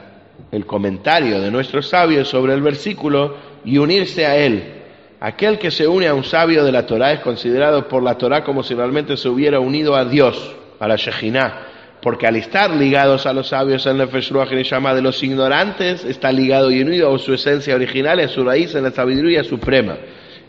el 0.51 0.65
comentario 0.65 1.41
de 1.41 1.51
nuestros 1.51 1.89
sabios 1.89 2.27
sobre 2.27 2.53
el 2.53 2.61
versículo 2.61 3.35
y 3.65 3.77
unirse 3.77 4.25
a 4.25 4.37
él. 4.37 4.75
Aquel 5.19 5.59
que 5.59 5.71
se 5.71 5.85
une 5.85 6.07
a 6.07 6.13
un 6.13 6.23
sabio 6.23 6.63
de 6.63 6.71
la 6.71 6.85
Torah 6.85 7.11
es 7.11 7.19
considerado 7.19 7.87
por 7.87 8.01
la 8.01 8.17
Torah 8.17 8.43
como 8.43 8.63
si 8.63 8.73
realmente 8.73 9.17
se 9.17 9.27
hubiera 9.27 9.59
unido 9.59 9.95
a 9.95 10.05
Dios, 10.05 10.55
a 10.79 10.87
la 10.87 10.95
Shejinah, 10.95 11.68
porque 12.01 12.27
al 12.27 12.35
estar 12.37 12.71
ligados 12.71 13.25
a 13.25 13.33
los 13.33 13.49
sabios 13.49 13.85
en 13.85 13.97
y 13.97 14.55
Neshama 14.55 14.93
de 14.93 15.01
los 15.01 15.21
ignorantes, 15.21 16.05
está 16.05 16.31
ligado 16.31 16.71
y 16.71 16.81
unido 16.81 17.13
a 17.13 17.19
su 17.19 17.33
esencia 17.33 17.75
original, 17.75 18.19
a 18.19 18.27
su 18.27 18.43
raíz 18.43 18.73
en 18.75 18.83
la 18.83 18.91
sabiduría 18.91 19.43
suprema. 19.43 19.97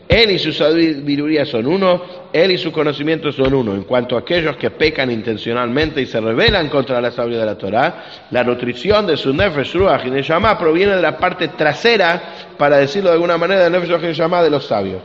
Él 0.08 0.32
y 0.32 0.40
su 0.40 0.52
sabiduría 0.52 1.46
son 1.46 1.66
uno, 1.66 2.02
él 2.32 2.50
y 2.50 2.58
su 2.58 2.72
conocimiento 2.72 3.30
son 3.30 3.54
uno. 3.54 3.74
En 3.74 3.84
cuanto 3.84 4.16
a 4.16 4.20
aquellos 4.20 4.56
que 4.56 4.70
pecan 4.70 5.08
intencionalmente 5.10 6.00
y 6.00 6.06
se 6.06 6.20
rebelan 6.20 6.68
contra 6.68 7.00
la 7.00 7.12
sabiduría 7.12 7.40
de 7.40 7.46
la 7.46 7.56
Torah, 7.56 8.04
la 8.32 8.42
nutrición 8.42 9.06
de 9.06 9.16
su 9.16 9.32
Nefesh 9.32 9.74
Ruach 9.74 10.04
Neshama 10.06 10.58
proviene 10.58 10.96
de 10.96 11.02
la 11.02 11.16
parte 11.16 11.48
trasera, 11.48 12.22
para 12.58 12.78
decirlo 12.78 13.10
de 13.10 13.14
alguna 13.14 13.38
manera, 13.38 13.62
del 13.62 13.72
Nefesh 13.72 13.90
Ruach 13.90 14.02
Neshama 14.02 14.42
de 14.42 14.50
los 14.50 14.66
sabios. 14.66 15.00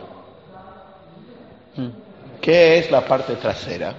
¿Qué 2.41 2.79
es 2.79 2.89
la 2.89 3.01
parte 3.01 3.35
trasera? 3.35 3.93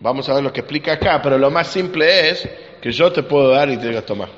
Vamos 0.00 0.26
a 0.28 0.34
ver 0.34 0.42
lo 0.42 0.52
que 0.52 0.60
explica 0.60 0.94
acá, 0.94 1.20
pero 1.22 1.36
lo 1.36 1.50
más 1.50 1.68
simple 1.68 2.30
es 2.30 2.48
que 2.80 2.90
yo 2.90 3.12
te 3.12 3.22
puedo 3.22 3.50
dar 3.50 3.68
y 3.68 3.76
te 3.76 3.88
digo, 3.88 4.02
toma. 4.02 4.28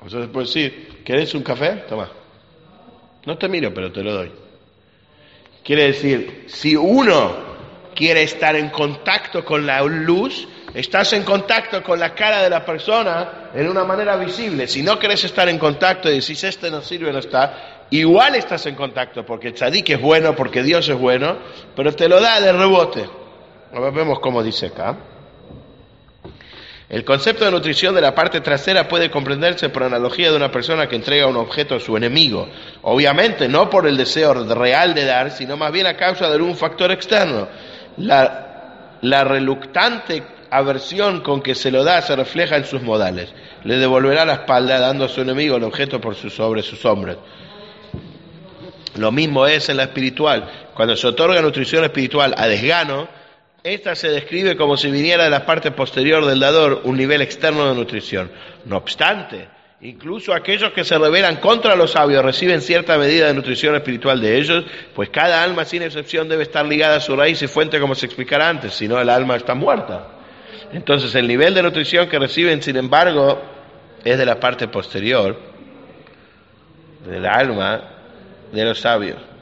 O 0.00 0.10
sea, 0.10 0.20
te 0.20 0.28
puedo 0.28 0.46
decir, 0.46 1.00
¿querés 1.02 1.34
un 1.34 1.42
café? 1.42 1.84
Toma. 1.88 2.10
No 3.24 3.38
te 3.38 3.48
miro, 3.48 3.72
pero 3.72 3.90
te 3.90 4.02
lo 4.02 4.12
doy. 4.12 4.30
Quiere 5.64 5.86
decir, 5.86 6.44
si 6.48 6.76
uno 6.76 7.54
quiere 7.94 8.22
estar 8.22 8.54
en 8.54 8.68
contacto 8.68 9.42
con 9.42 9.64
la 9.64 9.82
luz, 9.82 10.46
estás 10.74 11.14
en 11.14 11.22
contacto 11.22 11.82
con 11.82 11.98
la 11.98 12.14
cara 12.14 12.42
de 12.42 12.50
la 12.50 12.66
persona 12.66 13.50
en 13.54 13.66
una 13.66 13.84
manera 13.84 14.16
visible. 14.16 14.66
Si 14.66 14.82
no 14.82 14.98
querés 14.98 15.24
estar 15.24 15.48
en 15.48 15.58
contacto 15.58 16.10
y 16.10 16.20
decís, 16.20 16.44
este 16.44 16.70
no 16.70 16.82
sirve, 16.82 17.10
no 17.12 17.20
está, 17.20 17.86
igual 17.88 18.34
estás 18.34 18.66
en 18.66 18.74
contacto, 18.74 19.24
porque 19.24 19.48
el 19.48 19.54
tzadik 19.54 19.88
es 19.88 20.00
bueno, 20.02 20.36
porque 20.36 20.62
Dios 20.62 20.86
es 20.86 20.98
bueno, 20.98 21.38
pero 21.74 21.94
te 21.94 22.10
lo 22.10 22.20
da 22.20 22.42
de 22.42 22.52
rebote. 22.52 23.23
Vemos 23.74 24.20
cómo 24.20 24.42
dice 24.42 24.66
acá. 24.66 24.96
El 26.88 27.04
concepto 27.04 27.44
de 27.44 27.50
nutrición 27.50 27.94
de 27.94 28.00
la 28.00 28.14
parte 28.14 28.40
trasera 28.40 28.86
puede 28.86 29.10
comprenderse 29.10 29.68
por 29.68 29.82
analogía 29.82 30.30
de 30.30 30.36
una 30.36 30.52
persona 30.52 30.86
que 30.86 30.94
entrega 30.94 31.26
un 31.26 31.36
objeto 31.36 31.74
a 31.74 31.80
su 31.80 31.96
enemigo. 31.96 32.48
Obviamente, 32.82 33.48
no 33.48 33.68
por 33.68 33.88
el 33.88 33.96
deseo 33.96 34.32
real 34.54 34.94
de 34.94 35.04
dar, 35.04 35.32
sino 35.32 35.56
más 35.56 35.72
bien 35.72 35.86
a 35.86 35.96
causa 35.96 36.30
de 36.30 36.40
un 36.40 36.56
factor 36.56 36.92
externo. 36.92 37.48
La, 37.96 38.98
la 39.00 39.24
reluctante 39.24 40.22
aversión 40.50 41.20
con 41.22 41.42
que 41.42 41.56
se 41.56 41.72
lo 41.72 41.82
da 41.82 42.00
se 42.02 42.14
refleja 42.14 42.56
en 42.56 42.64
sus 42.64 42.82
modales. 42.82 43.32
Le 43.64 43.76
devolverá 43.78 44.24
la 44.24 44.34
espalda 44.34 44.78
dando 44.78 45.06
a 45.06 45.08
su 45.08 45.22
enemigo 45.22 45.56
el 45.56 45.64
objeto 45.64 46.00
por 46.00 46.14
sus 46.14 46.32
sobre 46.32 46.62
sus 46.62 46.84
hombros. 46.84 47.16
Lo 48.96 49.10
mismo 49.10 49.46
es 49.46 49.68
en 49.68 49.78
la 49.78 49.84
espiritual. 49.84 50.48
Cuando 50.74 50.94
se 50.94 51.08
otorga 51.08 51.40
nutrición 51.42 51.82
espiritual 51.82 52.34
a 52.36 52.46
desgano, 52.46 53.08
Esta 53.64 53.94
se 53.94 54.10
describe 54.10 54.58
como 54.58 54.76
si 54.76 54.90
viniera 54.90 55.24
de 55.24 55.30
la 55.30 55.46
parte 55.46 55.70
posterior 55.70 56.26
del 56.26 56.38
dador, 56.38 56.82
un 56.84 56.98
nivel 56.98 57.22
externo 57.22 57.66
de 57.66 57.74
nutrición. 57.74 58.30
No 58.66 58.76
obstante, 58.76 59.48
incluso 59.80 60.34
aquellos 60.34 60.74
que 60.74 60.84
se 60.84 60.98
rebelan 60.98 61.36
contra 61.36 61.74
los 61.74 61.92
sabios 61.92 62.22
reciben 62.22 62.60
cierta 62.60 62.98
medida 62.98 63.26
de 63.26 63.32
nutrición 63.32 63.74
espiritual 63.74 64.20
de 64.20 64.36
ellos, 64.36 64.66
pues 64.94 65.08
cada 65.08 65.42
alma 65.42 65.64
sin 65.64 65.80
excepción 65.80 66.28
debe 66.28 66.42
estar 66.42 66.66
ligada 66.66 66.96
a 66.96 67.00
su 67.00 67.16
raíz 67.16 67.40
y 67.40 67.46
fuente 67.46 67.80
como 67.80 67.94
se 67.94 68.04
explicará 68.04 68.50
antes, 68.50 68.74
si 68.74 68.86
no 68.86 69.00
el 69.00 69.08
alma 69.08 69.34
está 69.34 69.54
muerta. 69.54 70.08
Entonces 70.74 71.14
el 71.14 71.26
nivel 71.26 71.54
de 71.54 71.62
nutrición 71.62 72.06
que 72.06 72.18
reciben, 72.18 72.60
sin 72.60 72.76
embargo, 72.76 73.40
es 74.04 74.18
de 74.18 74.26
la 74.26 74.38
parte 74.38 74.68
posterior 74.68 75.40
del 77.08 77.24
alma 77.24 77.82
de 78.52 78.62
los 78.62 78.78
sabios. 78.78 79.33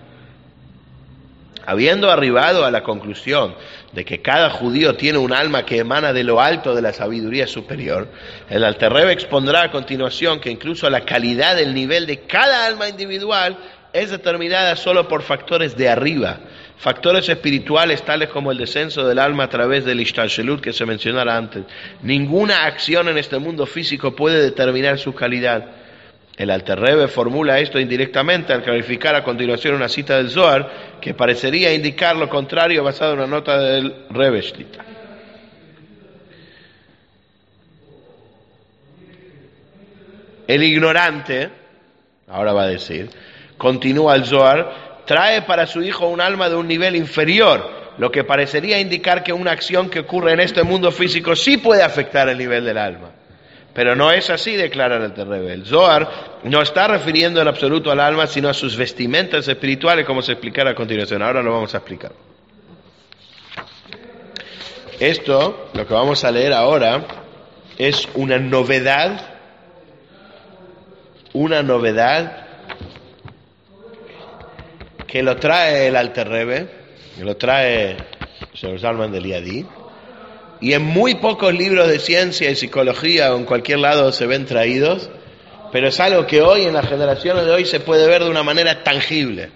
Habiendo 1.65 2.11
arribado 2.11 2.65
a 2.65 2.71
la 2.71 2.83
conclusión 2.83 3.55
de 3.93 4.05
que 4.05 4.21
cada 4.21 4.51
judío 4.51 4.97
tiene 4.97 5.19
un 5.19 5.33
alma 5.33 5.65
que 5.65 5.79
emana 5.79 6.13
de 6.13 6.25
lo 6.25 6.41
alto 6.41 6.75
de 6.75 6.83
la 6.83 6.93
sabiduría 6.93 7.47
superior, 7.47 8.09
el 8.49 8.65
Alterrebe 8.65 9.13
expondrá 9.13 9.63
a 9.63 9.71
continuación 9.71 10.41
que 10.41 10.51
incluso 10.51 10.89
la 10.91 11.03
calidad 11.03 11.57
del 11.57 11.75
nivel 11.75 12.07
de 12.07 12.21
cada 12.21 12.67
alma 12.67 12.89
individual 12.89 13.57
es 13.93 14.11
determinada 14.11 14.75
solo 14.77 15.07
por 15.07 15.23
factores 15.23 15.77
de 15.77 15.89
arriba, 15.89 16.41
factores 16.79 17.29
espirituales 17.29 18.03
tales 18.03 18.31
como 18.31 18.51
el 18.51 18.59
descenso 18.59 19.07
del 19.07 19.19
alma 19.19 19.45
a 19.45 19.49
través 19.49 19.85
del 19.85 20.01
Ishtashelut 20.01 20.61
que 20.61 20.73
se 20.73 20.87
mencionara 20.87 21.37
antes. 21.37 21.65
Ninguna 22.03 22.65
acción 22.65 23.09
en 23.09 23.19
este 23.19 23.39
mundo 23.39 23.67
físico 23.67 24.17
puede 24.17 24.43
determinar 24.43 24.99
su 24.99 25.15
calidad. 25.15 25.82
El 26.37 26.51
Alterrebe 26.51 27.09
formula 27.09 27.59
esto 27.59 27.79
indirectamente 27.79 28.53
al 28.53 28.63
clarificar 28.63 29.15
a 29.15 29.23
continuación 29.23 29.75
una 29.75 29.89
cita 29.89 30.17
del 30.17 30.31
Zohar 30.31 30.99
que 31.01 31.13
parecería 31.13 31.75
indicar 31.75 32.17
lo 32.17 32.29
contrario 32.29 32.83
basado 32.83 33.13
en 33.13 33.19
una 33.19 33.29
nota 33.29 33.59
del 33.59 34.07
Rebbe 34.09 34.41
Shlita. 34.41 34.85
El 40.49 40.63
ignorante, 40.63 41.51
ahora 42.29 42.53
va 42.53 42.65
a 42.65 42.69
decir, 42.69 43.11
continúa 43.59 44.17
el 44.17 44.25
Zohar, 44.25 45.05
trae 45.07 45.43
para 45.43 45.67
su 45.67 45.83
hijo 45.83 46.09
un 46.09 46.21
alma 46.21 46.49
de 46.49 46.57
un 46.57 46.67
nivel 46.67 46.97
inferior, 46.97 47.93
lo 47.99 48.11
que 48.11 48.25
parecería 48.25 48.81
indicar 48.81 49.23
que 49.23 49.33
una 49.33 49.53
acción 49.53 49.91
que 49.91 50.01
ocurre 50.01 50.33
en 50.33 50.41
este 50.41 50.63
mundo 50.63 50.91
físico 50.91 51.37
sí 51.37 51.59
puede 51.59 51.83
afectar 51.83 52.29
el 52.29 52.39
nivel 52.39 52.65
del 52.65 52.79
alma. 52.79 53.11
Pero 53.75 53.97
no 53.97 54.11
es 54.11 54.29
así, 54.29 54.55
declara 54.55 54.97
el 54.97 55.15
Terrebe. 55.15 55.53
El 55.55 55.65
Zohar 55.65 56.41
no 56.45 56.61
está 56.61 56.89
refiriendo 56.89 57.41
en 57.41 57.49
absoluto 57.49 57.91
al 57.91 58.01
alma, 58.01 58.27
sino 58.27 58.49
a 58.49 58.55
sus 58.55 58.77
vestimentas 58.77 59.49
espirituales, 59.49 60.05
como 60.05 60.21
se 60.21 60.33
explicará 60.33 60.71
a 60.71 60.75
continuación. 60.75 61.23
Ahora 61.23 61.43
lo 61.43 61.53
vamos 61.53 61.75
a 61.75 61.79
explicar. 61.79 62.13
Esto, 65.01 65.71
lo 65.73 65.87
que 65.87 65.95
vamos 65.95 66.23
a 66.23 66.31
leer 66.31 66.53
ahora, 66.53 67.05
es 67.79 68.09
una 68.15 68.39
novedad, 68.39 69.21
una 71.33 71.63
novedad 71.63 72.47
que 75.07 75.23
lo 75.23 75.37
trae 75.37 75.89
el 75.89 75.97
Alterrebe, 75.97 76.69
que 77.17 77.25
lo 77.25 77.37
trae 77.37 77.97
Sr. 78.55 78.79
Salman 78.79 79.11
del 79.11 79.25
Yadí, 79.25 79.67
y 80.63 80.75
en 80.75 80.85
muy 80.85 81.17
pocos 81.17 81.53
libros 81.53 81.89
de 81.89 81.99
ciencia 81.99 82.49
y 82.49 82.55
psicología 82.55 83.35
o 83.35 83.37
en 83.37 83.45
cualquier 83.45 83.81
lado 83.81 84.13
se 84.13 84.27
ven 84.27 84.47
traídos, 84.47 85.11
pero 85.73 85.89
es 85.89 85.99
algo 85.99 86.25
que 86.25 86.41
hoy 86.41 86.63
en 86.63 86.75
las 86.75 86.89
generaciones 86.89 87.45
de 87.45 87.51
hoy 87.51 87.67
se 87.67 87.81
puede 87.81 88.07
ver 88.07 88.23
de 88.23 88.31
una 88.31 88.45
manera 88.45 88.85
tangible. 88.85 89.51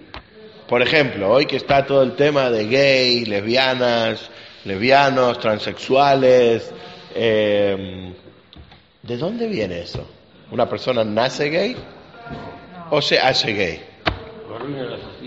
Por 0.68 0.82
ejemplo, 0.82 1.30
hoy 1.30 1.46
que 1.46 1.58
está 1.58 1.86
todo 1.86 2.02
el 2.02 2.16
tema 2.16 2.50
de 2.50 2.66
gay, 2.66 3.24
lesbianas, 3.24 4.28
lesbianos, 4.64 5.38
transexuales, 5.38 6.72
eh, 7.14 8.12
¿de 9.00 9.16
dónde 9.16 9.46
viene 9.46 9.82
eso? 9.82 10.04
¿Una 10.50 10.68
persona 10.68 11.04
nace 11.04 11.50
gay 11.50 11.76
o 12.90 13.00
se 13.00 13.20
hace 13.20 13.52
gay? 13.52 13.80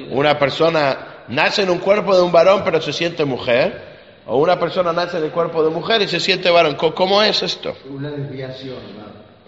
Una 0.09 0.37
persona 0.37 1.23
nace 1.29 1.61
en 1.61 1.69
un 1.69 1.77
cuerpo 1.77 2.13
de 2.17 2.21
un 2.21 2.33
varón 2.33 2.63
pero 2.65 2.81
se 2.81 2.91
siente 2.91 3.23
mujer 3.23 3.88
o 4.29 4.37
una 4.37 4.59
persona 4.59 4.93
nace 4.93 5.17
en 5.17 5.23
el 5.23 5.31
cuerpo 5.31 5.63
de 5.63 5.71
mujer 5.71 6.03
y 6.03 6.07
se 6.07 6.19
siente 6.19 6.51
varón. 6.51 6.75
¿Cómo 6.75 7.23
es 7.23 7.41
esto? 7.41 7.75
Una 7.89 8.11
desviación. 8.11 8.77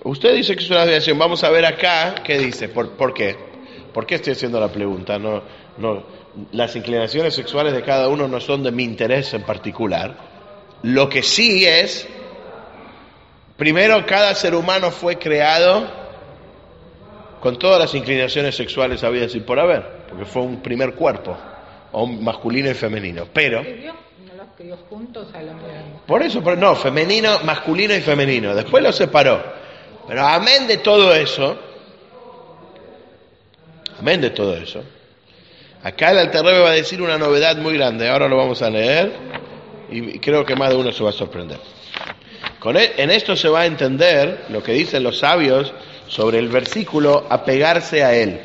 Usted 0.04 0.34
dice 0.34 0.56
que 0.56 0.64
es 0.64 0.70
una 0.72 0.82
desviación. 0.82 1.20
Vamos 1.20 1.44
a 1.44 1.52
ver 1.52 1.66
acá 1.66 2.16
qué 2.24 2.40
dice. 2.40 2.68
¿Por, 2.68 2.90
por 2.94 3.14
qué? 3.14 3.38
¿Por 3.94 4.08
qué 4.08 4.16
estoy 4.16 4.34
haciendo 4.34 4.60
la 4.60 4.70
pregunta? 4.70 5.20
No, 5.20 5.44
no, 5.78 6.04
las 6.54 6.76
inclinaciones 6.76 7.36
sexuales 7.36 7.74
de 7.74 7.84
cada 7.84 8.08
uno 8.10 8.28
no 8.28 8.40
son 8.40 8.64
de 8.64 8.72
mi 8.72 8.84
interés 8.84 9.32
en 9.36 9.44
particular. 9.44 10.16
Lo 10.82 11.08
que 11.10 11.22
sí 11.22 11.64
es, 11.64 12.08
primero, 13.58 14.04
cada 14.08 14.34
ser 14.34 14.56
humano 14.56 14.90
fue 14.90 15.20
creado 15.20 15.88
con 17.40 17.60
todas 17.60 17.80
las 17.80 17.94
inclinaciones 17.94 18.56
sexuales 18.56 19.04
habidas 19.04 19.36
y 19.36 19.42
por 19.42 19.60
haber, 19.60 20.06
porque 20.10 20.26
fue 20.26 20.42
un 20.42 20.60
primer 20.64 20.96
cuerpo, 20.96 21.38
masculino 22.20 22.72
y 22.72 22.74
femenino. 22.74 23.28
Pero 23.32 23.64
juntos 24.90 25.28
a 25.34 25.42
la 25.42 25.54
Por 26.06 26.22
eso, 26.24 26.44
pero 26.44 26.56
no, 26.56 26.76
femenino, 26.76 27.40
masculino 27.44 27.96
y 27.96 28.02
femenino. 28.02 28.56
Después 28.56 28.84
lo 28.84 28.92
separó. 28.92 29.44
Pero 30.08 30.26
amén 30.26 30.68
de 30.68 30.78
todo 30.78 31.14
eso, 31.14 31.58
amén 34.00 34.20
de 34.20 34.32
todo 34.32 34.56
eso, 34.56 34.84
acá 35.84 36.12
el 36.12 36.20
Alterrebe 36.20 36.60
va 36.60 36.70
a 36.70 36.74
decir 36.74 37.02
una 37.02 37.18
novedad 37.18 37.58
muy 37.58 37.76
grande. 37.76 38.10
Ahora 38.10 38.28
lo 38.28 38.38
vamos 38.38 38.62
a 38.62 38.70
leer 38.70 39.12
y 39.90 40.20
creo 40.20 40.46
que 40.46 40.56
más 40.56 40.70
de 40.70 40.76
uno 40.76 40.92
se 40.92 41.04
va 41.04 41.12
a 41.12 41.14
sorprender. 41.14 41.60
E, 42.76 42.94
en 42.98 43.10
esto 43.10 43.36
se 43.36 43.50
va 43.50 43.62
a 43.62 43.66
entender 43.66 44.46
lo 44.50 44.62
que 44.62 44.74
dicen 44.74 45.04
los 45.04 45.20
sabios 45.20 45.74
sobre 46.08 46.40
el 46.40 46.50
versículo 46.50 47.26
apegarse 47.30 48.04
a 48.04 48.14
él. 48.14 48.42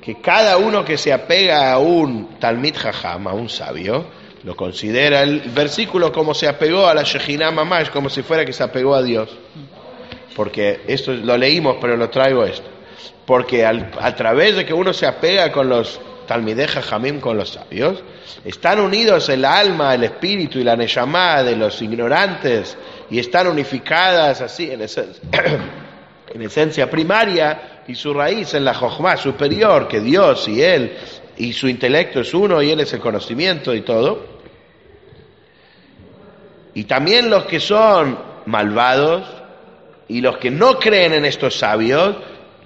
Que 0.00 0.20
cada 0.20 0.56
uno 0.58 0.84
que 0.84 0.98
se 0.98 1.12
apega 1.12 1.72
a 1.72 1.78
un 1.78 2.38
Talmid 2.38 2.76
Jajam, 2.76 3.26
a 3.28 3.32
un 3.32 3.48
sabio, 3.48 4.06
lo 4.44 4.54
considera 4.54 5.22
el 5.22 5.40
versículo 5.40 6.12
como 6.12 6.34
se 6.34 6.46
apegó 6.46 6.86
a 6.86 6.94
la 6.94 7.02
Shejinah 7.02 7.50
Mamash, 7.50 7.88
como 7.88 8.10
si 8.10 8.22
fuera 8.22 8.44
que 8.44 8.52
se 8.52 8.62
apegó 8.62 8.94
a 8.94 9.02
Dios. 9.02 9.30
Porque 10.36 10.82
esto 10.86 11.12
lo 11.12 11.36
leímos, 11.38 11.78
pero 11.80 11.96
lo 11.96 12.10
traigo 12.10 12.44
esto. 12.44 12.68
Porque 13.24 13.64
a 13.64 14.14
través 14.14 14.56
de 14.56 14.66
que 14.66 14.74
uno 14.74 14.92
se 14.92 15.06
apega 15.06 15.50
con 15.50 15.70
los 15.70 15.98
Talmideja 16.26 16.82
Jamim, 16.82 17.20
con 17.20 17.38
los 17.38 17.50
sabios, 17.50 18.02
están 18.44 18.80
unidos 18.80 19.30
el 19.30 19.46
alma, 19.46 19.94
el 19.94 20.04
espíritu 20.04 20.58
y 20.58 20.64
la 20.64 20.76
Neshama 20.76 21.42
de 21.42 21.56
los 21.56 21.80
ignorantes 21.80 22.76
y 23.10 23.18
están 23.18 23.46
unificadas 23.46 24.40
así 24.42 24.70
en 24.70 24.82
esencia, 24.82 25.22
en 26.34 26.42
esencia 26.42 26.90
primaria 26.90 27.82
y 27.86 27.94
su 27.94 28.12
raíz 28.12 28.52
en 28.54 28.64
la 28.64 28.74
Jochma 28.74 29.16
superior, 29.16 29.88
que 29.88 30.00
Dios 30.00 30.48
y 30.48 30.62
Él 30.62 30.96
y 31.36 31.52
su 31.52 31.68
intelecto 31.68 32.20
es 32.20 32.32
uno 32.34 32.62
y 32.62 32.70
Él 32.70 32.80
es 32.80 32.92
el 32.92 33.00
conocimiento 33.00 33.74
y 33.74 33.82
todo. 33.82 34.33
Y 36.74 36.84
también 36.84 37.30
los 37.30 37.44
que 37.44 37.60
son 37.60 38.18
malvados 38.46 39.24
y 40.08 40.20
los 40.20 40.36
que 40.38 40.50
no 40.50 40.78
creen 40.78 41.14
en 41.14 41.24
estos 41.24 41.56
sabios, 41.58 42.16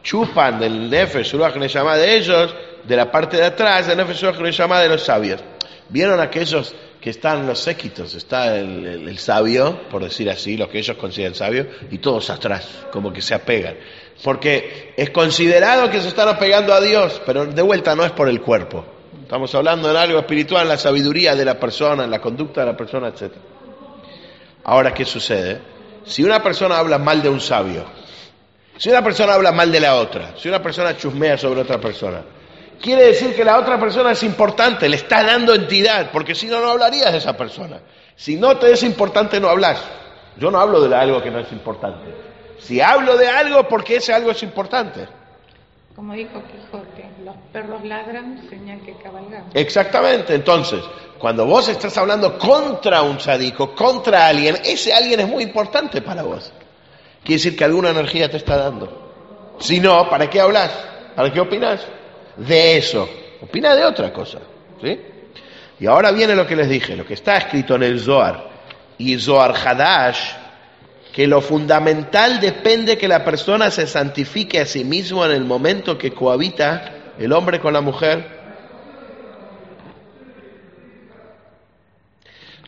chupan 0.02 0.58
del 0.58 0.90
Nefesh 0.90 1.32
Ruach 1.34 1.56
llama 1.56 1.96
de 1.96 2.16
ellos, 2.16 2.54
de 2.84 2.96
la 2.96 3.10
parte 3.10 3.36
de 3.36 3.44
atrás 3.44 3.86
del 3.86 3.98
Nefesh 3.98 4.22
Ruach 4.22 4.50
llama 4.50 4.80
de 4.80 4.88
los 4.88 5.02
sabios. 5.02 5.40
¿Vieron 5.90 6.20
aquellos 6.20 6.74
que 7.00 7.10
están 7.10 7.46
los 7.46 7.60
séquitos? 7.60 8.14
Está 8.14 8.56
el, 8.56 9.18
sabio, 9.18 9.82
por 9.90 10.02
decir 10.02 10.28
así, 10.30 10.56
los 10.56 10.68
que 10.68 10.78
ellos 10.78 10.96
consideran 10.96 11.34
sabios, 11.34 11.66
y 11.90 11.98
todos 11.98 12.30
atrás, 12.30 12.86
como 12.90 13.12
que 13.12 13.22
se 13.22 13.34
apegan. 13.34 13.76
Porque 14.22 14.94
es 14.96 15.10
considerado 15.10 15.88
que 15.90 16.00
se 16.00 16.08
están 16.08 16.28
apegando 16.28 16.74
a 16.74 16.80
Dios, 16.80 17.20
pero 17.24 17.46
de 17.46 17.62
vuelta 17.62 17.94
no 17.94 18.04
es 18.04 18.12
por 18.12 18.28
el 18.28 18.40
cuerpo. 18.40 18.84
Estamos 19.22 19.54
hablando 19.54 19.90
en 19.90 19.96
algo 19.96 20.18
espiritual, 20.18 20.62
en 20.62 20.68
la 20.68 20.78
sabiduría 20.78 21.34
de 21.34 21.44
la 21.44 21.60
persona, 21.60 22.04
en 22.04 22.10
la 22.10 22.20
conducta 22.20 22.62
de 22.62 22.66
la 22.66 22.76
persona, 22.76 23.08
etcétera. 23.08 23.40
Ahora, 24.68 24.92
¿qué 24.92 25.06
sucede? 25.06 25.62
Si 26.04 26.22
una 26.22 26.42
persona 26.42 26.76
habla 26.76 26.98
mal 26.98 27.22
de 27.22 27.30
un 27.30 27.40
sabio, 27.40 27.86
si 28.76 28.90
una 28.90 29.02
persona 29.02 29.32
habla 29.32 29.50
mal 29.50 29.72
de 29.72 29.80
la 29.80 29.94
otra, 29.94 30.34
si 30.36 30.46
una 30.46 30.60
persona 30.60 30.94
chusmea 30.94 31.38
sobre 31.38 31.62
otra 31.62 31.78
persona, 31.78 32.20
quiere 32.78 33.06
decir 33.06 33.34
que 33.34 33.46
la 33.46 33.58
otra 33.58 33.80
persona 33.80 34.10
es 34.10 34.22
importante, 34.22 34.86
le 34.86 34.96
está 34.96 35.22
dando 35.22 35.54
entidad, 35.54 36.10
porque 36.12 36.34
si 36.34 36.48
no, 36.48 36.60
no 36.60 36.68
hablarías 36.72 37.12
de 37.12 37.16
esa 37.16 37.34
persona. 37.34 37.80
Si 38.14 38.36
no 38.36 38.58
te 38.58 38.70
es 38.70 38.82
importante, 38.82 39.40
no 39.40 39.48
hablas. 39.48 39.80
Yo 40.36 40.50
no 40.50 40.60
hablo 40.60 40.86
de 40.86 40.94
algo 40.94 41.22
que 41.22 41.30
no 41.30 41.38
es 41.38 41.50
importante. 41.50 42.14
Si 42.58 42.82
hablo 42.82 43.16
de 43.16 43.26
algo, 43.26 43.66
porque 43.68 43.96
ese 43.96 44.12
algo 44.12 44.32
es 44.32 44.42
importante. 44.42 45.08
Como 45.98 46.14
dijo 46.14 46.40
Quijote, 46.44 47.10
los 47.24 47.34
perros 47.52 47.84
ladran, 47.84 48.48
señal 48.48 48.80
que 48.82 48.92
cabalgamos. 49.02 49.50
Exactamente, 49.52 50.32
entonces, 50.32 50.80
cuando 51.18 51.44
vos 51.44 51.68
estás 51.68 51.98
hablando 51.98 52.38
contra 52.38 53.02
un 53.02 53.18
sadico, 53.18 53.74
contra 53.74 54.28
alguien, 54.28 54.58
ese 54.64 54.94
alguien 54.94 55.18
es 55.18 55.26
muy 55.26 55.42
importante 55.42 56.00
para 56.00 56.22
vos. 56.22 56.52
Quiere 57.24 57.42
decir 57.42 57.56
que 57.56 57.64
alguna 57.64 57.90
energía 57.90 58.30
te 58.30 58.36
está 58.36 58.56
dando. 58.58 59.56
Si 59.58 59.80
no, 59.80 60.08
¿para 60.08 60.30
qué 60.30 60.40
hablas? 60.40 60.70
¿Para 61.16 61.32
qué 61.32 61.40
opinas? 61.40 61.84
De 62.36 62.76
eso. 62.76 63.08
Opina 63.42 63.74
de 63.74 63.84
otra 63.84 64.12
cosa. 64.12 64.38
¿sí? 64.80 65.00
Y 65.80 65.86
ahora 65.86 66.12
viene 66.12 66.36
lo 66.36 66.46
que 66.46 66.54
les 66.54 66.68
dije, 66.68 66.94
lo 66.94 67.04
que 67.04 67.14
está 67.14 67.38
escrito 67.38 67.74
en 67.74 67.82
el 67.82 67.98
Zohar 67.98 68.48
y 68.98 69.18
Zohar 69.18 69.52
Hadash, 69.52 70.30
que 71.12 71.26
lo 71.26 71.40
fundamental 71.40 72.40
depende 72.40 72.98
que 72.98 73.08
la 73.08 73.24
persona 73.24 73.70
se 73.70 73.86
santifique 73.86 74.60
a 74.60 74.66
sí 74.66 74.84
mismo 74.84 75.24
en 75.24 75.32
el 75.32 75.44
momento 75.44 75.98
que 75.98 76.12
cohabita 76.12 77.14
el 77.18 77.32
hombre 77.32 77.60
con 77.60 77.72
la 77.72 77.80
mujer. 77.80 78.38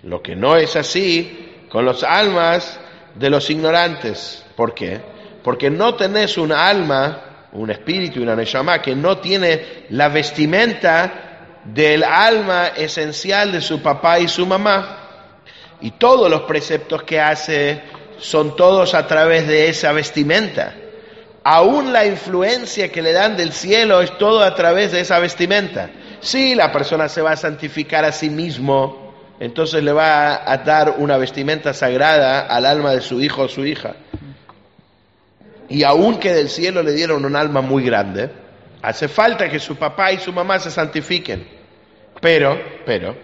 Lo 0.03 0.22
que 0.22 0.34
no 0.34 0.57
es 0.57 0.76
así 0.76 1.66
con 1.68 1.84
los 1.84 2.03
almas 2.03 2.80
de 3.14 3.30
los 3.30 3.49
ignorantes. 3.51 4.45
¿Por 4.57 4.74
qué? 4.74 5.01
Porque 5.43 5.70
no 5.70 5.95
tenés 5.95 6.38
un 6.38 6.53
alma, 6.53 7.49
un 7.53 7.70
espíritu 7.70 8.20
y 8.20 8.22
una 8.22 8.36
neshama 8.36 8.80
que 8.80 8.95
no 8.95 9.18
tiene 9.18 9.86
la 9.91 10.09
vestimenta 10.09 11.61
del 11.64 12.03
alma 12.03 12.68
esencial 12.68 13.53
de 13.53 13.61
su 13.61 13.82
papá 13.82 14.18
y 14.18 14.28
su 14.28 14.47
mamá. 14.47 14.97
Y 15.82 15.93
todos 15.93 16.30
los 16.30 16.43
preceptos 16.43 17.03
que 17.03 17.20
hace 17.20 17.82
son 18.21 18.57
todos 18.57 18.95
a 18.95 19.07
través 19.07 19.49
de 19.49 19.68
esa 19.68 19.93
vestimenta. 19.93 20.75
Aún 21.43 21.93
la 21.93 22.07
influencia 22.07 22.93
que 22.93 23.03
le 23.03 23.12
dan 23.12 23.37
del 23.37 23.53
cielo 23.53 24.03
es 24.03 24.16
todo 24.18 24.43
a 24.43 24.55
través 24.55 24.93
de 24.93 25.01
esa 25.01 25.18
vestimenta. 25.18 25.91
Si 26.21 26.55
la 26.55 26.71
persona 26.71 27.09
se 27.09 27.23
va 27.23 27.33
a 27.33 27.37
santificar 27.37 28.05
a 28.05 28.12
sí 28.12 28.29
mismo, 28.29 29.14
entonces 29.41 29.83
le 29.83 29.93
va 29.93 30.51
a 30.51 30.59
dar 30.59 30.97
una 30.99 31.16
vestimenta 31.16 31.73
sagrada 31.73 32.41
al 32.41 32.66
alma 32.66 32.93
de 32.93 33.01
su 33.01 33.23
hijo 33.23 33.43
o 33.43 33.49
su 33.49 33.64
hija. 33.64 33.95
Y 35.71 35.83
aún 35.83 36.18
que 36.18 36.35
del 36.35 36.51
cielo 36.51 36.83
le 36.83 36.93
dieron 36.93 37.25
un 37.25 37.37
alma 37.37 37.62
muy 37.62 37.85
grande, 37.85 38.31
hace 38.83 39.09
falta 39.09 39.49
que 39.49 39.59
su 39.59 39.77
papá 39.77 40.12
y 40.12 40.18
su 40.18 40.33
mamá 40.33 40.59
se 40.59 40.71
santifiquen. 40.71 41.49
Pero, 42.21 42.61
pero, 42.85 43.16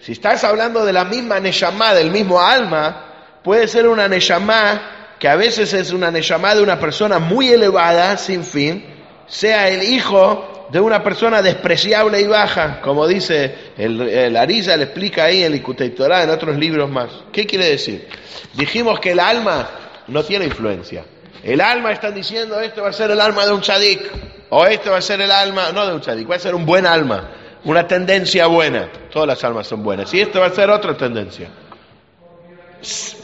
si 0.00 0.12
estás 0.12 0.42
hablando 0.42 0.84
de 0.84 0.92
la 0.92 1.04
misma 1.04 1.38
Neshama, 1.38 1.94
del 1.94 2.10
mismo 2.10 2.40
alma, 2.40 3.09
puede 3.42 3.68
ser 3.68 3.88
una 3.88 4.08
Neshama 4.08 5.16
que 5.18 5.28
a 5.28 5.36
veces 5.36 5.72
es 5.74 5.92
una 5.92 6.10
Neshama 6.10 6.54
de 6.54 6.62
una 6.62 6.80
persona 6.80 7.18
muy 7.18 7.48
elevada, 7.48 8.16
sin 8.16 8.42
fin, 8.42 8.84
sea 9.26 9.68
el 9.68 9.82
hijo 9.82 10.68
de 10.70 10.80
una 10.80 11.02
persona 11.02 11.42
despreciable 11.42 12.20
y 12.20 12.26
baja, 12.26 12.80
como 12.80 13.06
dice 13.06 13.54
el, 13.76 14.00
el 14.00 14.32
le 14.32 14.84
explica 14.84 15.24
ahí 15.24 15.42
en 15.42 15.52
el 15.52 15.94
Torah, 15.94 16.22
en 16.22 16.30
otros 16.30 16.56
libros 16.56 16.88
más. 16.90 17.10
¿Qué 17.32 17.46
quiere 17.46 17.66
decir? 17.66 18.08
Dijimos 18.54 19.00
que 19.00 19.12
el 19.12 19.20
alma 19.20 19.68
no 20.06 20.22
tiene 20.24 20.46
influencia. 20.46 21.04
El 21.42 21.60
alma 21.60 21.92
están 21.92 22.14
diciendo, 22.14 22.60
esto 22.60 22.82
va 22.82 22.90
a 22.90 22.92
ser 22.92 23.10
el 23.10 23.20
alma 23.20 23.46
de 23.46 23.52
un 23.52 23.60
tzadik, 23.60 24.00
o 24.50 24.66
esto 24.66 24.90
va 24.90 24.98
a 24.98 25.02
ser 25.02 25.20
el 25.20 25.30
alma, 25.30 25.70
no 25.72 25.86
de 25.86 25.94
un 25.94 26.00
tzadik, 26.00 26.30
va 26.30 26.36
a 26.36 26.38
ser 26.38 26.54
un 26.54 26.66
buen 26.66 26.86
alma, 26.86 27.30
una 27.64 27.86
tendencia 27.86 28.46
buena. 28.46 28.90
Todas 29.10 29.26
las 29.26 29.42
almas 29.44 29.66
son 29.66 29.82
buenas, 29.82 30.12
y 30.14 30.20
esto 30.20 30.40
va 30.40 30.46
a 30.46 30.50
ser 30.50 30.70
otra 30.70 30.96
tendencia. 30.96 31.48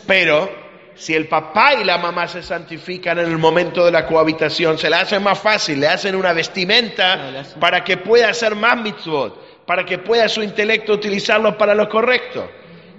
Pero 0.07 0.49
si 0.95 1.15
el 1.15 1.29
papá 1.29 1.75
y 1.75 1.85
la 1.85 1.99
mamá 1.99 2.27
se 2.27 2.43
santifican 2.43 3.19
en 3.19 3.27
el 3.27 3.39
momento 3.39 3.85
de 3.85 3.93
la 3.93 4.07
cohabitación, 4.07 4.79
se 4.79 4.89
le 4.89 4.97
hace 4.97 5.19
más 5.19 5.39
fácil, 5.39 5.81
le 5.81 5.89
hacen 5.89 6.15
una 6.15 6.33
vestimenta 6.33 7.45
para 7.61 7.85
que 7.85 7.99
pueda 7.99 8.31
hacer 8.31 8.55
más 8.55 8.79
mitzvot, 8.79 9.67
para 9.67 9.85
que 9.85 9.99
pueda 9.99 10.29
su 10.29 10.43
intelecto 10.43 10.95
utilizarlo 10.95 11.59
para 11.59 11.75
lo 11.75 11.89
correcto. 11.89 12.49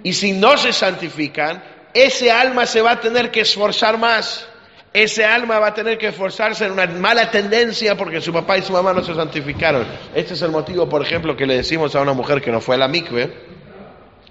Y 0.04 0.12
si 0.12 0.32
no 0.32 0.56
se 0.56 0.72
santifican, 0.72 1.62
ese 1.92 2.30
alma 2.30 2.66
se 2.66 2.80
va 2.80 2.92
a 2.92 3.00
tener 3.00 3.30
que 3.30 3.40
esforzar 3.40 3.98
más. 3.98 4.48
Ese 4.92 5.24
alma 5.24 5.58
va 5.58 5.68
a 5.68 5.74
tener 5.74 5.98
que 5.98 6.08
esforzarse 6.08 6.64
en 6.64 6.72
una 6.72 6.86
mala 6.86 7.30
tendencia 7.30 7.96
porque 7.96 8.20
su 8.20 8.32
papá 8.32 8.56
y 8.58 8.62
su 8.62 8.72
mamá 8.72 8.92
no 8.92 9.04
se 9.04 9.14
santificaron. 9.14 9.86
Este 10.14 10.34
es 10.34 10.42
el 10.42 10.50
motivo, 10.50 10.88
por 10.88 11.02
ejemplo, 11.02 11.36
que 11.36 11.46
le 11.46 11.56
decimos 11.56 11.94
a 11.94 12.00
una 12.00 12.14
mujer 12.14 12.40
que 12.40 12.50
no 12.50 12.60
fue 12.60 12.76
a 12.76 12.78
la 12.78 12.88
mikve, 12.88 13.57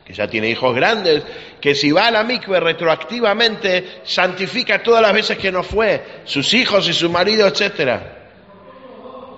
que 0.07 0.13
ya 0.13 0.25
tiene 0.25 0.49
hijos 0.49 0.73
grandes, 0.73 1.21
que 1.59 1.75
si 1.75 1.91
va 1.91 2.07
a 2.07 2.11
la 2.11 2.23
retroactivamente, 2.23 3.99
santifica 4.05 4.81
todas 4.81 5.01
las 5.01 5.11
veces 5.11 5.37
que 5.37 5.51
no 5.51 5.63
fue, 5.63 6.21
sus 6.23 6.53
hijos 6.53 6.87
y 6.87 6.93
su 6.93 7.09
marido, 7.09 7.45
etcétera. 7.45 8.29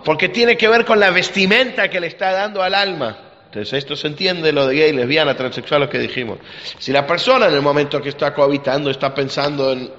Porque 0.05 0.29
tiene 0.29 0.55
que 0.55 0.67
ver 0.67 0.85
con 0.85 0.99
la 0.99 1.09
vestimenta 1.09 1.89
que 1.89 1.99
le 1.99 2.05
está 2.05 2.31
dando 2.33 2.61
al 2.61 2.75
alma. 2.75 3.17
Entonces 3.45 3.73
esto 3.79 3.95
se 3.95 4.05
entiende 4.05 4.51
lo 4.51 4.67
de 4.67 4.75
gay, 4.75 4.93
lesbiana, 4.93 5.35
transexual, 5.35 5.81
lo 5.81 5.89
que 5.89 5.97
dijimos. 5.97 6.37
Si 6.77 6.91
la 6.91 7.07
persona 7.07 7.47
en 7.47 7.55
el 7.55 7.63
momento 7.63 7.99
que 7.99 8.09
está 8.09 8.31
cohabitando 8.31 8.91
está 8.91 9.11
pensando 9.11 9.71
en 9.71 9.89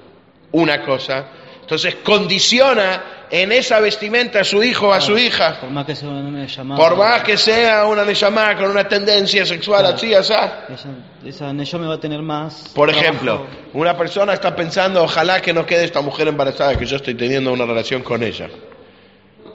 una 0.53 0.81
cosa, 0.83 1.25
entonces 1.61 1.95
condiciona 2.03 3.03
en 3.31 3.51
esa 3.53 3.79
vestimenta 3.79 4.41
a 4.41 4.43
su 4.43 4.61
hijo 4.61 4.89
o 4.89 4.93
a 4.93 4.99
su 4.99 5.17
hija. 5.17 5.57
Por 5.61 5.69
más 5.69 5.85
que 5.85 5.95
sea 5.95 6.09
una 6.09 6.45
llamada. 6.45 6.81
Por 6.81 6.97
más 6.97 7.23
que 7.23 7.37
sea 7.37 7.85
una 7.85 8.03
neyamá 8.03 8.57
con 8.57 8.69
una 8.69 8.83
tendencia 8.87 9.45
sexual 9.45 9.85
así, 9.85 10.13
así. 10.13 10.33
Esa, 10.33 10.89
esa 11.25 11.53
Neyome 11.53 11.87
va 11.87 11.93
a 11.95 11.99
tener 11.99 12.21
más. 12.21 12.69
Por 12.75 12.89
trabajo. 12.89 13.07
ejemplo, 13.07 13.47
una 13.73 13.95
persona 13.97 14.33
está 14.33 14.53
pensando, 14.53 15.01
ojalá 15.01 15.41
que 15.41 15.53
no 15.53 15.65
quede 15.65 15.85
esta 15.85 16.01
mujer 16.01 16.27
embarazada, 16.27 16.77
que 16.77 16.85
yo 16.85 16.97
estoy 16.97 17.15
teniendo 17.15 17.53
una 17.53 17.65
relación 17.65 18.03
con 18.03 18.21
ella. 18.21 18.49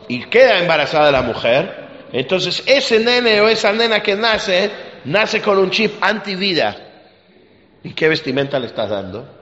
Y 0.08 0.24
queda 0.24 0.58
embarazada 0.58 1.10
la 1.10 1.20
mujer. 1.20 1.86
Entonces 2.12 2.62
ese 2.66 2.98
nene 2.98 3.42
o 3.42 3.48
esa 3.48 3.72
nena 3.72 4.00
que 4.00 4.14
nace, 4.14 4.70
nace 5.04 5.42
con 5.42 5.58
un 5.58 5.70
chip 5.70 5.96
antivida. 6.00 6.76
¿Y 7.82 7.92
qué 7.92 8.08
vestimenta 8.08 8.58
le 8.58 8.68
estás 8.68 8.88
dando? 8.88 9.35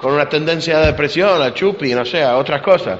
Con 0.00 0.14
una 0.14 0.28
tendencia 0.28 0.78
de 0.78 0.86
depresión, 0.86 1.42
a 1.42 1.52
chupi, 1.52 1.94
no 1.94 2.04
sé, 2.04 2.22
a 2.22 2.36
otras 2.36 2.62
cosas. 2.62 2.98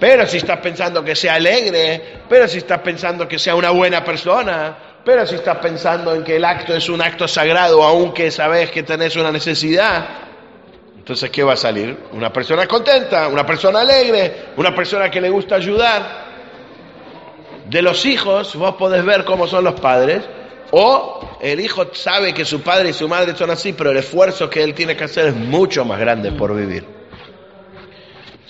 Pero 0.00 0.26
si 0.26 0.38
estás 0.38 0.58
pensando 0.58 1.04
que 1.04 1.14
sea 1.14 1.34
alegre, 1.34 2.20
pero 2.28 2.48
si 2.48 2.58
estás 2.58 2.80
pensando 2.80 3.28
que 3.28 3.38
sea 3.38 3.54
una 3.54 3.70
buena 3.70 4.02
persona, 4.02 4.76
pero 5.04 5.26
si 5.26 5.34
estás 5.36 5.58
pensando 5.58 6.14
en 6.14 6.24
que 6.24 6.36
el 6.36 6.44
acto 6.44 6.74
es 6.74 6.88
un 6.88 7.02
acto 7.02 7.28
sagrado, 7.28 7.82
aunque 7.82 8.30
sabes 8.30 8.70
que 8.70 8.82
tenés 8.82 9.16
una 9.16 9.30
necesidad, 9.30 10.06
entonces 10.96 11.30
¿qué 11.30 11.42
va 11.42 11.54
a 11.54 11.56
salir? 11.56 11.96
Una 12.12 12.32
persona 12.32 12.66
contenta, 12.66 13.28
una 13.28 13.44
persona 13.46 13.80
alegre, 13.80 14.48
una 14.56 14.74
persona 14.74 15.10
que 15.10 15.20
le 15.20 15.30
gusta 15.30 15.56
ayudar. 15.56 16.28
De 17.66 17.82
los 17.82 18.04
hijos, 18.06 18.54
vos 18.56 18.74
podés 18.76 19.04
ver 19.04 19.24
cómo 19.24 19.46
son 19.46 19.64
los 19.64 19.78
padres, 19.80 20.22
o 20.70 21.38
el 21.40 21.60
hijo 21.60 21.94
sabe 21.94 22.34
que 22.34 22.44
su 22.44 22.60
padre 22.62 22.90
y 22.90 22.92
su 22.92 23.08
madre 23.08 23.34
son 23.34 23.50
así, 23.50 23.72
pero 23.72 23.90
el 23.90 23.98
esfuerzo 23.98 24.50
que 24.50 24.62
él 24.62 24.74
tiene 24.74 24.96
que 24.96 25.04
hacer 25.04 25.26
es 25.26 25.34
mucho 25.34 25.84
más 25.84 25.98
grande 25.98 26.32
por 26.32 26.54
vivir. 26.54 26.84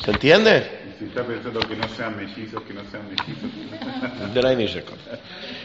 ¿Se 0.04 0.10
entiende? 0.10 0.78
Y 0.88 0.98
si 0.98 1.04
está 1.06 1.24
pensando 1.24 1.60
que 1.60 1.76
no 1.76 1.88
sean 1.96 2.16
mellizos, 2.16 2.62
que 2.62 2.74
no 2.74 2.82
sean 2.90 3.08
mellizos. 3.08 4.34
De 4.34 4.42
la 4.42 4.52
inicia. 4.52 4.82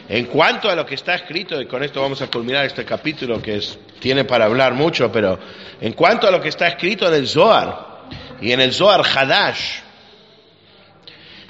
En 0.08 0.26
cuanto 0.26 0.68
a 0.68 0.74
lo 0.74 0.84
que 0.84 0.96
está 0.96 1.14
escrito, 1.14 1.60
y 1.60 1.66
con 1.66 1.82
esto 1.82 2.02
vamos 2.02 2.20
a 2.22 2.28
culminar 2.28 2.66
este 2.66 2.84
capítulo 2.84 3.40
que 3.40 3.56
es, 3.56 3.78
tiene 4.00 4.24
para 4.24 4.44
hablar 4.44 4.74
mucho, 4.74 5.10
pero 5.10 5.38
en 5.80 5.92
cuanto 5.92 6.26
a 6.26 6.30
lo 6.30 6.40
que 6.40 6.48
está 6.48 6.68
escrito 6.68 7.08
en 7.08 7.14
el 7.14 7.28
Zohar 7.28 8.04
y 8.40 8.52
en 8.52 8.60
el 8.60 8.72
Zohar 8.72 9.02
Hadash, 9.02 9.83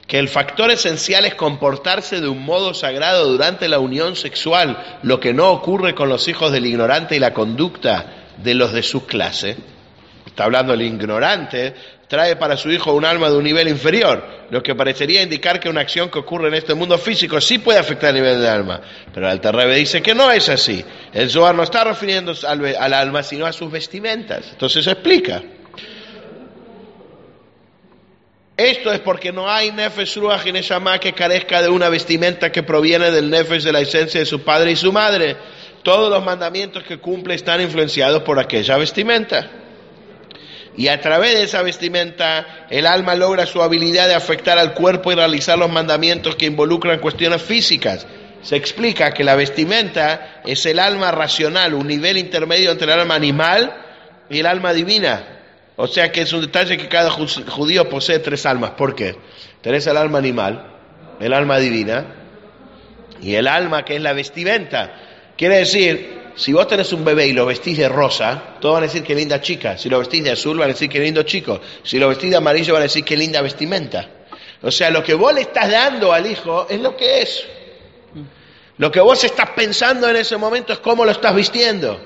que 0.07 0.19
el 0.19 0.29
factor 0.29 0.71
esencial 0.71 1.25
es 1.25 1.35
comportarse 1.35 2.21
de 2.21 2.29
un 2.29 2.45
modo 2.45 2.75
sagrado 2.75 3.27
durante 3.29 3.69
la 3.69 3.79
unión 3.79 4.17
sexual, 4.17 4.99
lo 5.03 5.19
que 5.19 5.33
no 5.33 5.51
ocurre 5.51 5.95
con 5.95 6.09
los 6.09 6.29
hijos 6.29 6.53
del 6.53 6.67
ignorante 6.67 7.17
y 7.17 7.19
la 7.19 7.33
conducta 7.33 8.27
de 8.37 8.55
los 8.55 8.73
de 8.73 8.83
su 8.83 9.07
clase. 9.07 9.57
Está 10.27 10.45
hablando 10.45 10.75
el 10.75 10.83
ignorante, 10.83 11.75
trae 12.09 12.37
para 12.37 12.57
su 12.57 12.71
hijo 12.71 12.93
un 12.93 13.05
alma 13.05 13.31
de 13.31 13.37
un 13.37 13.45
nivel 13.45 13.69
inferior, 13.69 14.47
lo 14.51 14.63
que 14.63 14.75
parecería 14.75 15.23
indicar 15.23 15.59
que 15.59 15.69
una 15.69 15.81
acción 15.81 16.11
que 16.11 16.19
ocurre 16.19 16.49
en 16.49 16.55
este 16.55 16.75
mundo 16.75 16.99
físico 16.99 17.41
sí 17.41 17.59
puede 17.59 17.79
afectar 17.79 18.11
el 18.11 18.17
nivel 18.17 18.41
del 18.41 18.51
alma. 18.51 18.81
Pero 19.13 19.27
el 19.27 19.33
Alterrebe 19.33 19.77
dice 19.77 20.03
que 20.03 20.15
no 20.15 20.31
es 20.31 20.49
así. 20.49 20.85
El 21.13 21.31
Zohar 21.31 21.55
no 21.55 21.63
está 21.63 21.85
refiriéndose 21.85 22.47
al, 22.47 22.77
al 22.77 22.95
alma, 22.95 23.23
sino 23.23 23.47
a 23.47 23.53
sus 23.53 23.71
vestimentas. 23.71 24.45
Entonces 24.51 24.87
explica. 24.87 25.43
Esto 28.57 28.93
es 28.93 29.01
porque 29.01 29.33
no 29.33 29.51
hay 29.51 29.73
Nefesh 29.73 30.17
Ruach 30.17 30.47
y 30.47 30.53
Neshama 30.53 31.01
que 31.01 31.13
carezca 31.13 31.61
de 31.61 31.69
una 31.69 31.89
vestimenta 31.89 32.53
que 32.53 32.63
proviene 32.63 33.11
del 33.11 33.29
Nefesh 33.29 33.65
de 33.65 33.73
la 33.73 33.81
esencia 33.81 34.21
de 34.21 34.27
su 34.27 34.43
padre 34.43 34.71
y 34.71 34.77
su 34.77 34.93
madre. 34.93 35.37
Todos 35.83 36.09
los 36.09 36.25
mandamientos 36.25 36.85
que 36.85 36.99
cumple 36.99 37.35
están 37.35 37.61
influenciados 37.61 38.23
por 38.23 38.39
aquella 38.39 38.77
vestimenta. 38.77 39.51
Y 40.77 40.87
a 40.87 41.01
través 41.01 41.35
de 41.35 41.43
esa 41.43 41.63
vestimenta, 41.63 42.67
el 42.71 42.87
alma 42.87 43.17
logra 43.17 43.45
su 43.45 43.61
habilidad 43.61 44.07
de 44.07 44.15
afectar 44.15 44.57
al 44.57 44.75
cuerpo 44.75 45.11
y 45.11 45.17
realizar 45.17 45.59
los 45.59 45.71
mandamientos 45.71 46.37
que 46.37 46.47
involucran 46.47 47.01
cuestiones 47.01 47.43
físicas. 47.43 48.07
Se 48.43 48.55
explica 48.55 49.13
que 49.13 49.25
la 49.25 49.35
vestimenta 49.35 50.43
es 50.45 50.65
el 50.67 50.79
alma 50.79 51.11
racional, 51.11 51.75
un 51.75 51.89
nivel 51.89 52.19
intermedio 52.19 52.71
entre 52.71 52.93
el 52.93 53.01
alma 53.01 53.17
animal 53.17 53.75
y 54.31 54.39
el 54.39 54.47
alma 54.47 54.73
divina. 54.73 55.34
O 55.77 55.87
sea 55.87 56.12
que 56.12 56.20
es 56.22 56.33
un 56.33 56.41
detalle 56.43 56.77
que 56.77 56.89
cada 56.89 57.11
ju- 57.11 57.49
judío 57.49 57.89
posee 57.89 58.20
tres 58.20 58.47
almas. 58.47 58.70
¿Por 58.72 58.95
qué? 58.95 59.16
Tenés 59.61 59.87
el 59.87 59.97
alma 59.97 60.18
animal, 60.18 60.66
el 61.20 61.33
alma 61.33 61.59
divina 61.59 62.07
y 63.20 63.35
el 63.35 63.49
alma 63.49 63.85
que 63.85 63.97
es 63.97 64.03
la 64.03 64.12
vestimenta. 64.12 65.33
Quiere 65.37 65.59
decir, 65.59 66.22
si 66.37 66.53
vos 66.53 66.68
tenés 66.68 66.93
un 66.93 67.05
bebé 67.05 67.27
y 67.27 67.33
lo 67.33 67.45
vestís 67.47 67.77
de 67.79 67.89
rosa, 67.89 68.55
todos 68.61 68.75
van 68.75 68.85
a 68.85 68.87
decir 68.87 69.03
qué 69.03 69.14
linda 69.16 69.41
chica. 69.41 69.77
Si 69.77 69.89
lo 69.89 69.99
vestís 69.99 70.22
de 70.22 70.31
azul, 70.31 70.57
van 70.59 70.70
a 70.70 70.72
decir 70.72 70.89
qué 70.89 71.01
lindo 71.01 71.22
chico. 71.25 71.61
Si 71.83 71.99
lo 71.99 72.09
vestís 72.09 72.31
de 72.31 72.37
amarillo, 72.37 72.72
van 72.75 72.83
a 72.83 72.85
decir 72.85 73.05
qué 73.05 73.16
linda 73.16 73.41
vestimenta. 73.43 74.09
O 74.62 74.70
sea, 74.70 74.91
lo 74.91 75.03
que 75.03 75.14
vos 75.14 75.35
le 75.35 75.41
estás 75.43 75.70
dando 75.70 76.12
al 76.12 76.27
hijo 76.27 76.66
es 76.70 76.81
lo 76.81 76.97
que 76.97 77.22
es. 77.22 77.45
Lo 78.79 78.91
que 78.93 79.01
vos 79.01 79.22
estás 79.25 79.51
pensando 79.51 80.09
en 80.09 80.16
ese 80.16 80.37
momento 80.37 80.72
es 80.72 80.79
cómo 80.79 81.05
lo 81.05 81.11
estás 81.11 81.35
vistiendo. 81.35 82.01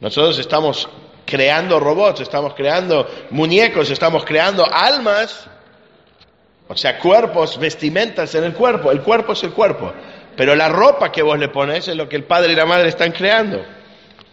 Nosotros 0.00 0.38
estamos 0.38 0.88
creando 1.30 1.78
robots, 1.78 2.20
estamos 2.20 2.54
creando 2.54 3.08
muñecos, 3.30 3.90
estamos 3.90 4.24
creando 4.24 4.66
almas, 4.70 5.48
o 6.68 6.76
sea, 6.76 6.98
cuerpos, 6.98 7.58
vestimentas 7.58 8.34
en 8.34 8.44
el 8.44 8.52
cuerpo. 8.52 8.90
El 8.90 9.00
cuerpo 9.00 9.32
es 9.32 9.42
el 9.44 9.52
cuerpo. 9.52 9.92
Pero 10.36 10.54
la 10.54 10.68
ropa 10.68 11.10
que 11.10 11.22
vos 11.22 11.38
le 11.38 11.48
pones 11.48 11.88
es 11.88 11.96
lo 11.96 12.08
que 12.08 12.16
el 12.16 12.24
padre 12.24 12.52
y 12.52 12.56
la 12.56 12.66
madre 12.66 12.88
están 12.88 13.12
creando. 13.12 13.64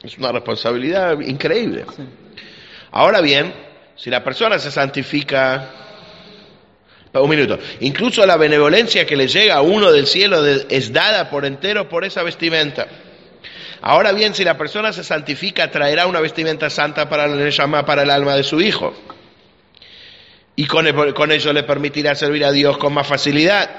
Es 0.03 0.17
una 0.17 0.31
responsabilidad 0.31 1.19
increíble. 1.21 1.85
Ahora 2.91 3.21
bien, 3.21 3.53
si 3.95 4.09
la 4.09 4.23
persona 4.23 4.59
se 4.59 4.71
santifica, 4.71 5.69
un 7.13 7.29
minuto, 7.29 7.57
incluso 7.79 8.25
la 8.25 8.37
benevolencia 8.37 9.05
que 9.05 9.15
le 9.15 9.27
llega 9.27 9.55
a 9.55 9.61
uno 9.61 9.91
del 9.91 10.05
cielo 10.05 10.45
es 10.45 10.93
dada 10.93 11.29
por 11.29 11.45
entero 11.45 11.89
por 11.89 12.05
esa 12.05 12.23
vestimenta. 12.23 12.87
Ahora 13.81 14.11
bien, 14.11 14.33
si 14.33 14.43
la 14.43 14.57
persona 14.57 14.91
se 14.91 15.03
santifica, 15.03 15.69
traerá 15.69 16.07
una 16.07 16.19
vestimenta 16.19 16.69
santa 16.69 17.09
para 17.09 17.25
el, 17.25 17.53
para 17.85 18.03
el 18.03 18.09
alma 18.09 18.35
de 18.35 18.43
su 18.43 18.59
hijo. 18.59 18.93
Y 20.55 20.65
con, 20.65 20.87
ello 21.31 21.53
le 21.53 21.63
permitirá 21.63 22.15
servir 22.15 22.43
a 22.43 22.51
Dios 22.51 22.77
con 22.79 22.91
más 22.93 23.05
facilidad. 23.05 23.69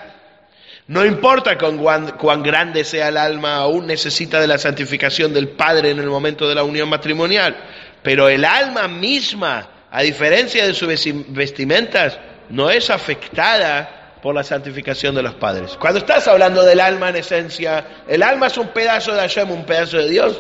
No 0.86 1.04
importa 1.04 1.58
cuán, 1.58 2.42
grande 2.42 2.84
sea 2.84 3.08
el 3.08 3.16
alma, 3.16 3.56
aún 3.56 3.86
necesita 3.86 4.40
de 4.40 4.46
la 4.46 4.58
santificación 4.58 5.34
del 5.34 5.48
Padre 5.48 5.90
en 5.90 5.98
el 5.98 6.06
momento 6.06 6.48
de 6.48 6.54
la 6.54 6.62
unión 6.62 6.88
matrimonial. 6.88 7.56
Pero 8.02 8.28
el 8.28 8.44
alma 8.44 8.86
misma, 8.86 9.68
a 9.90 10.02
diferencia 10.02 10.64
de 10.64 10.72
sus 10.72 10.88
vestimentas, 11.28 12.18
no 12.48 12.70
es 12.70 12.90
afectada 12.90 13.97
por 14.22 14.34
la 14.34 14.42
santificación 14.42 15.14
de 15.14 15.22
los 15.22 15.34
padres. 15.34 15.76
Cuando 15.78 16.00
estás 16.00 16.26
hablando 16.28 16.62
del 16.62 16.80
alma 16.80 17.10
en 17.10 17.16
esencia, 17.16 17.84
el 18.08 18.22
alma 18.22 18.48
es 18.48 18.58
un 18.58 18.68
pedazo 18.68 19.12
de 19.14 19.20
Hashem, 19.20 19.50
un 19.50 19.64
pedazo 19.64 19.98
de 19.98 20.08
Dios. 20.08 20.38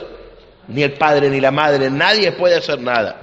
Ni 0.68 0.82
el 0.82 0.92
padre 0.92 1.30
ni 1.30 1.40
la 1.40 1.50
madre, 1.50 1.88
nadie 1.90 2.32
puede 2.32 2.56
hacer 2.56 2.80
nada. 2.80 3.16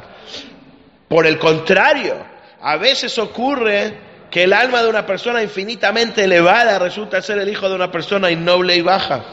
Por 1.08 1.28
el 1.28 1.38
contrario, 1.38 2.16
a 2.62 2.78
veces 2.78 3.18
ocurre 3.20 3.94
que 4.32 4.44
el 4.44 4.54
alma 4.54 4.82
de 4.82 4.90
una 4.90 5.06
persona 5.06 5.44
infinitamente 5.44 6.24
elevada 6.24 6.80
resulta 6.80 7.22
ser 7.22 7.38
el 7.38 7.50
hijo 7.50 7.70
de 7.70 7.76
una 7.76 7.92
persona 7.92 8.32
innoble 8.32 8.76
y 8.76 8.82
baja. 8.82 9.24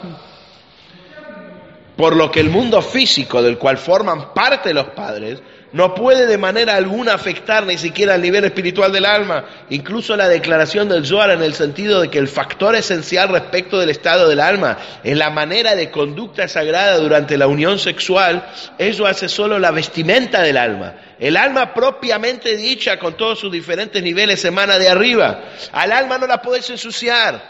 Por 1.97 2.15
lo 2.15 2.31
que 2.31 2.39
el 2.39 2.49
mundo 2.49 2.81
físico 2.81 3.41
del 3.41 3.57
cual 3.57 3.77
forman 3.77 4.33
parte 4.33 4.73
los 4.73 4.89
padres 4.89 5.41
no 5.73 5.95
puede 5.95 6.27
de 6.27 6.37
manera 6.37 6.75
alguna 6.75 7.15
afectar 7.15 7.65
ni 7.65 7.79
siquiera 7.79 8.13
el 8.13 8.21
nivel 8.21 8.45
espiritual 8.45 8.91
del 8.91 9.05
alma. 9.05 9.45
Incluso 9.71 10.15
la 10.15 10.29
declaración 10.29 10.87
del 10.87 11.03
Zohar 11.03 11.31
en 11.31 11.41
el 11.41 11.55
sentido 11.55 11.99
de 11.99 12.11
que 12.11 12.19
el 12.19 12.27
factor 12.27 12.75
esencial 12.75 13.29
respecto 13.29 13.79
del 13.79 13.89
estado 13.89 14.29
del 14.29 14.39
alma 14.39 14.77
es 15.03 15.17
la 15.17 15.31
manera 15.31 15.73
de 15.73 15.89
conducta 15.89 16.47
sagrada 16.47 16.99
durante 16.99 17.39
la 17.39 17.47
unión 17.47 17.79
sexual, 17.79 18.45
eso 18.77 19.07
hace 19.07 19.27
solo 19.27 19.57
la 19.57 19.71
vestimenta 19.71 20.43
del 20.43 20.57
alma. 20.57 20.93
El 21.19 21.35
alma 21.37 21.73
propiamente 21.73 22.55
dicha, 22.55 22.99
con 22.99 23.17
todos 23.17 23.39
sus 23.39 23.51
diferentes 23.51 24.03
niveles, 24.03 24.45
emana 24.45 24.77
de 24.77 24.89
arriba. 24.89 25.41
Al 25.71 25.91
alma 25.91 26.19
no 26.19 26.27
la 26.27 26.39
puedes 26.39 26.69
ensuciar. 26.69 27.41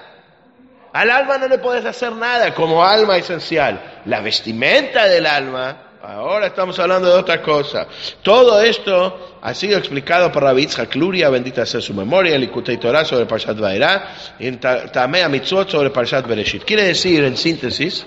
Al 0.94 1.10
alma 1.12 1.40
no 1.40 1.50
le 1.50 1.58
puedes 1.58 1.84
hacer 1.84 2.14
nada 2.14 2.54
como 2.54 2.86
alma 2.86 3.18
esencial. 3.18 3.82
La 4.06 4.22
vestimenta 4.22 5.08
del 5.08 5.26
alma 5.26 5.83
Ahora 6.06 6.48
estamos 6.48 6.78
hablando 6.80 7.08
de 7.08 7.18
otra 7.18 7.42
cosa. 7.42 7.88
Todo 8.22 8.62
esto 8.62 9.38
ha 9.42 9.54
sido 9.54 9.78
explicado 9.78 10.30
por 10.34 10.44
Rabbi 10.44 10.64
Yitzhak 10.64 10.94
bendita 11.32 11.66
sea 11.66 11.80
su 11.80 11.94
memoria, 11.94 12.36
en 12.36 12.42
Likutei 12.42 12.76
Torah 12.76 13.06
sobre 13.06 13.26
Parshat 13.26 13.58
Vaera, 13.58 14.14
en 14.38 14.60
Tamea 14.60 15.30
Mitzvot 15.30 15.70
sobre 15.70 15.92
Parshat 15.92 16.28
Bereshit. 16.28 16.66
Quiere 16.66 16.84
decir, 16.84 17.24
en 17.24 17.38
síntesis, 17.38 18.06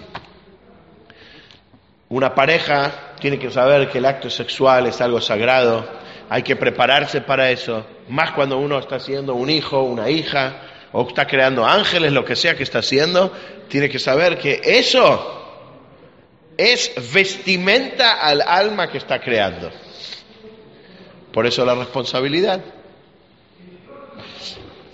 una 2.11 2.35
pareja 2.35 3.15
tiene 3.19 3.39
que 3.39 3.51
saber 3.51 3.89
que 3.89 3.97
el 3.97 4.05
acto 4.05 4.29
sexual 4.29 4.89
es 4.89 5.01
algo 5.01 5.23
sagrado, 5.23 5.89
hay 6.29 6.43
que 6.43 6.55
prepararse 6.55 7.23
para 7.23 7.51
eso, 7.51 7.87
más 8.11 8.33
cuando 8.33 8.59
uno 8.59 8.79
está 8.79 8.97
haciendo 8.97 9.35
un 9.35 9.49
hijo, 9.49 9.81
una 9.81 10.11
hija, 10.11 10.61
o 10.93 11.09
está 11.09 11.27
creando 11.27 11.65
ángeles, 11.65 12.13
lo 12.13 12.27
que 12.27 12.37
sea 12.37 12.59
que 12.59 12.63
está 12.63 12.81
haciendo, 12.81 13.33
tiene 13.69 13.89
que 13.89 13.99
saber 13.99 14.37
que 14.37 14.61
eso 14.63 15.46
es 16.57 16.93
vestimenta 17.13 18.21
al 18.21 18.41
alma 18.43 18.91
que 18.91 18.99
está 18.99 19.21
creando. 19.21 19.71
Por 21.33 21.47
eso 21.47 21.65
la 21.65 21.75
responsabilidad. 21.75 22.61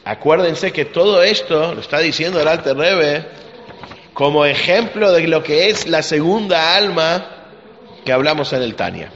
Acuérdense 0.04 0.72
que 0.72 0.86
todo 0.86 1.22
esto 1.22 1.74
lo 1.74 1.80
está 1.80 2.00
diciendo 2.00 2.40
el 2.40 2.48
Alte 2.48 2.74
Rebe 2.74 3.24
como 4.12 4.44
ejemplo 4.44 5.12
de 5.12 5.26
lo 5.28 5.42
que 5.42 5.68
es 5.70 5.86
la 5.86 6.02
segunda 6.02 6.76
alma 6.76 7.28
que 8.04 8.12
hablamos 8.12 8.52
en 8.52 8.62
el 8.62 8.74
Tania. 8.74 9.10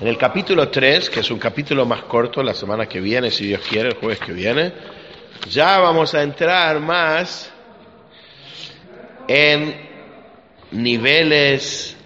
En 0.00 0.08
el 0.08 0.18
capítulo 0.18 0.68
3, 0.68 1.08
que 1.08 1.20
es 1.20 1.30
un 1.30 1.38
capítulo 1.38 1.86
más 1.86 2.02
corto, 2.02 2.42
la 2.42 2.52
semana 2.52 2.86
que 2.86 3.00
viene, 3.00 3.30
si 3.30 3.46
Dios 3.46 3.62
quiere, 3.66 3.90
el 3.90 3.94
jueves 3.94 4.18
que 4.18 4.32
viene, 4.32 4.72
ya 5.48 5.78
vamos 5.78 6.14
a 6.14 6.22
entrar 6.22 6.80
más 6.80 7.50
en 9.28 9.93
niveles 10.74 11.96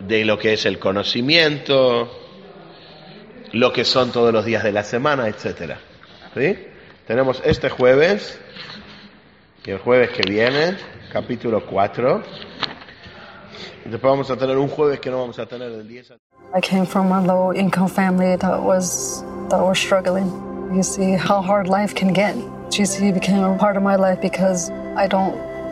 de 0.00 0.24
lo 0.24 0.38
que 0.38 0.52
es 0.52 0.66
el 0.66 0.78
conocimiento, 0.78 2.10
lo 3.52 3.72
que 3.72 3.84
son 3.84 4.12
todos 4.12 4.32
los 4.32 4.44
días 4.44 4.62
de 4.62 4.72
la 4.72 4.82
semana, 4.82 5.28
etcétera. 5.28 5.78
¿Sí? 6.34 6.58
Tenemos 7.06 7.40
este 7.44 7.70
jueves 7.70 8.38
y 9.64 9.70
el 9.70 9.78
jueves 9.78 10.10
que 10.10 10.28
viene, 10.28 10.76
capítulo 11.12 11.64
4. 11.64 12.22
Y 13.84 13.88
después 13.88 14.10
vamos 14.10 14.30
a 14.30 14.36
tener 14.36 14.58
un 14.58 14.68
jueves 14.68 15.00
que 15.00 15.10
no 15.10 15.20
vamos 15.20 15.38
a 15.38 15.46
tener 15.46 15.70
el 15.70 15.86
10. 15.86 16.12
I 16.54 16.60
came 16.60 16.86
from 16.86 17.12
a 17.12 17.20
low 17.20 17.52
income 17.52 17.88
family 17.88 18.36
that 18.36 18.60
was 18.62 19.24
that 19.48 19.60
was 19.60 19.78
struggling. 19.78 20.26
You 20.72 20.82
see 20.82 21.16
how 21.16 21.40
hard 21.40 21.68
life 21.68 21.94
can 21.94 22.12
get. 22.12 22.34
GC 22.70 23.14
became 23.14 23.42
a 23.42 23.56
part 23.56 23.76
of 23.76 23.82
my 23.82 23.96
life 23.96 24.20
because 24.20 24.70
I 24.96 25.06
don't 25.06 25.34